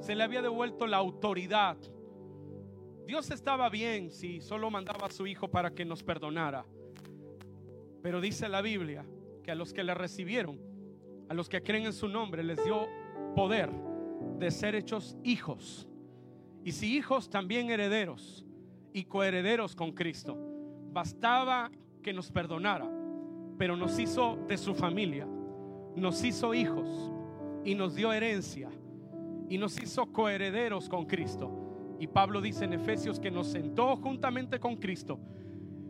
Se 0.05 0.13
le 0.13 0.23
había 0.23 0.43
devuelto 0.43 0.85
la 0.85 0.97
autoridad. 0.97 1.77
Dios 3.07 3.31
estaba 3.31 3.69
bien 3.69 4.11
si 4.11 4.39
solo 4.39 4.69
mandaba 4.69 5.07
a 5.07 5.09
su 5.09 5.25
Hijo 5.25 5.47
para 5.47 5.71
que 5.71 5.83
nos 5.83 6.03
perdonara. 6.03 6.63
Pero 8.03 8.21
dice 8.21 8.47
la 8.47 8.61
Biblia 8.61 9.03
que 9.41 9.49
a 9.49 9.55
los 9.55 9.73
que 9.73 9.83
le 9.83 9.95
recibieron, 9.95 10.59
a 11.27 11.33
los 11.33 11.49
que 11.49 11.63
creen 11.63 11.87
en 11.87 11.93
su 11.93 12.07
nombre, 12.07 12.43
les 12.43 12.63
dio 12.63 12.87
poder 13.35 13.71
de 14.37 14.51
ser 14.51 14.75
hechos 14.75 15.17
hijos. 15.23 15.89
Y 16.63 16.73
si 16.73 16.95
hijos, 16.95 17.27
también 17.27 17.71
herederos 17.71 18.45
y 18.93 19.05
coherederos 19.05 19.75
con 19.75 19.91
Cristo. 19.91 20.37
Bastaba 20.93 21.71
que 22.03 22.13
nos 22.13 22.29
perdonara, 22.29 22.87
pero 23.57 23.75
nos 23.75 23.97
hizo 23.97 24.37
de 24.47 24.59
su 24.59 24.75
familia, 24.75 25.27
nos 25.95 26.23
hizo 26.23 26.53
hijos 26.53 27.11
y 27.63 27.73
nos 27.73 27.95
dio 27.95 28.13
herencia 28.13 28.69
y 29.49 29.57
nos 29.57 29.81
hizo 29.81 30.05
coherederos 30.07 30.89
con 30.89 31.05
Cristo. 31.05 31.51
Y 31.99 32.07
Pablo 32.07 32.41
dice 32.41 32.65
en 32.65 32.73
Efesios 32.73 33.19
que 33.19 33.31
nos 33.31 33.47
sentó 33.47 33.95
juntamente 33.97 34.59
con 34.59 34.75
Cristo 34.75 35.19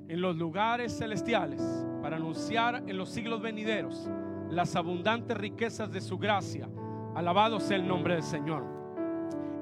en 0.07 0.21
los 0.21 0.35
lugares 0.35 0.97
celestiales 0.97 1.61
para 2.01 2.17
anunciar 2.17 2.83
en 2.87 2.97
los 2.97 3.09
siglos 3.09 3.41
venideros 3.41 4.07
las 4.49 4.75
abundantes 4.75 5.37
riquezas 5.37 5.91
de 5.91 6.01
su 6.01 6.17
gracia. 6.17 6.69
Alabado 7.15 7.59
sea 7.59 7.77
el 7.77 7.87
nombre 7.87 8.13
del 8.13 8.23
Señor. 8.23 8.63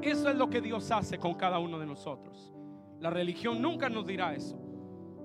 Eso 0.01 0.29
es 0.29 0.35
lo 0.35 0.49
que 0.49 0.59
Dios 0.59 0.91
hace 0.91 1.17
con 1.17 1.35
cada 1.35 1.59
uno 1.59 1.79
de 1.79 1.85
nosotros. 1.85 2.53
La 2.99 3.09
religión 3.09 3.61
nunca 3.61 3.89
nos 3.89 4.05
dirá 4.05 4.33
eso. 4.33 4.59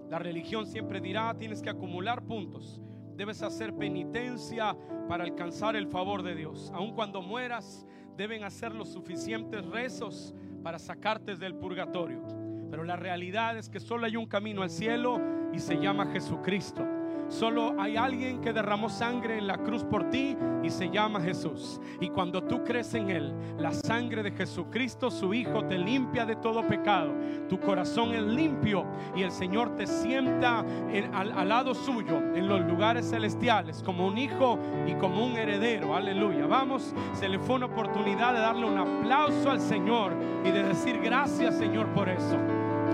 La 0.09 0.19
religión 0.19 0.67
siempre 0.67 1.01
dirá, 1.01 1.35
tienes 1.37 1.61
que 1.61 1.71
acumular 1.71 2.23
puntos. 2.23 2.81
Debes 3.17 3.43
hacer 3.43 3.75
penitencia 3.75 4.77
para 5.09 5.25
alcanzar 5.25 5.75
el 5.75 5.89
favor 5.89 6.23
de 6.23 6.37
Dios. 6.37 6.71
Aun 6.73 6.95
cuando 6.95 7.21
mueras, 7.21 7.87
deben 8.19 8.43
hacer 8.43 8.75
los 8.75 8.89
suficientes 8.89 9.65
rezos 9.65 10.35
para 10.63 10.81
sacarte 10.81 11.37
del 11.37 11.55
purgatorio. 11.55 12.21
Pero 12.69 12.83
la 12.83 12.97
realidad 12.97 13.57
es 13.57 13.71
que 13.71 13.79
solo 13.79 14.07
hay 14.07 14.17
un 14.17 14.27
camino 14.27 14.63
al 14.63 14.71
cielo 14.71 15.21
y 15.55 15.61
se 15.61 15.77
llama 15.77 16.11
Jesucristo. 16.13 16.98
Solo 17.29 17.75
hay 17.79 17.97
alguien 17.97 18.41
que 18.41 18.53
derramó 18.53 18.89
sangre 18.89 19.39
en 19.39 19.47
la 19.47 19.59
cruz 19.59 19.85
por 19.85 20.09
ti 20.11 20.37
y 20.63 20.71
se 20.71 20.91
llama 20.91 21.21
Jesús. 21.21 21.81
Y 22.01 22.09
cuando 22.09 22.43
tú 22.43 22.65
crees 22.65 22.95
en 22.95 23.11
Él, 23.11 23.35
la 23.59 23.73
sangre 23.73 24.23
de 24.23 24.33
Jesucristo, 24.33 25.11
su 25.11 25.35
Hijo, 25.35 25.65
te 25.65 25.79
limpia 25.79 26.25
de 26.25 26.37
todo 26.37 26.67
pecado. 26.67 27.13
Tu 27.49 27.61
corazón 27.61 28.15
es 28.15 28.23
limpio 28.23 28.87
y 29.15 29.23
el 29.23 29.31
Señor 29.31 29.77
te 29.77 29.87
sienta 29.87 30.65
al, 31.13 31.33
al 31.33 31.49
lado 31.49 31.75
suyo 31.75 32.17
en 32.35 32.49
los 32.49 32.61
lugares 32.63 33.11
celestiales 33.11 33.83
como 33.83 34.07
un 34.07 34.19
hijo 34.19 34.59
y 34.87 34.95
como 34.95 35.25
un 35.25 35.37
heredero. 35.37 35.95
Aleluya. 35.95 36.47
Vamos, 36.47 36.95
se 37.13 37.29
le 37.29 37.39
fue 37.39 37.57
una 37.57 37.67
oportunidad 37.67 38.33
de 38.33 38.41
darle 38.41 38.67
un 38.67 38.79
aplauso 38.79 39.51
al 39.51 39.61
Señor 39.61 40.13
y 40.45 40.51
de 40.51 40.63
decir 40.63 40.99
gracias 41.01 41.59
Señor 41.59 41.87
por 41.95 42.09
eso. 42.09 42.37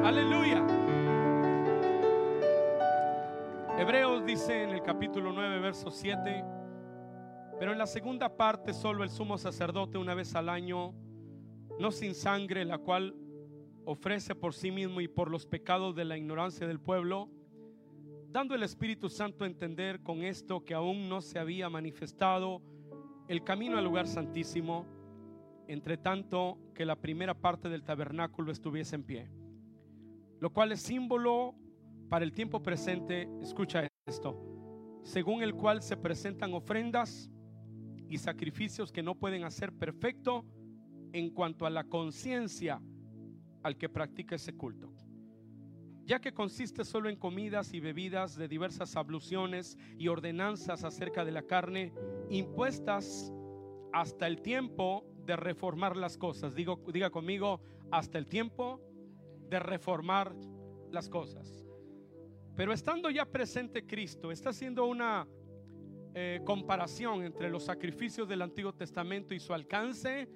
Aleluya. 0.04 0.62
Dice 4.26 4.62
en 4.62 4.70
el 4.70 4.82
capítulo 4.82 5.34
9, 5.34 5.60
verso 5.60 5.90
7, 5.90 6.42
pero 7.58 7.72
en 7.72 7.78
la 7.78 7.86
segunda 7.86 8.34
parte 8.34 8.72
solo 8.72 9.04
el 9.04 9.10
sumo 9.10 9.36
sacerdote 9.36 9.98
una 9.98 10.14
vez 10.14 10.34
al 10.34 10.48
año, 10.48 10.94
no 11.78 11.90
sin 11.90 12.14
sangre, 12.14 12.64
la 12.64 12.78
cual 12.78 13.14
ofrece 13.84 14.34
por 14.34 14.54
sí 14.54 14.70
mismo 14.70 15.02
y 15.02 15.08
por 15.08 15.30
los 15.30 15.44
pecados 15.44 15.94
de 15.94 16.06
la 16.06 16.16
ignorancia 16.16 16.66
del 16.66 16.80
pueblo, 16.80 17.28
dando 18.28 18.54
el 18.54 18.62
Espíritu 18.62 19.10
Santo 19.10 19.44
a 19.44 19.46
entender 19.46 20.02
con 20.02 20.22
esto 20.22 20.64
que 20.64 20.72
aún 20.72 21.06
no 21.06 21.20
se 21.20 21.38
había 21.38 21.68
manifestado 21.68 22.62
el 23.28 23.44
camino 23.44 23.76
al 23.76 23.84
lugar 23.84 24.06
santísimo, 24.06 24.86
entre 25.68 25.98
tanto 25.98 26.56
que 26.74 26.86
la 26.86 26.96
primera 26.96 27.34
parte 27.34 27.68
del 27.68 27.84
tabernáculo 27.84 28.50
estuviese 28.50 28.96
en 28.96 29.04
pie, 29.04 29.30
lo 30.40 30.48
cual 30.48 30.72
es 30.72 30.80
símbolo 30.80 31.54
para 32.08 32.24
el 32.24 32.32
tiempo 32.32 32.62
presente, 32.62 33.28
escucha 33.42 33.86
esto, 34.06 34.38
según 35.02 35.42
el 35.42 35.54
cual 35.54 35.82
se 35.82 35.96
presentan 35.96 36.52
ofrendas 36.52 37.30
y 38.08 38.18
sacrificios 38.18 38.92
que 38.92 39.02
no 39.02 39.14
pueden 39.14 39.44
hacer 39.44 39.72
perfecto 39.72 40.44
en 41.12 41.30
cuanto 41.30 41.64
a 41.64 41.70
la 41.70 41.84
conciencia 41.84 42.82
al 43.62 43.78
que 43.78 43.88
practica 43.88 44.34
ese 44.34 44.54
culto. 44.54 44.92
Ya 46.04 46.20
que 46.20 46.34
consiste 46.34 46.84
solo 46.84 47.08
en 47.08 47.16
comidas 47.16 47.72
y 47.72 47.80
bebidas 47.80 48.36
de 48.36 48.46
diversas 48.46 48.94
abluciones 48.94 49.78
y 49.96 50.08
ordenanzas 50.08 50.84
acerca 50.84 51.24
de 51.24 51.32
la 51.32 51.42
carne 51.42 51.94
impuestas 52.28 53.32
hasta 53.90 54.26
el 54.26 54.42
tiempo 54.42 55.06
de 55.24 55.36
reformar 55.36 55.96
las 55.96 56.18
cosas. 56.18 56.54
Digo, 56.54 56.82
diga 56.92 57.08
conmigo, 57.08 57.62
hasta 57.90 58.18
el 58.18 58.26
tiempo 58.26 58.82
de 59.48 59.58
reformar 59.60 60.34
las 60.90 61.08
cosas. 61.08 61.63
Pero 62.56 62.72
estando 62.72 63.10
ya 63.10 63.24
presente 63.24 63.84
Cristo, 63.84 64.30
está 64.30 64.50
haciendo 64.50 64.86
una 64.86 65.26
eh, 66.14 66.40
comparación 66.44 67.24
entre 67.24 67.50
los 67.50 67.64
sacrificios 67.64 68.28
del 68.28 68.42
Antiguo 68.42 68.72
Testamento 68.72 69.34
y 69.34 69.40
su 69.40 69.52
alcance 69.52 70.28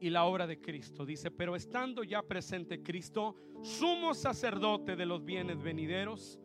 y 0.00 0.10
la 0.10 0.24
obra 0.24 0.48
de 0.48 0.60
Cristo. 0.60 1.06
Dice, 1.06 1.30
pero 1.30 1.54
estando 1.54 2.02
ya 2.02 2.22
presente 2.22 2.82
Cristo, 2.82 3.36
sumo 3.62 4.12
sacerdote 4.12 4.96
de 4.96 5.06
los 5.06 5.24
bienes 5.24 5.62
venideros, 5.62 6.40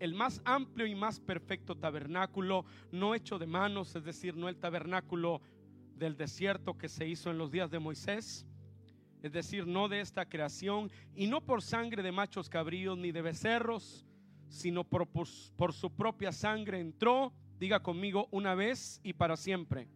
el 0.00 0.12
más 0.12 0.42
amplio 0.44 0.86
y 0.86 0.96
más 0.96 1.20
perfecto 1.20 1.76
tabernáculo, 1.76 2.64
no 2.90 3.14
hecho 3.14 3.38
de 3.38 3.46
manos, 3.46 3.94
es 3.94 4.02
decir, 4.02 4.36
no 4.36 4.48
el 4.48 4.58
tabernáculo 4.58 5.40
del 5.94 6.16
desierto 6.16 6.76
que 6.76 6.88
se 6.88 7.06
hizo 7.06 7.30
en 7.30 7.38
los 7.38 7.52
días 7.52 7.70
de 7.70 7.78
Moisés, 7.78 8.44
es 9.22 9.30
decir, 9.30 9.68
no 9.68 9.88
de 9.88 10.00
esta 10.00 10.28
creación, 10.28 10.90
y 11.14 11.28
no 11.28 11.40
por 11.40 11.62
sangre 11.62 12.02
de 12.02 12.12
machos 12.12 12.48
cabríos 12.48 12.98
ni 12.98 13.12
de 13.12 13.22
becerros, 13.22 14.04
sino 14.48 14.84
por, 14.84 15.08
su 15.72 15.90
propia 15.96 16.32
sangre 16.32 16.80
entró, 16.80 17.32
diga 17.58 17.80
conmigo, 17.82 18.28
una 18.30 18.54
vez 18.54 19.00
y 19.02 19.12
para 19.12 19.36
siempre. 19.36 19.88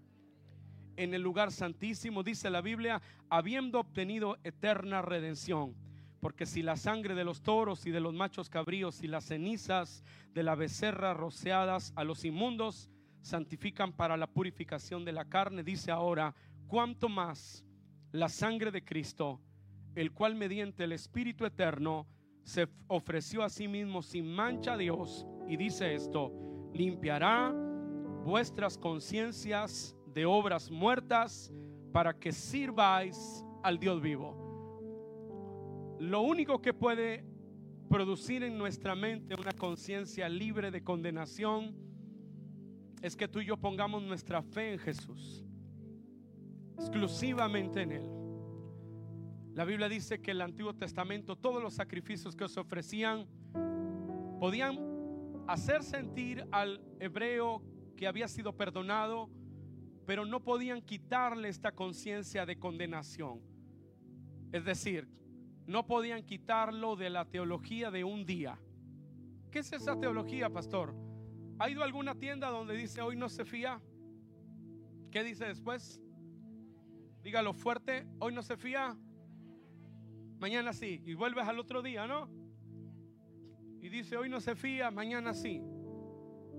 En 0.96 1.14
el 1.14 1.22
lugar 1.22 1.52
santísimo, 1.52 2.22
dice 2.22 2.50
la 2.50 2.60
Biblia, 2.60 3.00
habiendo 3.28 3.80
obtenido 3.80 4.38
eterna 4.44 5.02
redención. 5.02 5.74
Porque 6.20 6.44
si 6.44 6.62
la 6.62 6.76
sangre 6.76 7.14
de 7.14 7.24
los 7.24 7.40
toros 7.40 7.86
y 7.86 7.90
de 7.90 8.00
los 8.00 8.12
machos 8.12 8.50
cabríos 8.50 9.02
y 9.02 9.06
las 9.06 9.24
cenizas 9.24 10.04
de 10.34 10.42
la 10.42 10.54
becerra 10.54 11.14
rociadas 11.14 11.94
a 11.96 12.04
los 12.04 12.24
inmundos 12.26 12.90
santifican 13.22 13.92
para 13.92 14.18
la 14.18 14.26
purificación 14.26 15.04
de 15.04 15.12
la 15.12 15.24
carne, 15.24 15.62
dice 15.62 15.90
ahora, 15.90 16.34
cuanto 16.66 17.08
más 17.08 17.64
la 18.12 18.28
sangre 18.28 18.70
de 18.70 18.84
Cristo, 18.84 19.40
el 19.94 20.12
cual 20.12 20.34
mediante 20.34 20.84
el 20.84 20.92
Espíritu 20.92 21.46
eterno 21.46 22.06
se 22.44 22.68
ofreció 22.88 23.42
a 23.42 23.48
sí 23.48 23.68
mismo 23.68 24.02
sin 24.02 24.26
mancha 24.26 24.74
a 24.74 24.76
Dios 24.76 25.26
y 25.48 25.56
dice 25.56 25.94
esto, 25.94 26.32
limpiará 26.72 27.54
vuestras 28.24 28.76
conciencias 28.76 29.96
de 30.06 30.26
obras 30.26 30.70
muertas 30.70 31.52
para 31.92 32.18
que 32.18 32.32
sirváis 32.32 33.44
al 33.62 33.78
Dios 33.78 34.00
vivo. 34.00 34.36
Lo 35.98 36.22
único 36.22 36.60
que 36.60 36.72
puede 36.72 37.24
producir 37.88 38.42
en 38.42 38.56
nuestra 38.56 38.94
mente 38.94 39.34
una 39.34 39.52
conciencia 39.52 40.28
libre 40.28 40.70
de 40.70 40.82
condenación 40.82 41.74
es 43.02 43.16
que 43.16 43.28
tú 43.28 43.40
y 43.40 43.46
yo 43.46 43.56
pongamos 43.56 44.02
nuestra 44.02 44.42
fe 44.42 44.74
en 44.74 44.78
Jesús, 44.78 45.44
exclusivamente 46.78 47.82
en 47.82 47.92
Él. 47.92 48.19
La 49.54 49.64
Biblia 49.64 49.88
dice 49.88 50.20
que 50.20 50.30
en 50.30 50.36
el 50.36 50.42
Antiguo 50.42 50.74
Testamento 50.74 51.34
todos 51.34 51.60
los 51.60 51.74
sacrificios 51.74 52.36
que 52.36 52.48
se 52.48 52.60
ofrecían 52.60 53.26
podían 54.38 54.78
hacer 55.48 55.82
sentir 55.82 56.46
al 56.52 56.80
hebreo 57.00 57.62
que 57.96 58.06
había 58.06 58.28
sido 58.28 58.56
perdonado, 58.56 59.28
pero 60.06 60.24
no 60.24 60.40
podían 60.40 60.80
quitarle 60.80 61.48
esta 61.48 61.72
conciencia 61.72 62.46
de 62.46 62.58
condenación. 62.58 63.40
Es 64.52 64.64
decir, 64.64 65.08
no 65.66 65.84
podían 65.84 66.22
quitarlo 66.24 66.94
de 66.94 67.10
la 67.10 67.24
teología 67.24 67.90
de 67.90 68.04
un 68.04 68.24
día. 68.24 68.58
¿Qué 69.50 69.58
es 69.58 69.72
esa 69.72 69.98
teología, 69.98 70.48
pastor? 70.48 70.94
¿Ha 71.58 71.68
ido 71.68 71.82
a 71.82 71.84
alguna 71.84 72.14
tienda 72.14 72.50
donde 72.50 72.76
dice 72.76 73.02
hoy 73.02 73.16
no 73.16 73.28
se 73.28 73.44
fía? 73.44 73.80
¿Qué 75.10 75.24
dice 75.24 75.44
después? 75.46 76.00
Dígalo 77.22 77.52
fuerte, 77.52 78.06
hoy 78.20 78.32
no 78.32 78.42
se 78.42 78.56
fía 78.56 78.96
mañana 80.40 80.72
sí. 80.72 81.02
Y 81.04 81.14
vuelves 81.14 81.46
al 81.46 81.58
otro 81.58 81.82
día, 81.82 82.06
¿no? 82.06 82.28
Y 83.80 83.88
dice, 83.88 84.16
hoy 84.16 84.28
no 84.28 84.40
se 84.40 84.56
fía, 84.56 84.90
mañana 84.90 85.34
sí. 85.34 85.62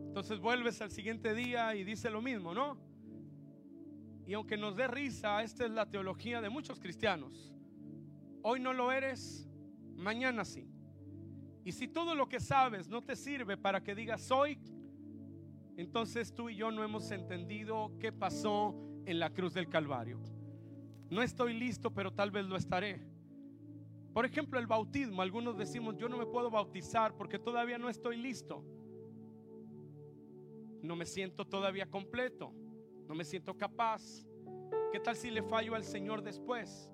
Entonces 0.07 0.39
vuelves 0.39 0.81
al 0.81 0.91
siguiente 0.91 1.33
día 1.33 1.75
y 1.75 1.83
dice 1.83 2.09
lo 2.09 2.21
mismo, 2.21 2.53
¿no? 2.53 2.77
Y 4.25 4.33
aunque 4.33 4.55
nos 4.55 4.75
dé 4.75 4.87
risa, 4.87 5.43
esta 5.43 5.65
es 5.65 5.71
la 5.71 5.89
teología 5.89 6.41
de 6.41 6.49
muchos 6.49 6.79
cristianos. 6.79 7.51
Hoy 8.43 8.59
no 8.59 8.73
lo 8.73 8.91
eres, 8.91 9.47
mañana 9.95 10.45
sí. 10.45 10.67
Y 11.63 11.71
si 11.71 11.87
todo 11.87 12.15
lo 12.15 12.27
que 12.29 12.39
sabes 12.39 12.87
no 12.87 13.01
te 13.01 13.15
sirve 13.15 13.57
para 13.57 13.83
que 13.83 13.93
digas 13.93 14.21
soy, 14.21 14.59
entonces 15.77 16.33
tú 16.33 16.49
y 16.49 16.55
yo 16.55 16.71
no 16.71 16.83
hemos 16.83 17.11
entendido 17.11 17.91
qué 17.99 18.11
pasó 18.11 18.75
en 19.05 19.19
la 19.19 19.31
cruz 19.31 19.53
del 19.53 19.69
Calvario. 19.69 20.19
No 21.09 21.21
estoy 21.21 21.53
listo, 21.53 21.93
pero 21.93 22.11
tal 22.13 22.31
vez 22.31 22.45
lo 22.45 22.55
estaré. 22.55 23.01
Por 24.13 24.25
ejemplo, 24.25 24.59
el 24.59 24.67
bautismo. 24.67 25.21
Algunos 25.21 25.57
decimos, 25.57 25.95
yo 25.97 26.09
no 26.09 26.17
me 26.17 26.25
puedo 26.25 26.49
bautizar 26.49 27.15
porque 27.15 27.39
todavía 27.39 27.77
no 27.77 27.89
estoy 27.89 28.17
listo. 28.17 28.63
No 30.81 30.95
me 30.95 31.05
siento 31.05 31.45
todavía 31.45 31.89
completo. 31.89 32.53
No 33.07 33.15
me 33.15 33.23
siento 33.23 33.55
capaz. 33.57 34.25
¿Qué 34.91 34.99
tal 34.99 35.15
si 35.15 35.31
le 35.31 35.43
fallo 35.43 35.75
al 35.75 35.83
Señor 35.83 36.21
después? 36.21 36.89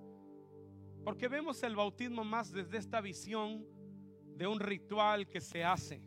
Porque 1.03 1.27
vemos 1.27 1.63
el 1.63 1.75
bautismo 1.75 2.23
más 2.23 2.51
desde 2.51 2.77
esta 2.77 3.01
visión 3.01 3.65
de 4.35 4.45
un 4.45 4.59
ritual 4.59 5.27
que 5.27 5.41
se 5.41 5.63
hace. 5.63 6.03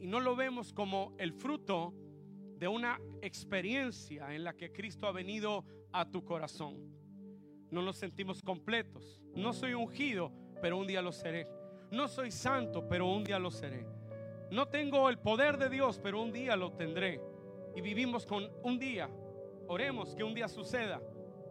Y 0.00 0.06
no 0.06 0.20
lo 0.20 0.36
vemos 0.36 0.72
como 0.72 1.14
el 1.18 1.32
fruto 1.32 1.92
de 2.58 2.68
una 2.68 2.98
experiencia 3.20 4.34
en 4.34 4.44
la 4.44 4.54
que 4.54 4.72
Cristo 4.72 5.06
ha 5.06 5.12
venido 5.12 5.64
a 5.92 6.10
tu 6.10 6.24
corazón. 6.24 7.03
No 7.74 7.82
nos 7.82 7.96
sentimos 7.96 8.40
completos. 8.40 9.20
No 9.34 9.52
soy 9.52 9.74
ungido, 9.74 10.30
pero 10.62 10.78
un 10.78 10.86
día 10.86 11.02
lo 11.02 11.10
seré. 11.10 11.48
No 11.90 12.06
soy 12.06 12.30
santo, 12.30 12.86
pero 12.88 13.08
un 13.08 13.24
día 13.24 13.40
lo 13.40 13.50
seré. 13.50 13.84
No 14.52 14.68
tengo 14.68 15.08
el 15.08 15.18
poder 15.18 15.58
de 15.58 15.68
Dios, 15.68 15.98
pero 16.00 16.22
un 16.22 16.30
día 16.30 16.54
lo 16.54 16.70
tendré. 16.74 17.20
Y 17.74 17.80
vivimos 17.80 18.26
con 18.26 18.48
un 18.62 18.78
día. 18.78 19.10
Oremos 19.66 20.14
que 20.14 20.22
un 20.22 20.34
día 20.34 20.46
suceda. 20.46 21.02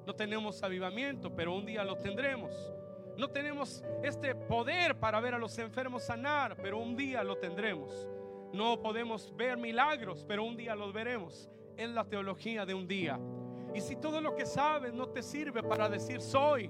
No 0.07 0.15
tenemos 0.15 0.63
avivamiento, 0.63 1.35
pero 1.35 1.53
un 1.53 1.65
día 1.65 1.83
lo 1.83 1.97
tendremos. 1.97 2.71
No 3.17 3.29
tenemos 3.29 3.83
este 4.01 4.33
poder 4.33 4.97
para 4.97 5.19
ver 5.19 5.33
a 5.33 5.37
los 5.39 5.59
enfermos 5.59 6.03
sanar, 6.03 6.55
pero 6.55 6.77
un 6.77 6.95
día 6.95 7.21
lo 7.25 7.35
tendremos. 7.35 8.07
No 8.53 8.81
podemos 8.81 9.35
ver 9.35 9.57
milagros, 9.57 10.23
pero 10.25 10.45
un 10.45 10.55
día 10.55 10.73
los 10.73 10.93
veremos. 10.93 11.49
Es 11.75 11.89
la 11.89 12.05
teología 12.05 12.65
de 12.65 12.73
un 12.73 12.87
día. 12.87 13.19
Y 13.73 13.81
si 13.81 13.95
todo 13.95 14.21
lo 14.21 14.35
que 14.35 14.45
sabes 14.45 14.93
no 14.93 15.07
te 15.07 15.23
sirve 15.23 15.63
para 15.63 15.89
decir 15.89 16.21
soy, 16.21 16.69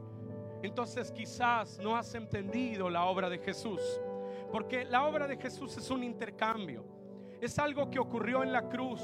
entonces 0.62 1.12
quizás 1.12 1.78
no 1.80 1.96
has 1.96 2.16
entendido 2.16 2.90
la 2.90 3.06
obra 3.06 3.30
de 3.30 3.40
Jesús. 3.40 3.82
Porque 4.52 4.86
la 4.86 5.06
obra 5.06 5.28
de 5.28 5.38
Jesús 5.38 5.76
es 5.78 5.90
un 5.90 6.04
intercambio. 6.04 6.86
Es 7.42 7.60
algo 7.60 7.90
que 7.90 8.00
ocurrió 8.00 8.44
en 8.44 8.54
la 8.54 8.70
cruz 8.70 9.02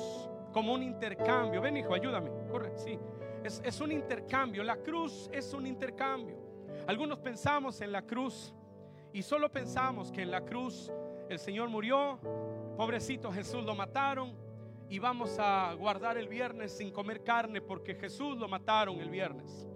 como 0.53 0.73
un 0.73 0.83
intercambio. 0.83 1.61
Ven 1.61 1.77
hijo, 1.77 1.93
ayúdame. 1.93 2.31
Corre, 2.49 2.77
sí. 2.77 2.97
Es, 3.43 3.61
es 3.65 3.81
un 3.81 3.91
intercambio. 3.91 4.63
La 4.63 4.77
cruz 4.77 5.29
es 5.33 5.53
un 5.53 5.67
intercambio. 5.67 6.37
Algunos 6.87 7.19
pensamos 7.19 7.81
en 7.81 7.91
la 7.91 8.03
cruz 8.03 8.53
y 9.11 9.21
solo 9.21 9.51
pensamos 9.51 10.11
que 10.11 10.21
en 10.21 10.31
la 10.31 10.41
cruz 10.41 10.91
el 11.29 11.39
Señor 11.39 11.69
murió, 11.69 12.19
pobrecito 12.77 13.31
Jesús 13.31 13.63
lo 13.63 13.75
mataron 13.75 14.35
y 14.89 14.97
vamos 14.97 15.37
a 15.39 15.73
guardar 15.75 16.17
el 16.17 16.27
viernes 16.27 16.75
sin 16.75 16.91
comer 16.91 17.23
carne 17.23 17.61
porque 17.61 17.93
Jesús 17.93 18.37
lo 18.37 18.47
mataron 18.47 18.99
el 18.99 19.09
viernes. 19.09 19.67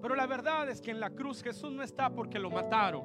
Pero 0.00 0.14
la 0.16 0.26
verdad 0.26 0.68
es 0.70 0.80
que 0.80 0.90
en 0.90 0.98
la 0.98 1.10
cruz 1.10 1.42
Jesús 1.42 1.70
no 1.70 1.82
está 1.82 2.10
porque 2.10 2.38
lo 2.38 2.50
mataron. 2.50 3.04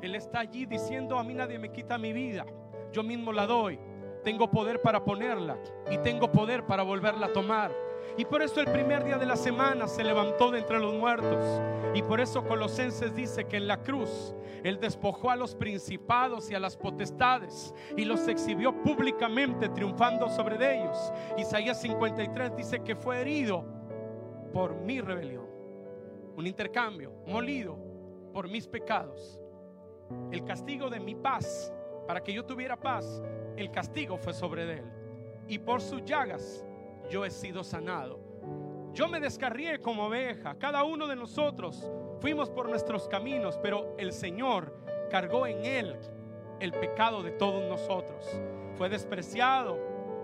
Él 0.00 0.14
está 0.14 0.40
allí 0.40 0.66
diciendo 0.66 1.18
a 1.18 1.22
mí 1.22 1.34
nadie 1.34 1.58
me 1.58 1.70
quita 1.70 1.98
mi 1.98 2.12
vida, 2.12 2.46
yo 2.90 3.02
mismo 3.02 3.32
la 3.32 3.46
doy. 3.46 3.78
Tengo 4.24 4.50
poder 4.50 4.80
para 4.80 5.04
ponerla 5.04 5.58
y 5.90 5.98
tengo 5.98 6.32
poder 6.32 6.64
para 6.66 6.82
volverla 6.82 7.26
a 7.26 7.32
tomar. 7.32 7.72
Y 8.16 8.24
por 8.24 8.42
eso 8.42 8.60
el 8.60 8.70
primer 8.70 9.04
día 9.04 9.16
de 9.16 9.26
la 9.26 9.36
semana 9.36 9.88
se 9.88 10.04
levantó 10.04 10.50
de 10.50 10.58
entre 10.58 10.78
los 10.78 10.94
muertos. 10.94 11.62
Y 11.94 12.02
por 12.02 12.20
eso 12.20 12.44
Colosenses 12.44 13.14
dice 13.14 13.44
que 13.44 13.56
en 13.56 13.66
la 13.66 13.82
cruz 13.82 14.34
Él 14.62 14.78
despojó 14.78 15.30
a 15.30 15.36
los 15.36 15.54
principados 15.54 16.50
y 16.50 16.54
a 16.54 16.60
las 16.60 16.76
potestades 16.76 17.74
y 17.96 18.04
los 18.04 18.28
exhibió 18.28 18.82
públicamente 18.82 19.68
triunfando 19.70 20.28
sobre 20.28 20.80
ellos. 20.80 21.12
Isaías 21.38 21.80
53 21.80 22.56
dice 22.56 22.80
que 22.80 22.94
fue 22.94 23.20
herido 23.20 23.64
por 24.52 24.74
mi 24.74 25.00
rebelión. 25.00 25.46
Un 26.36 26.46
intercambio, 26.46 27.12
molido 27.26 27.78
por 28.32 28.48
mis 28.48 28.66
pecados. 28.66 29.38
El 30.30 30.44
castigo 30.44 30.90
de 30.90 31.00
mi 31.00 31.14
paz, 31.14 31.72
para 32.06 32.22
que 32.22 32.32
yo 32.32 32.44
tuviera 32.44 32.76
paz, 32.76 33.22
el 33.56 33.70
castigo 33.70 34.16
fue 34.18 34.32
sobre 34.32 34.78
él. 34.78 34.84
Y 35.48 35.58
por 35.58 35.80
sus 35.80 36.04
llagas 36.04 36.64
yo 37.12 37.26
he 37.26 37.30
sido 37.30 37.62
sanado. 37.62 38.18
Yo 38.94 39.06
me 39.06 39.20
descarrié 39.20 39.78
como 39.80 40.06
oveja. 40.06 40.56
Cada 40.58 40.82
uno 40.82 41.06
de 41.06 41.14
nosotros 41.14 41.86
fuimos 42.20 42.48
por 42.48 42.70
nuestros 42.70 43.06
caminos, 43.06 43.58
pero 43.62 43.94
el 43.98 44.14
Señor 44.14 44.74
cargó 45.10 45.46
en 45.46 45.62
él 45.66 45.98
el 46.58 46.72
pecado 46.72 47.22
de 47.22 47.32
todos 47.32 47.68
nosotros. 47.68 48.26
Fue 48.78 48.88
despreciado, 48.88 49.78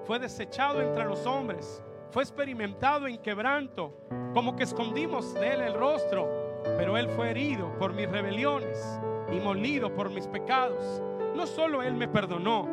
fue 0.05 0.19
desechado 0.19 0.81
entre 0.81 1.05
los 1.05 1.27
hombres, 1.27 1.85
fue 2.11 2.23
experimentado 2.23 3.07
en 3.07 3.19
quebranto, 3.19 3.93
como 4.33 4.57
que 4.57 4.65
escondimos 4.65 5.35
de 5.35 5.53
él 5.53 5.61
el 5.61 5.75
rostro, 5.75 6.63
pero 6.79 6.97
él 6.97 7.11
fue 7.11 7.31
herido 7.31 7.71
por 7.79 7.93
mis 7.93 8.09
rebeliones 8.09 8.99
y 9.31 9.39
molido 9.41 9.95
por 9.95 10.09
mis 10.09 10.27
pecados. 10.27 11.03
No 11.37 11.47
solo 11.47 11.83
él 11.83 11.93
me 11.93 12.09
perdonó, 12.09 12.67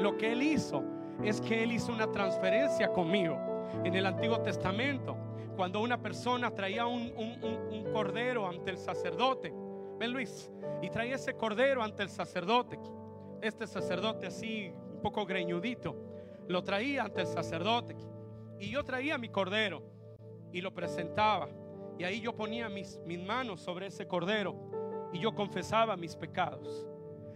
lo 0.00 0.18
que 0.18 0.32
él 0.32 0.42
hizo 0.42 0.84
es 1.22 1.40
que 1.40 1.62
él 1.62 1.72
hizo 1.72 1.92
una 1.92 2.12
transferencia 2.12 2.92
conmigo 2.92 3.53
en 3.82 3.94
el 3.94 4.06
Antiguo 4.06 4.40
Testamento, 4.40 5.16
cuando 5.56 5.80
una 5.80 6.00
persona 6.00 6.50
traía 6.54 6.86
un, 6.86 7.12
cordero 7.92 8.48
ante 8.48 8.70
el 8.70 8.78
sacerdote, 8.78 9.52
ven 9.98 10.12
Luis, 10.12 10.50
y 10.82 10.90
traía 10.90 11.14
ese 11.14 11.34
cordero 11.34 11.82
ante 11.82 12.02
el 12.02 12.08
sacerdote, 12.08 12.78
este 13.40 13.66
sacerdote 13.66 14.26
así, 14.26 14.72
un 14.92 15.00
poco 15.00 15.24
greñudito, 15.24 15.96
lo 16.48 16.62
traía 16.62 17.04
ante 17.04 17.20
el 17.20 17.26
sacerdote, 17.26 17.96
y 18.58 18.70
yo 18.70 18.84
traía 18.84 19.18
mi 19.18 19.28
cordero 19.28 19.82
y 20.52 20.60
lo 20.60 20.72
presentaba, 20.72 21.48
y 21.98 22.04
ahí 22.04 22.20
yo 22.20 22.34
ponía 22.34 22.68
mis, 22.68 22.98
mis 23.04 23.20
manos 23.20 23.60
sobre 23.60 23.86
ese 23.86 24.06
cordero, 24.06 24.54
y 25.12 25.20
yo 25.20 25.34
confesaba 25.34 25.96
mis 25.96 26.16
pecados. 26.16 26.86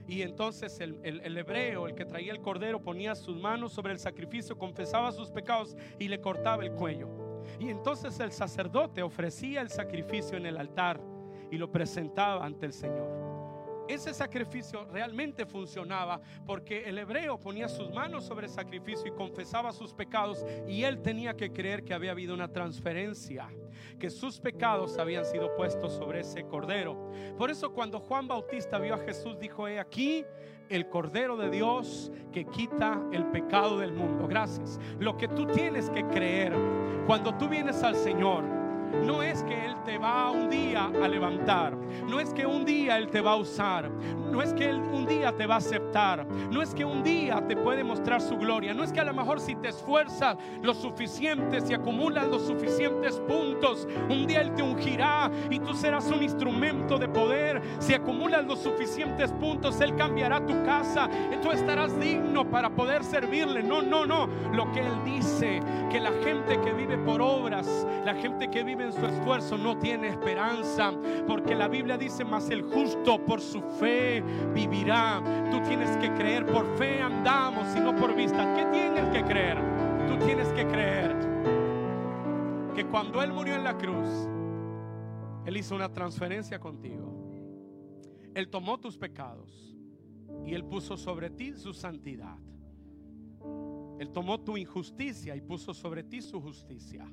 Y 0.08 0.22
entonces 0.22 0.80
el, 0.80 1.36
hebreo, 1.36 1.86
el 1.86 1.94
que 1.94 2.06
traía 2.06 2.32
el 2.32 2.40
cordero, 2.40 2.80
ponía 2.80 3.14
sus 3.14 3.36
manos 3.36 3.74
sobre 3.74 3.92
el 3.92 3.98
sacrificio, 3.98 4.56
confesaba 4.56 5.12
sus 5.12 5.30
pecados 5.30 5.76
y 5.98 6.08
le 6.08 6.18
cortaba 6.18 6.64
el 6.64 6.72
cuello. 6.72 7.44
Y 7.60 7.68
entonces 7.68 8.18
el 8.18 8.32
sacerdote 8.32 9.02
ofrecía 9.02 9.60
el 9.60 9.68
sacrificio 9.68 10.38
en 10.38 10.46
el 10.46 10.56
altar 10.56 10.98
y 11.50 11.58
lo 11.58 11.70
presentaba 11.70 12.44
ante 12.44 12.64
el 12.64 12.72
Señor 12.72 13.27
ese 13.88 14.12
sacrificio 14.14 14.84
realmente 14.86 15.46
funcionaba 15.46 16.20
porque 16.46 16.84
el 16.88 16.98
hebreo 16.98 17.38
ponía 17.38 17.68
sus 17.68 17.90
manos 17.90 18.24
sobre 18.24 18.46
el 18.46 18.52
sacrificio 18.52 19.06
y 19.06 19.16
confesaba 19.16 19.72
sus 19.72 19.92
pecados 19.92 20.44
y 20.66 20.82
él 20.82 21.00
tenía 21.00 21.34
que 21.34 21.52
creer 21.52 21.84
que 21.84 21.94
había 21.94 22.12
habido 22.12 22.34
una 22.34 22.48
transferencia, 22.48 23.48
que 23.98 24.10
sus 24.10 24.38
pecados 24.38 24.98
habían 24.98 25.24
sido 25.24 25.54
puestos 25.56 25.94
sobre 25.94 26.20
ese 26.20 26.44
cordero. 26.44 27.10
Por 27.36 27.50
eso 27.50 27.72
cuando 27.72 28.00
Juan 28.00 28.28
Bautista 28.28 28.78
vio 28.78 28.94
a 28.94 28.98
Jesús 28.98 29.38
dijo, 29.38 29.66
he 29.66 29.78
aquí 29.78 30.24
el 30.68 30.88
Cordero 30.88 31.36
de 31.36 31.50
Dios 31.50 32.12
que 32.32 32.44
quita 32.44 33.00
el 33.12 33.26
pecado 33.26 33.78
del 33.78 33.92
mundo. 33.92 34.26
Gracias. 34.28 34.78
Lo 34.98 35.16
que 35.16 35.28
tú 35.28 35.46
tienes 35.46 35.88
que 35.90 36.04
creer 36.06 36.52
cuando 37.06 37.34
tú 37.36 37.48
vienes 37.48 37.82
al 37.82 37.96
Señor 37.96 38.44
no 39.04 39.22
es 39.22 39.42
que 39.42 39.66
Él 39.66 39.74
te 39.84 39.98
va 39.98 40.30
un 40.30 40.48
día 40.50 40.86
a 40.86 41.08
levantar. 41.08 41.76
No 42.06 42.20
es 42.20 42.30
que 42.30 42.46
un 42.46 42.64
día 42.64 42.98
Él 42.98 43.08
te 43.08 43.20
va 43.20 43.32
a 43.32 43.36
usar. 43.36 43.90
No 43.90 44.42
es 44.42 44.52
que 44.52 44.68
Él 44.68 44.80
un 44.92 45.06
día 45.06 45.34
te 45.36 45.46
va 45.46 45.54
a 45.54 45.58
aceptar. 45.58 46.26
No 46.26 46.62
es 46.62 46.74
que 46.74 46.84
un 46.84 47.02
día 47.02 47.42
te 47.46 47.56
puede 47.56 47.84
mostrar 47.84 48.20
su 48.20 48.36
gloria. 48.36 48.74
No 48.74 48.84
es 48.84 48.92
que 48.92 49.00
a 49.00 49.04
lo 49.04 49.14
mejor 49.14 49.40
si 49.40 49.54
te 49.56 49.68
esfuerzas 49.68 50.36
lo 50.62 50.74
suficiente, 50.74 51.60
si 51.60 51.74
acumulas 51.74 52.28
los 52.28 52.46
suficientes 52.46 53.20
puntos, 53.20 53.86
un 54.08 54.26
día 54.26 54.40
Él 54.40 54.54
te 54.54 54.62
ungirá 54.62 55.30
y 55.50 55.58
tú 55.58 55.74
serás 55.74 56.10
un 56.10 56.22
instrumento 56.22 56.98
de 56.98 57.08
poder. 57.08 57.62
Si 57.78 57.94
acumulas 57.94 58.44
los 58.46 58.60
suficientes 58.60 59.32
puntos, 59.32 59.80
Él 59.80 59.94
cambiará 59.96 60.44
tu 60.44 60.54
casa. 60.64 61.08
Y 61.32 61.36
tú 61.42 61.50
estarás 61.50 61.98
digno 61.98 62.47
para 62.50 62.70
poder 62.70 63.04
servirle. 63.04 63.62
No, 63.62 63.82
no, 63.82 64.06
no. 64.06 64.28
Lo 64.52 64.70
que 64.72 64.80
Él 64.80 65.04
dice, 65.04 65.60
que 65.90 66.00
la 66.00 66.12
gente 66.24 66.60
que 66.60 66.72
vive 66.72 66.98
por 66.98 67.20
obras, 67.20 67.86
la 68.04 68.14
gente 68.14 68.48
que 68.50 68.62
vive 68.62 68.84
en 68.84 68.92
su 68.92 69.04
esfuerzo 69.06 69.56
no 69.56 69.78
tiene 69.78 70.08
esperanza, 70.08 70.92
porque 71.26 71.54
la 71.54 71.68
Biblia 71.68 71.96
dice, 71.96 72.24
más 72.24 72.50
el 72.50 72.62
justo 72.62 73.24
por 73.24 73.40
su 73.40 73.60
fe 73.60 74.22
vivirá. 74.54 75.22
Tú 75.50 75.60
tienes 75.62 75.96
que 75.98 76.12
creer, 76.14 76.46
por 76.46 76.66
fe 76.76 77.00
andamos 77.00 77.74
y 77.76 77.80
no 77.80 77.94
por 77.96 78.14
vista. 78.14 78.54
¿Qué 78.54 78.64
tienes 78.66 79.08
que 79.10 79.22
creer? 79.24 79.58
Tú 80.06 80.18
tienes 80.24 80.48
que 80.48 80.66
creer 80.66 81.16
que 82.74 82.84
cuando 82.86 83.22
Él 83.22 83.32
murió 83.32 83.54
en 83.54 83.64
la 83.64 83.76
cruz, 83.76 84.28
Él 85.44 85.56
hizo 85.56 85.74
una 85.74 85.92
transferencia 85.92 86.58
contigo. 86.58 87.14
Él 88.34 88.48
tomó 88.48 88.78
tus 88.78 88.96
pecados 88.96 89.67
y 90.44 90.54
Él 90.54 90.64
puso 90.64 90.96
sobre 90.96 91.30
ti 91.30 91.52
su 91.54 91.72
santidad. 91.72 92.36
Él 93.98 94.10
tomó 94.10 94.40
tu 94.40 94.56
injusticia 94.56 95.34
y 95.34 95.40
puso 95.40 95.74
sobre 95.74 96.04
ti 96.04 96.22
su 96.22 96.40
justicia. 96.40 97.10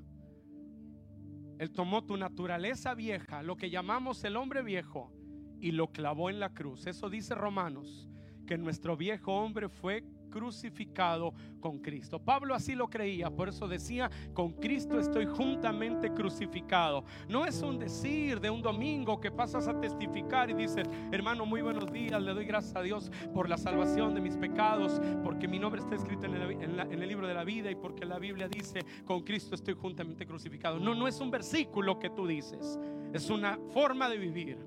Él 1.58 1.72
tomó 1.72 2.04
tu 2.04 2.18
naturaleza 2.18 2.94
vieja, 2.94 3.42
lo 3.42 3.56
que 3.56 3.70
llamamos 3.70 4.24
el 4.24 4.36
hombre 4.36 4.62
viejo, 4.62 5.12
y 5.60 5.72
lo 5.72 5.92
clavó 5.92 6.30
en 6.30 6.40
la 6.40 6.54
cruz. 6.54 6.86
Eso 6.86 7.10
dice 7.10 7.34
Romanos, 7.34 8.08
que 8.46 8.58
nuestro 8.58 8.98
viejo 8.98 9.34
hombre 9.34 9.70
fue 9.70 10.04
crucificado 10.36 11.34
con 11.62 11.80
Cristo. 11.80 12.20
Pablo 12.20 12.54
así 12.54 12.76
lo 12.76 12.90
creía, 12.90 13.30
por 13.30 13.48
eso 13.48 13.70
decía, 13.70 14.12
con 14.34 14.52
Cristo 14.52 15.00
estoy 15.00 15.28
juntamente 15.28 16.14
crucificado. 16.14 17.06
No 17.30 17.46
es 17.46 17.62
un 17.62 17.80
decir 17.80 18.42
de 18.42 18.50
un 18.50 18.62
domingo 18.62 19.22
que 19.22 19.32
pasas 19.32 19.70
a 19.70 19.80
testificar 19.80 20.50
y 20.50 20.54
dices, 20.54 20.90
hermano, 21.14 21.46
muy 21.46 21.62
buenos 21.62 21.90
días, 21.90 22.22
le 22.22 22.34
doy 22.34 22.44
gracias 22.44 22.76
a 22.76 22.82
Dios 22.82 23.10
por 23.34 23.48
la 23.48 23.58
salvación 23.58 24.14
de 24.14 24.20
mis 24.20 24.36
pecados, 24.36 25.00
porque 25.24 25.48
mi 25.48 25.58
nombre 25.58 25.80
está 25.80 25.96
escrito 25.96 26.26
en 26.26 26.34
el, 26.34 27.08
libro 27.08 27.28
de 27.28 27.34
la 27.34 27.46
vida 27.46 27.72
y 27.72 27.76
porque 27.76 28.04
la 28.04 28.20
Biblia 28.20 28.50
dice, 28.50 28.82
con 29.06 29.24
Cristo 29.24 29.56
estoy 29.56 29.76
juntamente 29.76 30.26
crucificado. 30.26 30.82
No, 30.82 30.94
no 30.94 31.08
es 31.08 31.22
un 31.22 31.32
versículo 31.32 31.98
que 31.98 32.10
tú 32.10 32.28
dices, 32.28 32.78
es 33.14 33.30
una 33.30 33.58
forma 33.72 34.10
de 34.10 34.18
vivir. 34.18 34.58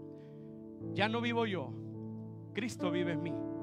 Ya 0.95 1.11
no 1.11 1.21
vivo 1.21 1.45
yo, 1.45 1.75
Cristo 2.55 2.91
vive 2.91 3.13
en 3.13 3.23
mí. 3.23 3.58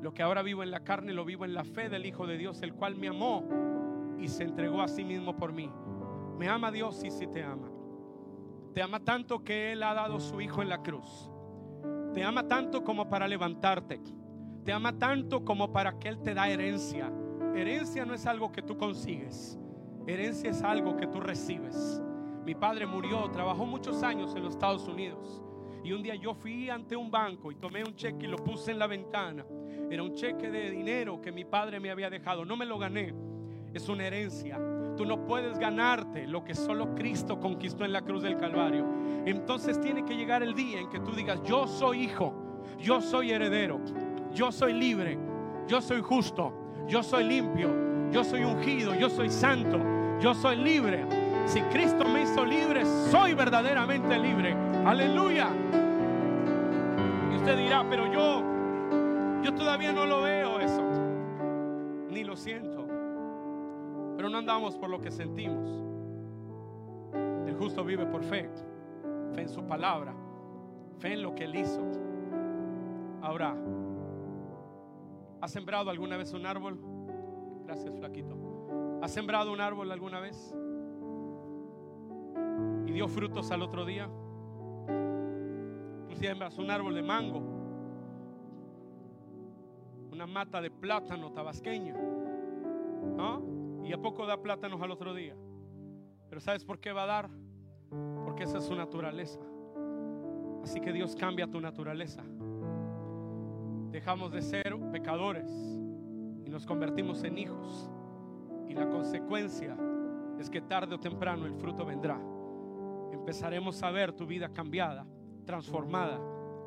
Lo 0.00 0.14
que 0.14 0.22
ahora 0.22 0.42
vivo 0.42 0.62
en 0.62 0.70
la 0.70 0.84
carne 0.84 1.12
lo 1.12 1.24
vivo 1.24 1.44
en 1.44 1.54
la 1.54 1.64
fe 1.64 1.88
del 1.88 2.06
Hijo 2.06 2.26
de 2.26 2.38
Dios, 2.38 2.62
el 2.62 2.74
cual 2.74 2.94
me 2.94 3.08
amó 3.08 3.44
y 4.18 4.28
se 4.28 4.44
entregó 4.44 4.80
a 4.80 4.88
sí 4.88 5.04
mismo 5.04 5.36
por 5.36 5.52
mí. 5.52 5.70
Me 6.38 6.48
ama 6.48 6.70
Dios 6.70 7.02
y 7.04 7.10
sí 7.10 7.26
te 7.26 7.42
ama. 7.42 7.68
Te 8.74 8.82
ama 8.82 9.00
tanto 9.00 9.42
que 9.42 9.72
Él 9.72 9.82
ha 9.82 9.94
dado 9.94 10.20
su 10.20 10.40
Hijo 10.40 10.62
en 10.62 10.68
la 10.68 10.82
cruz. 10.82 11.30
Te 12.14 12.22
ama 12.22 12.46
tanto 12.46 12.84
como 12.84 13.08
para 13.08 13.26
levantarte. 13.26 14.00
Te 14.64 14.72
ama 14.72 14.96
tanto 14.98 15.44
como 15.44 15.72
para 15.72 15.98
que 15.98 16.08
Él 16.08 16.22
te 16.22 16.34
da 16.34 16.48
herencia. 16.48 17.12
Herencia 17.54 18.04
no 18.04 18.14
es 18.14 18.24
algo 18.26 18.52
que 18.52 18.62
tú 18.62 18.76
consigues. 18.76 19.58
Herencia 20.06 20.50
es 20.50 20.62
algo 20.62 20.96
que 20.96 21.06
tú 21.06 21.20
recibes. 21.20 22.00
Mi 22.44 22.54
padre 22.54 22.86
murió, 22.86 23.30
trabajó 23.30 23.66
muchos 23.66 24.02
años 24.02 24.34
en 24.36 24.44
los 24.44 24.54
Estados 24.54 24.86
Unidos. 24.86 25.42
Y 25.82 25.92
un 25.92 26.02
día 26.02 26.14
yo 26.14 26.34
fui 26.34 26.70
ante 26.70 26.96
un 26.96 27.10
banco 27.10 27.50
y 27.50 27.56
tomé 27.56 27.82
un 27.82 27.94
cheque 27.94 28.26
y 28.26 28.28
lo 28.28 28.36
puse 28.36 28.70
en 28.70 28.78
la 28.78 28.86
ventana. 28.86 29.44
Era 29.90 30.02
un 30.02 30.14
cheque 30.14 30.50
de 30.50 30.70
dinero 30.70 31.20
que 31.20 31.32
mi 31.32 31.44
padre 31.44 31.80
me 31.80 31.90
había 31.90 32.10
dejado. 32.10 32.44
No 32.44 32.56
me 32.56 32.66
lo 32.66 32.78
gané. 32.78 33.14
Es 33.72 33.88
una 33.88 34.06
herencia. 34.06 34.58
Tú 34.96 35.06
no 35.06 35.24
puedes 35.24 35.58
ganarte 35.58 36.26
lo 36.26 36.44
que 36.44 36.54
solo 36.54 36.94
Cristo 36.94 37.38
conquistó 37.38 37.84
en 37.84 37.92
la 37.92 38.02
cruz 38.02 38.22
del 38.22 38.36
Calvario. 38.36 38.84
Entonces 39.24 39.80
tiene 39.80 40.04
que 40.04 40.16
llegar 40.16 40.42
el 40.42 40.54
día 40.54 40.80
en 40.80 40.90
que 40.90 41.00
tú 41.00 41.12
digas, 41.12 41.40
yo 41.44 41.66
soy 41.66 42.04
hijo, 42.04 42.34
yo 42.80 43.00
soy 43.00 43.30
heredero, 43.30 43.80
yo 44.34 44.50
soy 44.50 44.72
libre, 44.72 45.18
yo 45.68 45.80
soy 45.80 46.00
justo, 46.00 46.52
yo 46.88 47.02
soy 47.02 47.24
limpio, 47.24 47.70
yo 48.10 48.24
soy 48.24 48.42
ungido, 48.42 48.94
yo 48.94 49.08
soy 49.08 49.30
santo, 49.30 49.78
yo 50.20 50.34
soy 50.34 50.56
libre. 50.56 51.04
Si 51.46 51.60
Cristo 51.62 52.04
me 52.04 52.22
hizo 52.22 52.44
libre, 52.44 52.84
soy 53.10 53.34
verdaderamente 53.34 54.18
libre. 54.18 54.54
Aleluya. 54.84 55.48
Y 57.32 57.36
usted 57.36 57.56
dirá, 57.56 57.86
pero 57.88 58.12
yo 58.12 58.47
yo 59.42 59.54
todavía 59.54 59.92
no 59.92 60.06
lo 60.06 60.22
veo 60.22 60.60
eso, 60.60 60.82
ni 62.10 62.24
lo 62.24 62.36
siento. 62.36 62.86
Pero 64.16 64.28
no 64.28 64.38
andamos 64.38 64.76
por 64.76 64.90
lo 64.90 65.00
que 65.00 65.10
sentimos. 65.10 65.68
El 67.46 67.54
justo 67.56 67.84
vive 67.84 68.06
por 68.06 68.22
fe, 68.22 68.50
fe 69.32 69.42
en 69.42 69.48
su 69.48 69.64
palabra, 69.64 70.14
fe 70.98 71.12
en 71.12 71.22
lo 71.22 71.34
que 71.34 71.44
él 71.44 71.56
hizo. 71.56 71.80
Ahora, 73.22 73.56
¿has 75.40 75.50
sembrado 75.50 75.90
alguna 75.90 76.16
vez 76.16 76.32
un 76.32 76.46
árbol? 76.46 76.78
Gracias, 77.64 77.94
flaquito. 77.96 78.36
¿Has 79.02 79.12
sembrado 79.12 79.52
un 79.52 79.60
árbol 79.60 79.92
alguna 79.92 80.20
vez? 80.20 80.54
¿Y 82.86 82.92
dio 82.92 83.06
frutos 83.06 83.50
al 83.52 83.62
otro 83.62 83.84
día? 83.84 84.08
Tú 86.08 86.14
siembras 86.16 86.58
un 86.58 86.70
árbol 86.70 86.94
de 86.94 87.02
mango 87.02 87.57
una 90.18 90.26
mata 90.26 90.60
de 90.60 90.68
plátano 90.68 91.30
tabasqueña. 91.30 91.94
Y 93.84 93.92
a 93.92 93.98
poco 93.98 94.26
da 94.26 94.36
plátanos 94.42 94.82
al 94.82 94.90
otro 94.90 95.14
día. 95.14 95.36
Pero 96.28 96.40
¿sabes 96.40 96.64
por 96.64 96.80
qué 96.80 96.90
va 96.90 97.04
a 97.04 97.06
dar? 97.06 97.30
Porque 98.24 98.42
esa 98.42 98.58
es 98.58 98.64
su 98.64 98.74
naturaleza. 98.74 99.38
Así 100.64 100.80
que 100.80 100.92
Dios 100.92 101.14
cambia 101.14 101.46
tu 101.46 101.60
naturaleza. 101.60 102.24
Dejamos 103.92 104.32
de 104.32 104.42
ser 104.42 104.76
pecadores 104.90 105.48
y 106.44 106.50
nos 106.50 106.66
convertimos 106.66 107.22
en 107.22 107.38
hijos. 107.38 107.88
Y 108.68 108.74
la 108.74 108.88
consecuencia 108.88 109.76
es 110.40 110.50
que 110.50 110.62
tarde 110.62 110.96
o 110.96 110.98
temprano 110.98 111.46
el 111.46 111.54
fruto 111.54 111.86
vendrá. 111.86 112.20
Empezaremos 113.12 113.80
a 113.84 113.92
ver 113.92 114.12
tu 114.12 114.26
vida 114.26 114.48
cambiada, 114.48 115.06
transformada, 115.46 116.20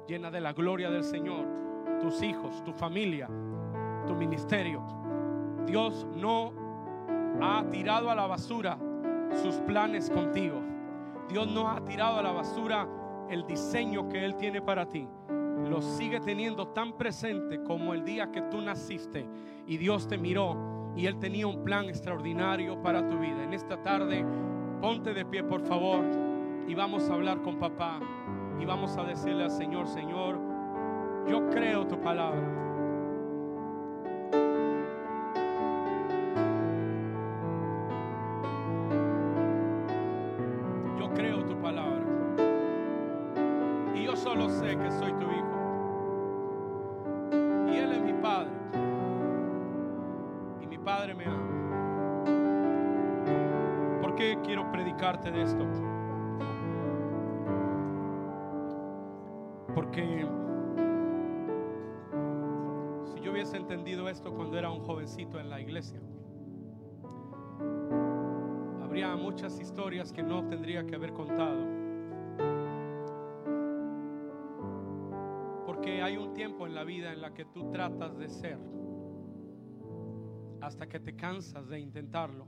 llena 0.07 0.31
de 0.31 0.39
la 0.39 0.53
gloria 0.53 0.89
del 0.89 1.03
Señor 1.03 1.70
tus 2.01 2.21
hijos, 2.21 2.63
tu 2.63 2.73
familia, 2.73 3.27
tu 4.07 4.15
ministerio. 4.15 4.81
Dios 5.65 6.07
no 6.15 6.53
ha 7.41 7.63
tirado 7.69 8.09
a 8.09 8.15
la 8.15 8.27
basura 8.27 8.77
sus 9.41 9.55
planes 9.61 10.09
contigo. 10.09 10.59
Dios 11.29 11.47
no 11.47 11.69
ha 11.69 11.83
tirado 11.85 12.17
a 12.17 12.21
la 12.21 12.31
basura 12.31 12.87
el 13.29 13.45
diseño 13.45 14.09
que 14.09 14.25
Él 14.25 14.35
tiene 14.35 14.61
para 14.61 14.87
ti. 14.87 15.07
Lo 15.69 15.81
sigue 15.81 16.19
teniendo 16.19 16.67
tan 16.69 16.93
presente 16.93 17.61
como 17.63 17.93
el 17.93 18.03
día 18.03 18.31
que 18.31 18.41
tú 18.43 18.61
naciste 18.61 19.27
y 19.67 19.77
Dios 19.77 20.07
te 20.07 20.17
miró 20.17 20.91
y 20.95 21.05
Él 21.05 21.19
tenía 21.19 21.47
un 21.47 21.63
plan 21.63 21.85
extraordinario 21.85 22.81
para 22.81 23.07
tu 23.07 23.17
vida. 23.19 23.43
En 23.43 23.53
esta 23.53 23.81
tarde, 23.81 24.25
ponte 24.81 25.13
de 25.13 25.23
pie 25.25 25.43
por 25.43 25.61
favor 25.61 26.03
y 26.67 26.75
vamos 26.75 27.09
a 27.09 27.13
hablar 27.13 27.41
con 27.41 27.57
papá 27.57 27.99
y 28.59 28.65
vamos 28.65 28.97
a 28.97 29.03
decirle 29.03 29.43
al 29.43 29.51
Señor, 29.51 29.87
Señor, 29.87 30.50
yo 31.27 31.49
creo 31.49 31.87
tu 31.87 31.99
palabra. 31.99 32.41
Yo 40.99 41.09
creo 41.13 41.45
tu 41.45 41.55
palabra. 41.61 42.03
Y 43.95 44.03
yo 44.03 44.15
solo 44.15 44.49
sé 44.49 44.77
que 44.77 44.91
soy 44.91 45.13
tu 45.13 45.25
hijo. 45.25 45.57
Y 47.71 47.77
Él 47.77 47.91
es 47.93 48.01
mi 48.01 48.13
Padre. 48.13 48.51
Y 50.61 50.67
mi 50.67 50.77
Padre 50.77 51.13
me 51.13 51.25
ama. 51.25 51.51
¿Por 54.01 54.15
qué 54.15 54.37
quiero 54.43 54.71
predicarte 54.71 55.31
de 55.31 55.43
esto? 55.43 55.65
Porque 59.73 60.27
entendido 63.71 64.09
esto 64.09 64.33
cuando 64.33 64.57
era 64.57 64.69
un 64.69 64.81
jovencito 64.81 65.39
en 65.39 65.49
la 65.49 65.61
iglesia. 65.61 66.01
Habría 68.83 69.15
muchas 69.15 69.61
historias 69.61 70.11
que 70.11 70.21
no 70.21 70.45
tendría 70.45 70.85
que 70.85 70.95
haber 70.95 71.13
contado. 71.13 71.65
Porque 75.65 76.01
hay 76.01 76.17
un 76.17 76.33
tiempo 76.33 76.67
en 76.67 76.75
la 76.75 76.83
vida 76.83 77.13
en 77.13 77.21
la 77.21 77.33
que 77.33 77.45
tú 77.45 77.71
tratas 77.71 78.17
de 78.17 78.27
ser 78.27 78.59
hasta 80.59 80.89
que 80.89 80.99
te 80.99 81.15
cansas 81.15 81.69
de 81.69 81.79
intentarlo. 81.79 82.47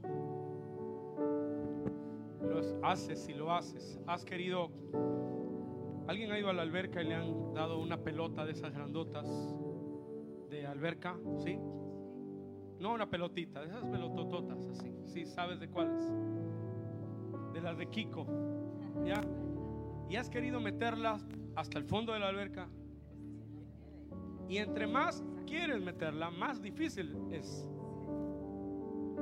Lo 2.42 2.86
haces 2.86 3.30
y 3.30 3.34
lo 3.34 3.54
haces. 3.54 3.98
Has 4.08 4.26
querido... 4.26 4.70
¿Alguien 6.06 6.34
ha 6.34 6.38
ido 6.38 6.50
a 6.50 6.54
la 6.54 6.64
alberca 6.64 7.02
y 7.02 7.06
le 7.06 7.16
han 7.16 7.54
dado 7.54 7.80
una 7.80 8.04
pelota 8.04 8.46
de 8.46 8.52
esas 8.52 8.74
grandotas? 8.74 9.26
Alberca, 10.84 11.16
¿sí? 11.38 11.58
No 12.80 12.94
una 12.94 13.10
pelotita, 13.10 13.62
de 13.62 13.68
esas 13.68 13.86
pelotototas 13.86 14.68
así, 14.68 14.94
sí, 15.06 15.26
sabes 15.26 15.62
de 15.62 15.70
cuáles. 15.70 16.12
De 17.54 17.62
las 17.62 17.78
de 17.78 17.88
Kiko, 17.88 18.26
¿ya? 19.06 19.22
Y 20.10 20.18
has 20.18 20.30
querido 20.30 20.60
meterlas 20.60 21.26
hasta 21.56 21.78
el 21.78 21.86
fondo 21.86 22.12
de 22.12 22.20
la 22.20 22.28
alberca. 22.28 22.68
Y 24.50 24.58
entre 24.58 24.86
más 24.86 25.24
quieres 25.48 25.82
meterla, 25.82 26.30
más 26.30 26.62
difícil 26.62 27.16
es. 27.32 27.66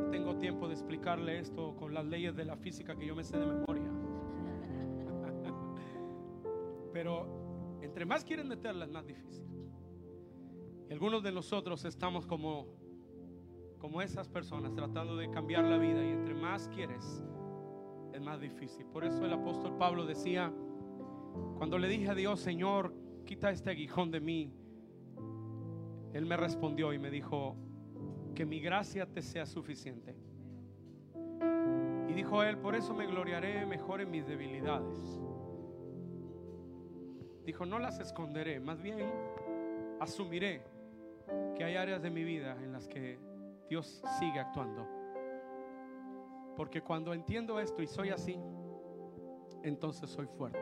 Tengo 0.10 0.38
tiempo 0.38 0.68
de 0.68 0.74
explicarle 0.74 1.38
esto 1.38 1.76
con 1.76 1.94
las 1.94 2.06
leyes 2.06 2.36
de 2.36 2.46
la 2.46 2.58
física 2.58 2.96
que 2.96 3.06
yo 3.06 3.16
me 3.16 3.24
sé 3.24 3.38
de 3.38 3.46
memoria. 3.46 3.92
Pero 6.94 7.78
entre 7.84 8.06
más 8.06 8.26
quieres 8.26 8.48
meterla, 8.48 8.86
es 8.86 8.92
más 8.92 9.06
difícil 9.06 9.51
algunos 10.92 11.24
de 11.24 11.32
nosotros 11.32 11.86
estamos 11.86 12.26
como, 12.26 12.68
como 13.80 14.02
esas 14.02 14.28
personas 14.28 14.74
tratando 14.76 15.16
de 15.16 15.30
cambiar 15.30 15.64
la 15.64 15.78
vida 15.78 16.04
y 16.04 16.10
entre 16.10 16.34
más 16.34 16.68
quieres, 16.68 17.24
es 18.14 18.22
más 18.22 18.42
difícil. 18.42 18.86
Por 18.88 19.06
eso 19.06 19.26
el 19.26 19.34
apóstol 19.34 19.78
Pablo 19.78 20.06
decía, 20.06 20.52
cuando 21.58 21.78
le 21.78 21.88
dije 21.88 22.10
a 22.10 22.16
Dios, 22.16 22.40
Señor, 22.40 22.94
quita 23.26 23.52
este 23.52 23.70
aguijón 23.70 24.12
de 24.12 24.20
mí, 24.20 24.54
Él 26.14 26.26
me 26.26 26.36
respondió 26.36 26.94
y 26.94 27.00
me 27.00 27.10
dijo, 27.10 27.56
que 28.36 28.46
mi 28.46 28.60
gracia 28.60 29.06
te 29.06 29.22
sea 29.22 29.46
suficiente. 29.46 30.16
Y 32.10 32.14
dijo 32.14 32.44
Él, 32.44 32.58
por 32.58 32.76
eso 32.76 32.94
me 32.94 33.08
gloriaré 33.08 33.66
mejor 33.66 34.02
en 34.02 34.12
mis 34.12 34.28
debilidades 34.28 35.20
dijo, 37.46 37.66
no 37.66 37.80
las 37.80 38.00
esconderé, 38.00 38.60
más 38.60 38.82
bien 38.82 39.00
asumiré 40.00 40.62
que 41.56 41.64
hay 41.64 41.76
áreas 41.76 42.02
de 42.02 42.10
mi 42.10 42.24
vida 42.24 42.58
en 42.62 42.72
las 42.72 42.88
que 42.88 43.20
Dios 43.70 44.04
sigue 44.20 44.40
actuando. 44.40 44.88
Porque 46.56 46.82
cuando 46.82 47.14
entiendo 47.14 47.60
esto 47.60 47.82
y 47.82 47.88
soy 47.88 48.10
así, 48.10 48.38
entonces 49.64 50.10
soy 50.10 50.28
fuerte. 50.28 50.60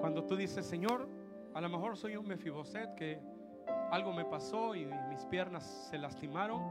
Cuando 0.00 0.24
tú 0.24 0.36
dices, 0.36 0.66
Señor, 0.66 1.08
a 1.54 1.60
lo 1.60 1.68
mejor 1.68 1.96
soy 1.96 2.16
un 2.16 2.26
mefiboset 2.26 2.94
que 2.94 3.20
algo 3.90 4.12
me 4.12 4.24
pasó 4.24 4.74
y 4.74 4.86
mis 5.08 5.24
piernas 5.26 5.88
se 5.90 5.98
lastimaron, 5.98 6.62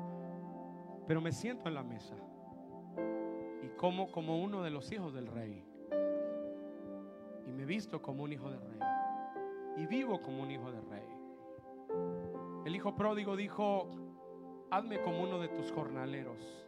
pero 1.08 1.22
me 1.22 1.32
siento 1.32 1.68
en 1.68 1.76
la 1.76 1.84
mesa 1.84 2.16
y 3.64 3.70
como 3.78 4.12
como 4.12 4.42
uno 4.42 4.62
de 4.62 4.70
los 4.70 4.92
hijos 4.92 5.14
del 5.14 5.28
rey. 5.28 5.64
Y 7.48 7.52
me 7.52 7.66
visto 7.66 8.02
como 8.02 8.24
un 8.24 8.34
hijo 8.34 8.50
del 8.50 8.62
rey. 8.62 8.95
Y 9.78 9.86
vivo 9.86 10.22
como 10.22 10.44
un 10.44 10.52
hijo 10.52 10.72
del 10.72 10.86
rey. 10.90 11.08
El 12.66 12.76
hijo 12.76 12.96
pródigo 12.96 13.36
dijo, 13.36 13.90
hazme 14.72 15.02
como 15.02 15.22
uno 15.22 15.40
de 15.40 15.50
tus 15.50 15.72
jornaleros. 15.72 16.66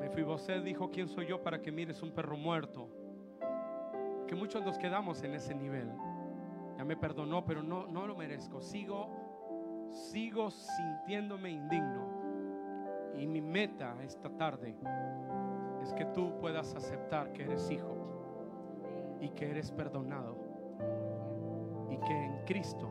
Mefiboset 0.00 0.62
dijo, 0.62 0.90
¿quién 0.90 1.08
soy 1.08 1.26
yo 1.26 1.42
para 1.42 1.62
que 1.62 1.70
mires 1.70 2.02
un 2.02 2.12
perro 2.12 2.36
muerto? 2.36 2.88
Que 4.26 4.34
muchos 4.34 4.64
nos 4.64 4.76
quedamos 4.78 5.22
en 5.22 5.34
ese 5.34 5.54
nivel. 5.54 5.88
Ya 6.76 6.84
me 6.84 6.96
perdonó, 6.96 7.44
pero 7.44 7.62
no, 7.62 7.86
no 7.86 8.06
lo 8.06 8.16
merezco. 8.16 8.60
Sigo, 8.60 9.08
sigo 9.90 10.50
sintiéndome 10.50 11.50
indigno. 11.50 12.10
Y 13.14 13.26
mi 13.26 13.40
meta 13.40 13.96
esta 14.02 14.28
tarde 14.30 14.74
es 15.82 15.92
que 15.92 16.06
tú 16.06 16.36
puedas 16.40 16.74
aceptar 16.74 17.32
que 17.32 17.44
eres 17.44 17.70
hijo 17.70 17.96
y 19.20 19.28
que 19.30 19.50
eres 19.50 19.70
perdonado 19.70 20.41
que 22.06 22.24
en 22.24 22.44
Cristo 22.44 22.90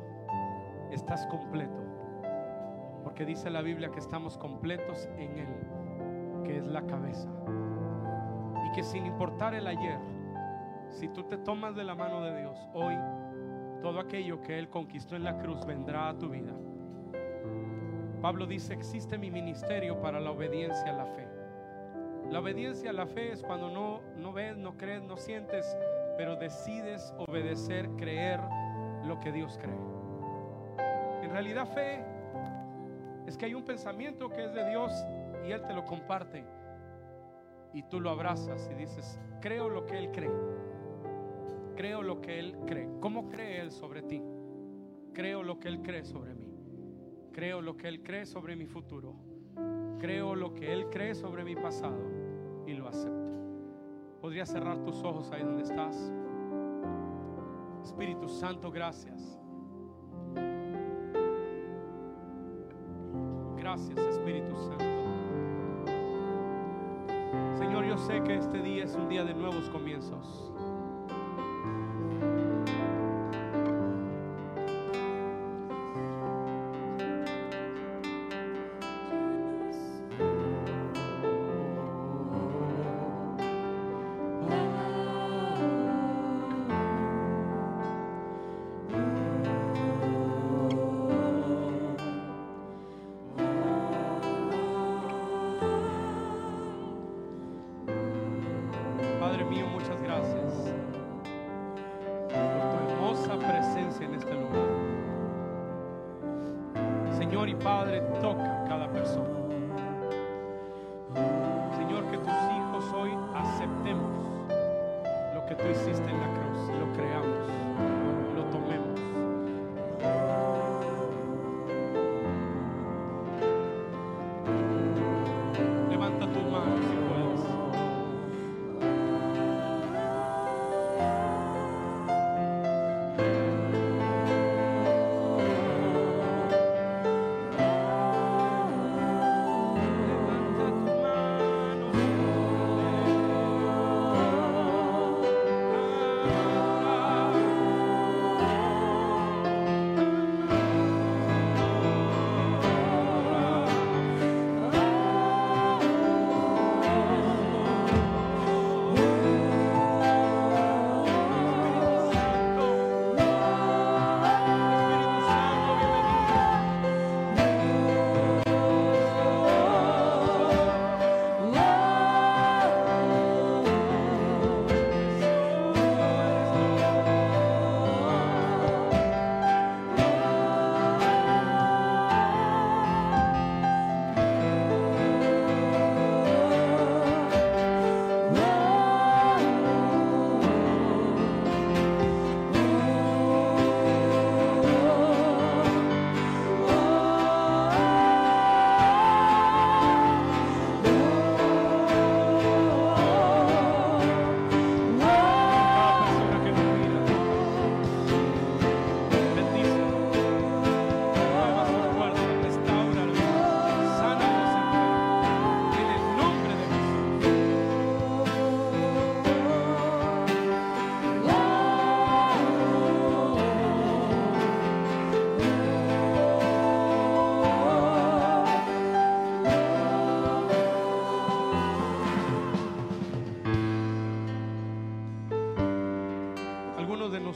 estás 0.92 1.26
completo. 1.28 1.82
Porque 3.04 3.26
dice 3.26 3.50
la 3.50 3.62
Biblia 3.62 3.92
que 3.92 4.00
estamos 4.00 4.38
completos 4.38 5.10
en 5.18 5.38
Él, 5.38 6.44
que 6.44 6.58
es 6.58 6.66
la 6.66 6.86
cabeza. 6.86 7.30
Y 8.66 8.72
que 8.74 8.84
sin 8.84 9.06
importar 9.06 9.54
el 9.56 9.68
ayer, 9.68 10.00
si 10.90 11.08
tú 11.08 11.24
te 11.24 11.38
tomas 11.38 11.76
de 11.76 11.84
la 11.84 11.96
mano 11.96 12.22
de 12.22 12.40
Dios, 12.40 12.58
hoy 12.74 12.96
todo 13.82 14.00
aquello 14.00 14.42
que 14.42 14.60
Él 14.60 14.70
conquistó 14.70 15.16
en 15.16 15.24
la 15.24 15.38
cruz 15.40 15.66
vendrá 15.66 16.10
a 16.10 16.18
tu 16.18 16.30
vida. 16.30 16.54
Pablo 18.22 18.46
dice, 18.46 18.74
existe 18.74 19.18
mi 19.18 19.32
ministerio 19.32 20.00
para 20.00 20.20
la 20.20 20.32
obediencia 20.32 20.92
a 20.92 20.94
la 20.94 21.06
fe. 21.06 21.28
La 22.30 22.40
obediencia 22.40 22.92
a 22.92 22.94
la 22.94 23.08
fe 23.08 23.32
es 23.32 23.42
cuando 23.42 23.72
no, 23.72 24.02
no 24.16 24.32
ves, 24.32 24.56
no 24.56 24.78
crees, 24.78 25.02
no 25.02 25.18
sientes, 25.18 25.76
pero 26.18 26.36
decides 26.36 27.14
obedecer, 27.18 27.90
creer 27.98 28.40
lo 29.06 29.20
que 29.20 29.32
Dios 29.32 29.58
cree. 29.62 30.02
En 31.24 31.32
realidad 31.32 31.68
fe 31.68 32.04
es 33.28 33.38
que 33.38 33.46
hay 33.46 33.54
un 33.54 33.64
pensamiento 33.64 34.30
que 34.30 34.46
es 34.46 34.54
de 34.54 34.70
Dios 34.70 34.92
y 35.48 35.52
Él 35.52 35.62
te 35.66 35.74
lo 35.74 35.86
comparte 35.86 36.44
y 37.74 37.84
tú 37.84 38.00
lo 38.00 38.10
abrazas 38.10 38.70
y 38.72 38.76
dices, 38.76 39.20
creo 39.40 39.70
lo 39.70 39.86
que 39.86 39.98
Él 39.98 40.12
cree. 40.12 40.32
Creo 41.76 42.02
lo 42.02 42.22
que 42.22 42.40
Él 42.40 42.58
cree. 42.66 42.90
¿Cómo 43.00 43.30
cree 43.30 43.62
Él 43.62 43.72
sobre 43.72 44.02
ti? 44.04 44.22
Creo 45.14 45.44
lo 45.44 45.60
que 45.60 45.68
Él 45.68 45.82
cree 45.82 46.04
sobre 46.04 46.34
mí. 46.34 46.48
Creo 47.32 47.62
lo 47.62 47.78
que 47.78 47.88
Él 47.88 48.04
cree 48.04 48.26
sobre 48.26 48.56
mi 48.56 48.66
futuro. 48.66 49.16
Creo 50.00 50.36
lo 50.36 50.54
que 50.54 50.74
Él 50.74 50.90
cree 50.90 51.16
sobre 51.16 51.44
mi 51.44 51.56
pasado 51.56 51.98
y 52.68 52.74
lo 52.74 52.88
acepto. 52.88 53.32
¿Podrías 54.20 54.50
cerrar 54.50 54.84
tus 54.84 55.04
ojos 55.04 55.32
ahí 55.32 55.44
donde 55.44 55.64
estás? 55.64 56.12
Espíritu 57.84 58.28
Santo, 58.28 58.72
gracias. 58.72 59.40
Gracias, 63.56 63.98
Espíritu 63.98 64.56
Santo. 64.58 64.86
Señor, 67.58 67.86
yo 67.86 67.98
sé 67.98 68.22
que 68.24 68.38
este 68.38 68.62
día 68.62 68.84
es 68.84 68.96
un 68.96 69.08
día 69.08 69.24
de 69.24 69.34
nuevos 69.34 69.70
comienzos. 69.70 70.52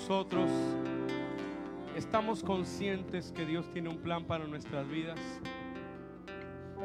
Nosotros 0.07 0.51
estamos 1.95 2.43
conscientes 2.43 3.31
que 3.31 3.43
Dios 3.43 3.67
tiene 3.71 3.89
un 3.89 3.97
plan 3.97 4.25
para 4.25 4.45
nuestras 4.45 4.87
vidas, 4.87 5.19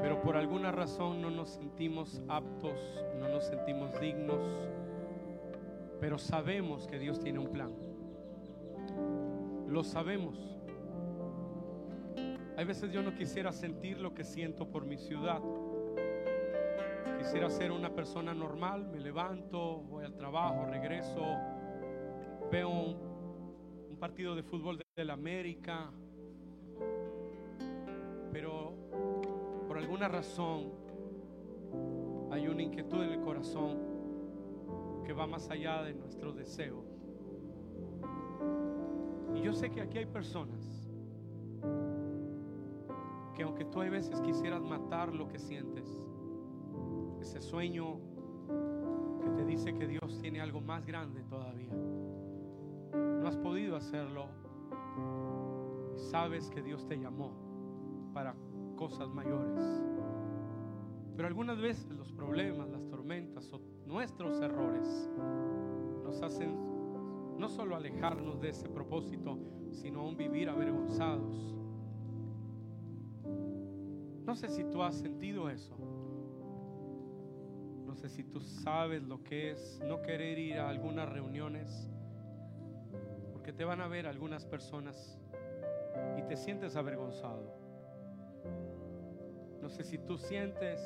pero 0.01 0.23
por 0.23 0.39
alguna 0.39 0.73
razón 0.73 1.21
no 1.21 1.29
nos 1.29 1.51
sentimos 1.51 2.23
aptos, 2.29 2.81
no 3.19 3.29
nos 3.29 3.45
sentimos 3.45 4.01
dignos, 4.01 4.39
pero 6.01 6.17
sabemos 6.17 6.87
que 6.87 6.99
Dios 6.99 7.21
tiene 7.21 7.41
un 7.41 7.49
plan. 7.49 7.75
Lo 9.69 9.85
sabemos. 9.85 10.39
Hay 12.57 12.65
veces 12.65 12.91
yo 12.91 13.03
no 13.03 13.15
quisiera 13.15 13.53
sentir 13.53 13.99
lo 13.99 14.15
que 14.15 14.25
siento 14.25 14.71
por 14.71 14.87
mi 14.87 14.97
ciudad. 14.97 15.43
Quisiera 17.19 17.51
ser 17.51 17.71
una 17.71 17.95
persona 17.95 18.33
normal, 18.33 18.87
me 18.87 18.99
levanto, 18.99 19.83
voy 19.83 20.07
al 20.07 20.15
trabajo, 20.15 20.65
regreso, 20.65 21.21
veo 22.51 22.71
un, 22.71 23.10
partido 24.01 24.35
de 24.35 24.43
fútbol 24.43 24.83
de 24.97 25.05
la 25.05 25.13
América, 25.13 25.91
pero 28.33 28.75
por 29.69 29.77
alguna 29.77 30.09
razón 30.09 30.73
hay 32.31 32.49
una 32.49 32.63
inquietud 32.63 33.03
en 33.03 33.11
el 33.11 33.21
corazón 33.21 33.79
que 35.05 35.13
va 35.13 35.27
más 35.27 35.51
allá 35.51 35.83
de 35.83 35.93
nuestro 35.93 36.33
deseo. 36.33 36.83
Y 39.35 39.43
yo 39.43 39.53
sé 39.53 39.71
que 39.71 39.83
aquí 39.83 39.99
hay 39.99 40.07
personas 40.07 40.91
que 43.35 43.43
aunque 43.43 43.67
tú 43.67 43.83
hay 43.83 43.91
veces 43.91 44.19
quisieras 44.23 44.63
matar 44.63 45.15
lo 45.15 45.29
que 45.29 45.39
sientes, 45.39 46.03
ese 47.21 47.43
sueño 47.43 48.01
que 49.23 49.29
te 49.37 49.45
dice 49.45 49.75
que 49.75 49.87
Dios 49.87 50.19
tiene 50.23 50.41
algo 50.41 50.63
más 50.63 50.87
grande 50.87 51.23
todavía 51.25 51.50
has 53.31 53.37
podido 53.37 53.77
hacerlo 53.77 54.27
sabes 55.95 56.51
que 56.51 56.63
Dios 56.63 56.85
te 56.89 56.97
llamó 56.97 57.31
para 58.13 58.35
cosas 58.75 59.09
mayores. 59.09 59.63
Pero 61.15 61.29
algunas 61.29 61.61
veces 61.61 61.93
los 61.93 62.11
problemas, 62.13 62.69
las 62.71 62.85
tormentas 62.89 63.53
o 63.53 63.61
nuestros 63.87 64.41
errores 64.41 65.09
nos 66.03 66.21
hacen 66.23 66.57
no 67.39 67.49
solo 67.49 67.77
alejarnos 67.77 68.41
de 68.41 68.49
ese 68.49 68.69
propósito, 68.69 69.39
sino 69.71 70.01
aún 70.01 70.17
vivir 70.17 70.49
avergonzados. 70.49 71.55
No 74.27 74.35
sé 74.35 74.49
si 74.49 74.65
tú 74.65 74.83
has 74.83 74.97
sentido 74.97 75.49
eso. 75.49 75.77
No 77.87 77.95
sé 77.95 78.09
si 78.09 78.25
tú 78.25 78.41
sabes 78.41 79.05
lo 79.05 79.23
que 79.23 79.53
es 79.53 79.81
no 79.87 80.03
querer 80.03 80.37
ir 80.37 80.59
a 80.59 80.69
algunas 80.69 81.09
reuniones 81.09 81.91
te 83.53 83.65
van 83.65 83.81
a 83.81 83.89
ver 83.89 84.07
algunas 84.07 84.45
personas 84.45 85.19
y 86.19 86.23
te 86.23 86.37
sientes 86.37 86.77
avergonzado. 86.77 87.55
No 89.61 89.69
sé 89.69 89.85
si 89.85 89.99
tú 89.99 90.19
sientes 90.19 90.81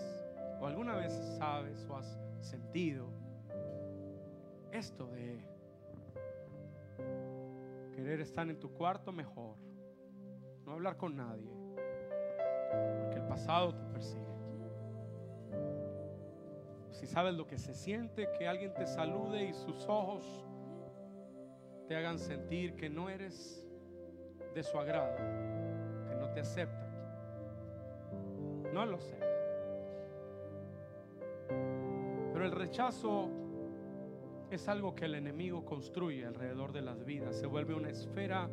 o 0.60 0.66
alguna 0.66 0.96
vez 0.96 1.12
sabes 1.38 1.86
o 1.88 1.96
has 1.96 2.18
sentido 2.40 3.08
esto 4.72 5.06
de 5.06 5.46
querer 7.94 8.20
estar 8.20 8.48
en 8.48 8.58
tu 8.58 8.72
cuarto 8.72 9.12
mejor, 9.12 9.56
no 10.64 10.72
hablar 10.72 10.96
con 10.96 11.16
nadie, 11.16 11.50
porque 12.98 13.16
el 13.16 13.26
pasado 13.26 13.74
te 13.74 13.84
persigue. 13.92 14.24
Si 16.90 17.06
sabes 17.06 17.34
lo 17.34 17.46
que 17.46 17.58
se 17.58 17.74
siente, 17.74 18.28
que 18.38 18.48
alguien 18.48 18.72
te 18.74 18.86
salude 18.86 19.44
y 19.44 19.52
sus 19.52 19.88
ojos 19.88 20.44
te 21.88 21.96
hagan 21.96 22.18
sentir 22.18 22.74
que 22.76 22.88
no 22.88 23.10
eres 23.10 23.66
de 24.54 24.62
su 24.62 24.78
agrado, 24.78 25.16
que 26.08 26.14
no 26.14 26.30
te 26.30 26.40
aceptan. 26.40 26.84
No 28.72 28.86
lo 28.86 28.98
sé. 28.98 29.18
Pero 32.32 32.44
el 32.44 32.52
rechazo 32.52 33.30
es 34.50 34.68
algo 34.68 34.94
que 34.94 35.04
el 35.04 35.14
enemigo 35.14 35.64
construye 35.64 36.24
alrededor 36.24 36.72
de 36.72 36.82
las 36.82 37.04
vidas. 37.04 37.36
Se 37.36 37.46
vuelve 37.46 37.74
una 37.74 37.90
esfera 37.90 38.48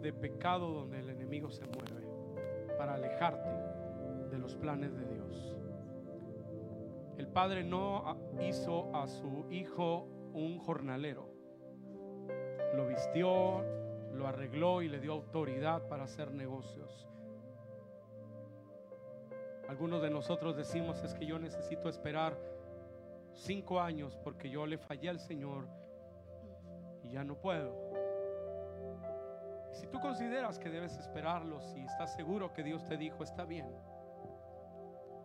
de 0.00 0.12
pecado 0.12 0.70
donde 0.72 1.00
el 1.00 1.10
enemigo 1.10 1.50
se 1.50 1.64
mueve 1.66 2.06
para 2.76 2.94
alejarte 2.94 3.50
de 4.30 4.38
los 4.38 4.56
planes 4.56 4.94
de 4.96 5.06
Dios. 5.06 5.56
El 7.16 7.26
padre 7.26 7.64
no 7.64 8.16
hizo 8.40 8.94
a 8.94 9.08
su 9.08 9.46
hijo 9.50 10.06
un 10.32 10.58
jornalero 10.58 11.27
lo 12.78 12.86
vistió, 12.86 13.64
lo 14.14 14.28
arregló 14.28 14.82
y 14.82 14.88
le 14.88 15.00
dio 15.00 15.12
autoridad 15.12 15.88
para 15.88 16.04
hacer 16.04 16.30
negocios. 16.30 17.08
Algunos 19.68 20.00
de 20.00 20.10
nosotros 20.10 20.56
decimos 20.56 21.02
es 21.02 21.12
que 21.12 21.26
yo 21.26 21.40
necesito 21.40 21.88
esperar 21.88 22.38
cinco 23.34 23.80
años 23.80 24.16
porque 24.22 24.48
yo 24.48 24.64
le 24.64 24.78
fallé 24.78 25.08
al 25.08 25.18
Señor 25.18 25.66
y 27.02 27.10
ya 27.10 27.24
no 27.24 27.34
puedo. 27.34 27.74
Si 29.72 29.88
tú 29.88 29.98
consideras 29.98 30.60
que 30.60 30.70
debes 30.70 30.96
esperarlo, 30.98 31.60
si 31.60 31.80
estás 31.80 32.14
seguro 32.14 32.52
que 32.52 32.62
Dios 32.62 32.84
te 32.84 32.96
dijo, 32.96 33.24
está 33.24 33.44
bien. 33.44 33.66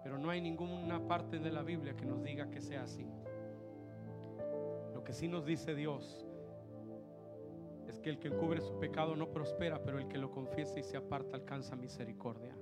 Pero 0.01 0.17
no 0.17 0.31
hay 0.31 0.41
ninguna 0.41 1.07
parte 1.07 1.37
de 1.37 1.51
la 1.51 1.61
Biblia 1.61 1.95
que 1.95 2.05
nos 2.05 2.23
diga 2.23 2.49
que 2.49 2.61
sea 2.61 2.81
así. 2.81 3.07
Lo 4.91 5.03
que 5.03 5.13
sí 5.13 5.27
nos 5.27 5.45
dice 5.45 5.75
Dios 5.75 6.25
que 7.99 8.09
el 8.09 8.19
que 8.19 8.29
encubre 8.29 8.61
su 8.61 8.77
pecado 8.79 9.15
no 9.15 9.29
prospera, 9.31 9.81
pero 9.83 9.99
el 9.99 10.07
que 10.07 10.17
lo 10.17 10.31
confiesa 10.31 10.79
y 10.79 10.83
se 10.83 10.97
aparta 10.97 11.35
alcanza 11.35 11.75
misericordia. 11.75 12.55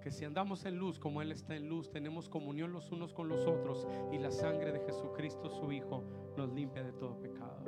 Que 0.00 0.10
si 0.10 0.24
andamos 0.24 0.64
en 0.64 0.76
luz 0.76 0.98
como 0.98 1.22
Él 1.22 1.32
está 1.32 1.56
en 1.56 1.68
luz, 1.68 1.90
tenemos 1.90 2.28
comunión 2.28 2.72
los 2.72 2.92
unos 2.92 3.14
con 3.14 3.28
los 3.28 3.46
otros 3.46 3.86
y 4.12 4.18
la 4.18 4.30
sangre 4.30 4.72
de 4.72 4.80
Jesucristo, 4.80 5.48
su 5.48 5.72
Hijo, 5.72 6.04
nos 6.36 6.52
limpia 6.52 6.82
de 6.82 6.92
todo 6.92 7.18
pecado. 7.18 7.62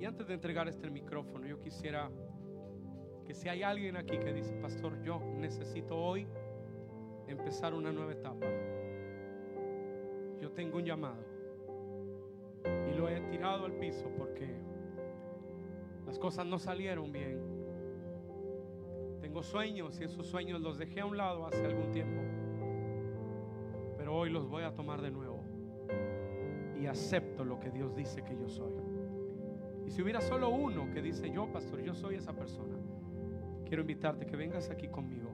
Y 0.00 0.04
antes 0.04 0.26
de 0.26 0.34
entregar 0.34 0.68
este 0.68 0.90
micrófono, 0.90 1.46
yo 1.46 1.60
quisiera 1.60 2.10
que 3.24 3.32
si 3.32 3.48
hay 3.48 3.62
alguien 3.62 3.96
aquí 3.96 4.18
que 4.18 4.32
dice, 4.32 4.54
pastor, 4.56 5.02
yo 5.02 5.20
necesito 5.38 5.96
hoy 5.96 6.26
empezar 7.28 7.74
una 7.74 7.92
nueva 7.92 8.12
etapa. 8.12 8.46
Yo 10.40 10.50
tengo 10.50 10.78
un 10.78 10.84
llamado 10.84 11.33
he 13.08 13.20
tirado 13.22 13.66
al 13.66 13.72
piso 13.72 14.10
porque 14.16 14.48
las 16.06 16.18
cosas 16.18 16.46
no 16.46 16.58
salieron 16.58 17.12
bien. 17.12 17.40
Tengo 19.20 19.42
sueños 19.42 20.00
y 20.00 20.04
esos 20.04 20.26
sueños 20.26 20.60
los 20.60 20.78
dejé 20.78 21.00
a 21.00 21.06
un 21.06 21.16
lado 21.16 21.46
hace 21.46 21.64
algún 21.64 21.90
tiempo, 21.92 22.20
pero 23.96 24.14
hoy 24.14 24.30
los 24.30 24.48
voy 24.48 24.64
a 24.64 24.74
tomar 24.74 25.00
de 25.00 25.10
nuevo 25.10 25.42
y 26.78 26.86
acepto 26.86 27.44
lo 27.44 27.58
que 27.58 27.70
Dios 27.70 27.96
dice 27.96 28.22
que 28.22 28.36
yo 28.36 28.48
soy. 28.48 28.74
Y 29.86 29.90
si 29.90 30.02
hubiera 30.02 30.20
solo 30.20 30.50
uno 30.50 30.90
que 30.92 31.02
dice, 31.02 31.30
yo 31.30 31.50
pastor, 31.50 31.82
yo 31.82 31.94
soy 31.94 32.16
esa 32.16 32.32
persona, 32.34 32.76
quiero 33.66 33.80
invitarte 33.82 34.26
que 34.26 34.36
vengas 34.36 34.70
aquí 34.70 34.88
conmigo, 34.88 35.30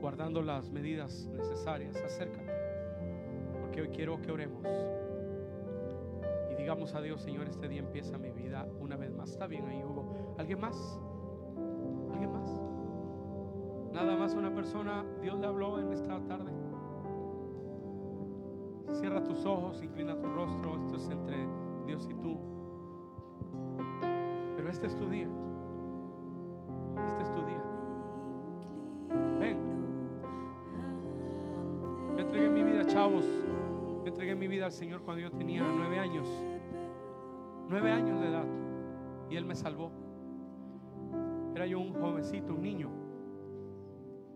guardando 0.00 0.42
las 0.42 0.70
medidas 0.70 1.28
necesarias, 1.36 1.96
acércate, 1.96 2.52
porque 3.60 3.82
hoy 3.82 3.88
quiero 3.88 4.20
que 4.20 4.32
oremos 4.32 4.66
digamos 6.68 6.94
a 6.94 7.00
Dios, 7.00 7.22
Señor, 7.22 7.48
este 7.48 7.66
día 7.66 7.80
empieza 7.80 8.18
mi 8.18 8.30
vida 8.30 8.68
una 8.78 8.94
vez 8.94 9.10
más. 9.10 9.30
Está 9.30 9.46
bien 9.46 9.64
ahí, 9.68 9.82
Hugo. 9.82 10.34
¿Alguien 10.36 10.60
más? 10.60 11.00
¿Alguien 12.12 12.30
más? 12.30 12.60
Nada 13.94 14.14
más 14.18 14.34
una 14.34 14.54
persona, 14.54 15.02
Dios 15.22 15.40
le 15.40 15.46
habló 15.46 15.80
en 15.80 15.90
esta 15.94 16.20
tarde. 16.26 16.52
Cierra 18.92 19.24
tus 19.24 19.46
ojos, 19.46 19.82
inclina 19.82 20.14
tu 20.18 20.26
rostro. 20.26 20.76
Esto 20.76 20.96
es 20.96 21.08
entre 21.08 21.38
Dios 21.86 22.06
y 22.10 22.14
tú. 22.16 22.38
Pero 24.54 24.68
este 24.68 24.88
es 24.88 24.94
tu 24.94 25.08
día. 25.08 25.28
Este 27.08 27.22
es 27.22 27.32
tu 27.32 27.46
día. 27.46 27.62
Ven. 29.40 29.58
Me 32.14 32.20
entregué 32.20 32.50
mi 32.50 32.62
vida, 32.62 32.84
chavos. 32.84 33.24
Me 34.02 34.10
entregué 34.10 34.34
mi 34.34 34.48
vida 34.48 34.66
al 34.66 34.72
Señor 34.72 35.00
cuando 35.00 35.22
yo 35.22 35.30
tenía 35.30 35.62
nueve 35.62 35.98
años 35.98 36.28
nueve 37.68 37.90
años 37.90 38.20
de 38.20 38.28
edad, 38.28 38.46
y 39.30 39.36
Él 39.36 39.44
me 39.44 39.54
salvó. 39.54 39.90
Era 41.54 41.66
yo 41.66 41.80
un 41.80 41.92
jovencito, 41.94 42.54
un 42.54 42.62
niño. 42.62 42.90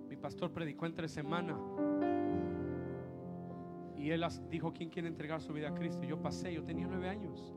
Mi 0.09 0.17
pastor 0.17 0.53
predicó 0.53 0.87
entre 0.87 1.09
semana 1.09 1.57
y 4.03 4.11
él 4.11 4.27
dijo, 4.51 4.73
¿quién 4.73 4.91
quiere 4.91 5.07
entregar 5.07 5.41
su 5.41 5.53
vida 5.53 5.69
a 5.69 5.75
Cristo? 5.75 6.03
Yo 6.03 6.21
pasé, 6.21 6.53
yo 6.53 6.65
tenía 6.65 6.89
nueve 6.89 7.09
años. 7.09 7.55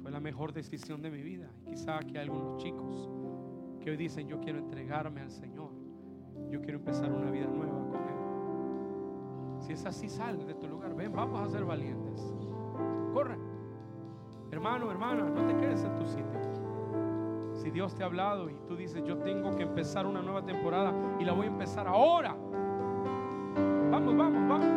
Fue 0.00 0.12
la 0.12 0.20
mejor 0.20 0.52
decisión 0.52 1.02
de 1.02 1.10
mi 1.10 1.20
vida. 1.20 1.50
Quizá 1.68 1.98
que 1.98 2.16
hay 2.16 2.28
algunos 2.28 2.62
chicos 2.62 3.10
que 3.80 3.90
hoy 3.90 3.96
dicen, 3.96 4.28
yo 4.28 4.38
quiero 4.38 4.60
entregarme 4.60 5.20
al 5.20 5.32
Señor. 5.32 5.72
Yo 6.48 6.60
quiero 6.60 6.78
empezar 6.78 7.10
una 7.10 7.28
vida 7.32 7.48
nueva 7.48 7.88
con 7.88 7.96
Él. 7.96 9.62
Si 9.66 9.72
es 9.72 9.84
así, 9.84 10.08
sal 10.08 10.46
de 10.46 10.54
tu 10.54 10.68
lugar. 10.68 10.94
Ven, 10.94 11.10
vamos 11.10 11.40
a 11.40 11.50
ser 11.50 11.64
valientes. 11.64 12.32
corre. 13.12 13.43
Hermano, 14.54 14.88
hermana, 14.88 15.24
no 15.24 15.44
te 15.46 15.56
quedes 15.56 15.82
en 15.82 15.96
tu 15.96 16.06
sitio. 16.06 16.40
Si 17.54 17.72
Dios 17.72 17.92
te 17.96 18.04
ha 18.04 18.06
hablado 18.06 18.48
y 18.48 18.54
tú 18.68 18.76
dices, 18.76 19.02
yo 19.02 19.18
tengo 19.18 19.56
que 19.56 19.64
empezar 19.64 20.06
una 20.06 20.22
nueva 20.22 20.44
temporada 20.44 20.94
y 21.18 21.24
la 21.24 21.32
voy 21.32 21.46
a 21.46 21.50
empezar 21.50 21.88
ahora. 21.88 22.36
Vamos, 23.90 24.16
vamos, 24.16 24.48
vamos. 24.48 24.73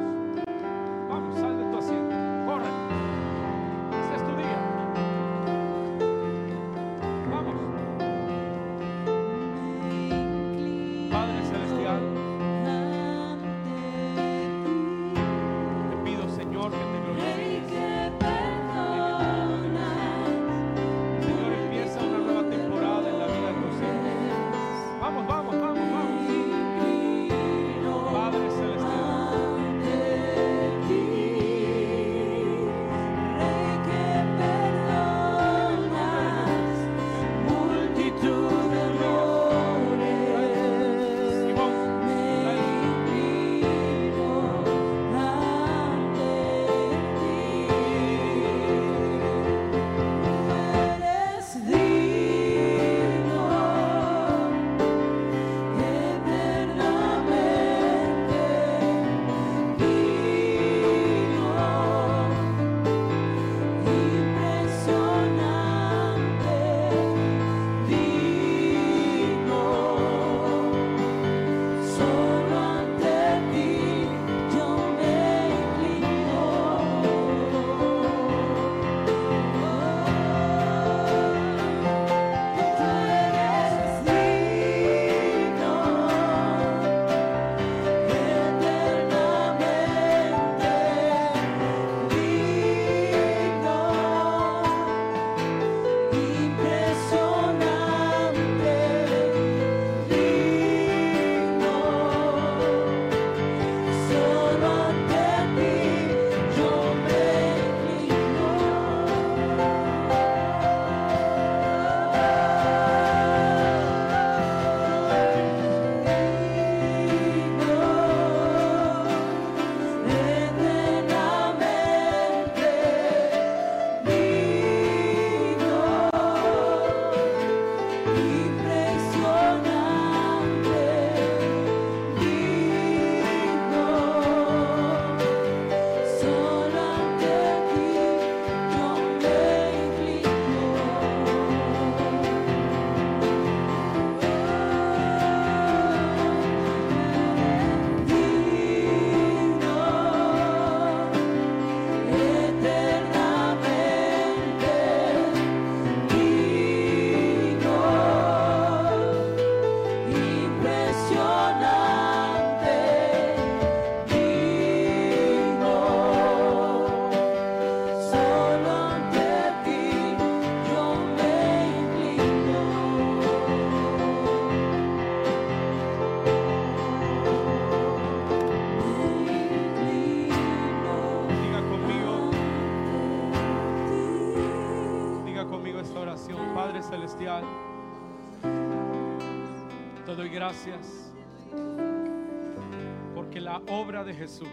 Porque 193.16 193.42
la 193.42 193.58
obra 193.70 194.04
de 194.04 194.14
Jesús 194.14 194.48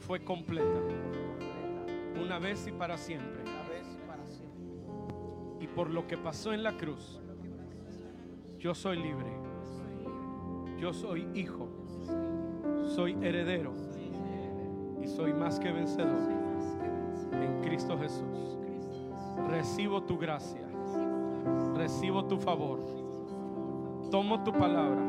fue 0.00 0.24
completa 0.24 0.80
una 2.20 2.38
vez 2.38 2.66
y 2.66 2.72
para 2.72 2.96
siempre. 2.96 3.44
Y 5.60 5.66
por 5.66 5.90
lo 5.90 6.06
que 6.06 6.16
pasó 6.16 6.52
en 6.52 6.62
la 6.62 6.76
cruz, 6.76 7.20
yo 8.58 8.74
soy 8.74 8.98
libre. 8.98 9.30
Yo 10.78 10.92
soy 10.92 11.26
hijo. 11.34 11.68
Soy 12.94 13.16
heredero. 13.20 13.72
Y 15.02 15.08
soy 15.08 15.32
más 15.32 15.58
que 15.58 15.72
vencedor 15.72 16.30
en 17.32 17.60
Cristo 17.62 17.98
Jesús. 17.98 18.58
Recibo 19.48 20.02
tu 20.02 20.18
gracia. 20.18 20.66
Recibo 21.74 22.24
tu 22.24 22.38
favor 22.38 23.07
tomo 24.10 24.42
tu 24.42 24.52
palabra 24.52 25.02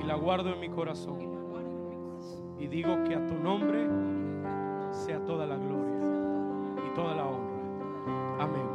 y 0.00 0.06
la 0.06 0.14
guardo 0.14 0.52
en 0.52 0.60
mi 0.60 0.68
corazón. 0.68 1.30
Y 2.58 2.66
digo 2.66 3.04
que 3.04 3.14
a 3.14 3.26
tu 3.26 3.34
nombre 3.34 3.88
sea 4.92 5.18
toda 5.24 5.46
la 5.46 5.56
gloria 5.56 5.96
y 6.86 6.94
toda 6.94 7.14
la 7.14 7.24
honra. 7.26 8.44
Amén. 8.44 8.66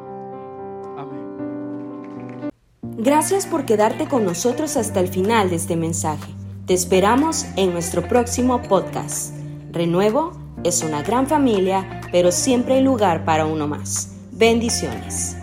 Amén. 0.98 2.50
Gracias 2.98 3.46
por 3.46 3.66
quedarte 3.66 4.08
con 4.08 4.26
nosotros 4.26 4.76
hasta 4.78 5.00
el 5.00 5.10
final 5.10 5.52
de 5.52 5.58
este 5.58 5.76
mensaje. 5.76 6.34
Te 6.66 6.74
esperamos 6.74 7.46
en 7.58 7.74
nuestro 7.74 8.08
próximo 8.08 8.64
podcast. 8.64 9.36
Renuevo 9.72 10.32
es 10.64 10.82
una 10.82 11.04
gran 11.04 11.28
familia, 11.28 12.02
pero 12.12 12.32
siempre 12.32 12.76
hay 12.76 12.82
lugar 12.82 13.24
para 13.24 13.46
uno 13.46 13.68
más. 13.68 14.16
Bendiciones. 14.32 15.38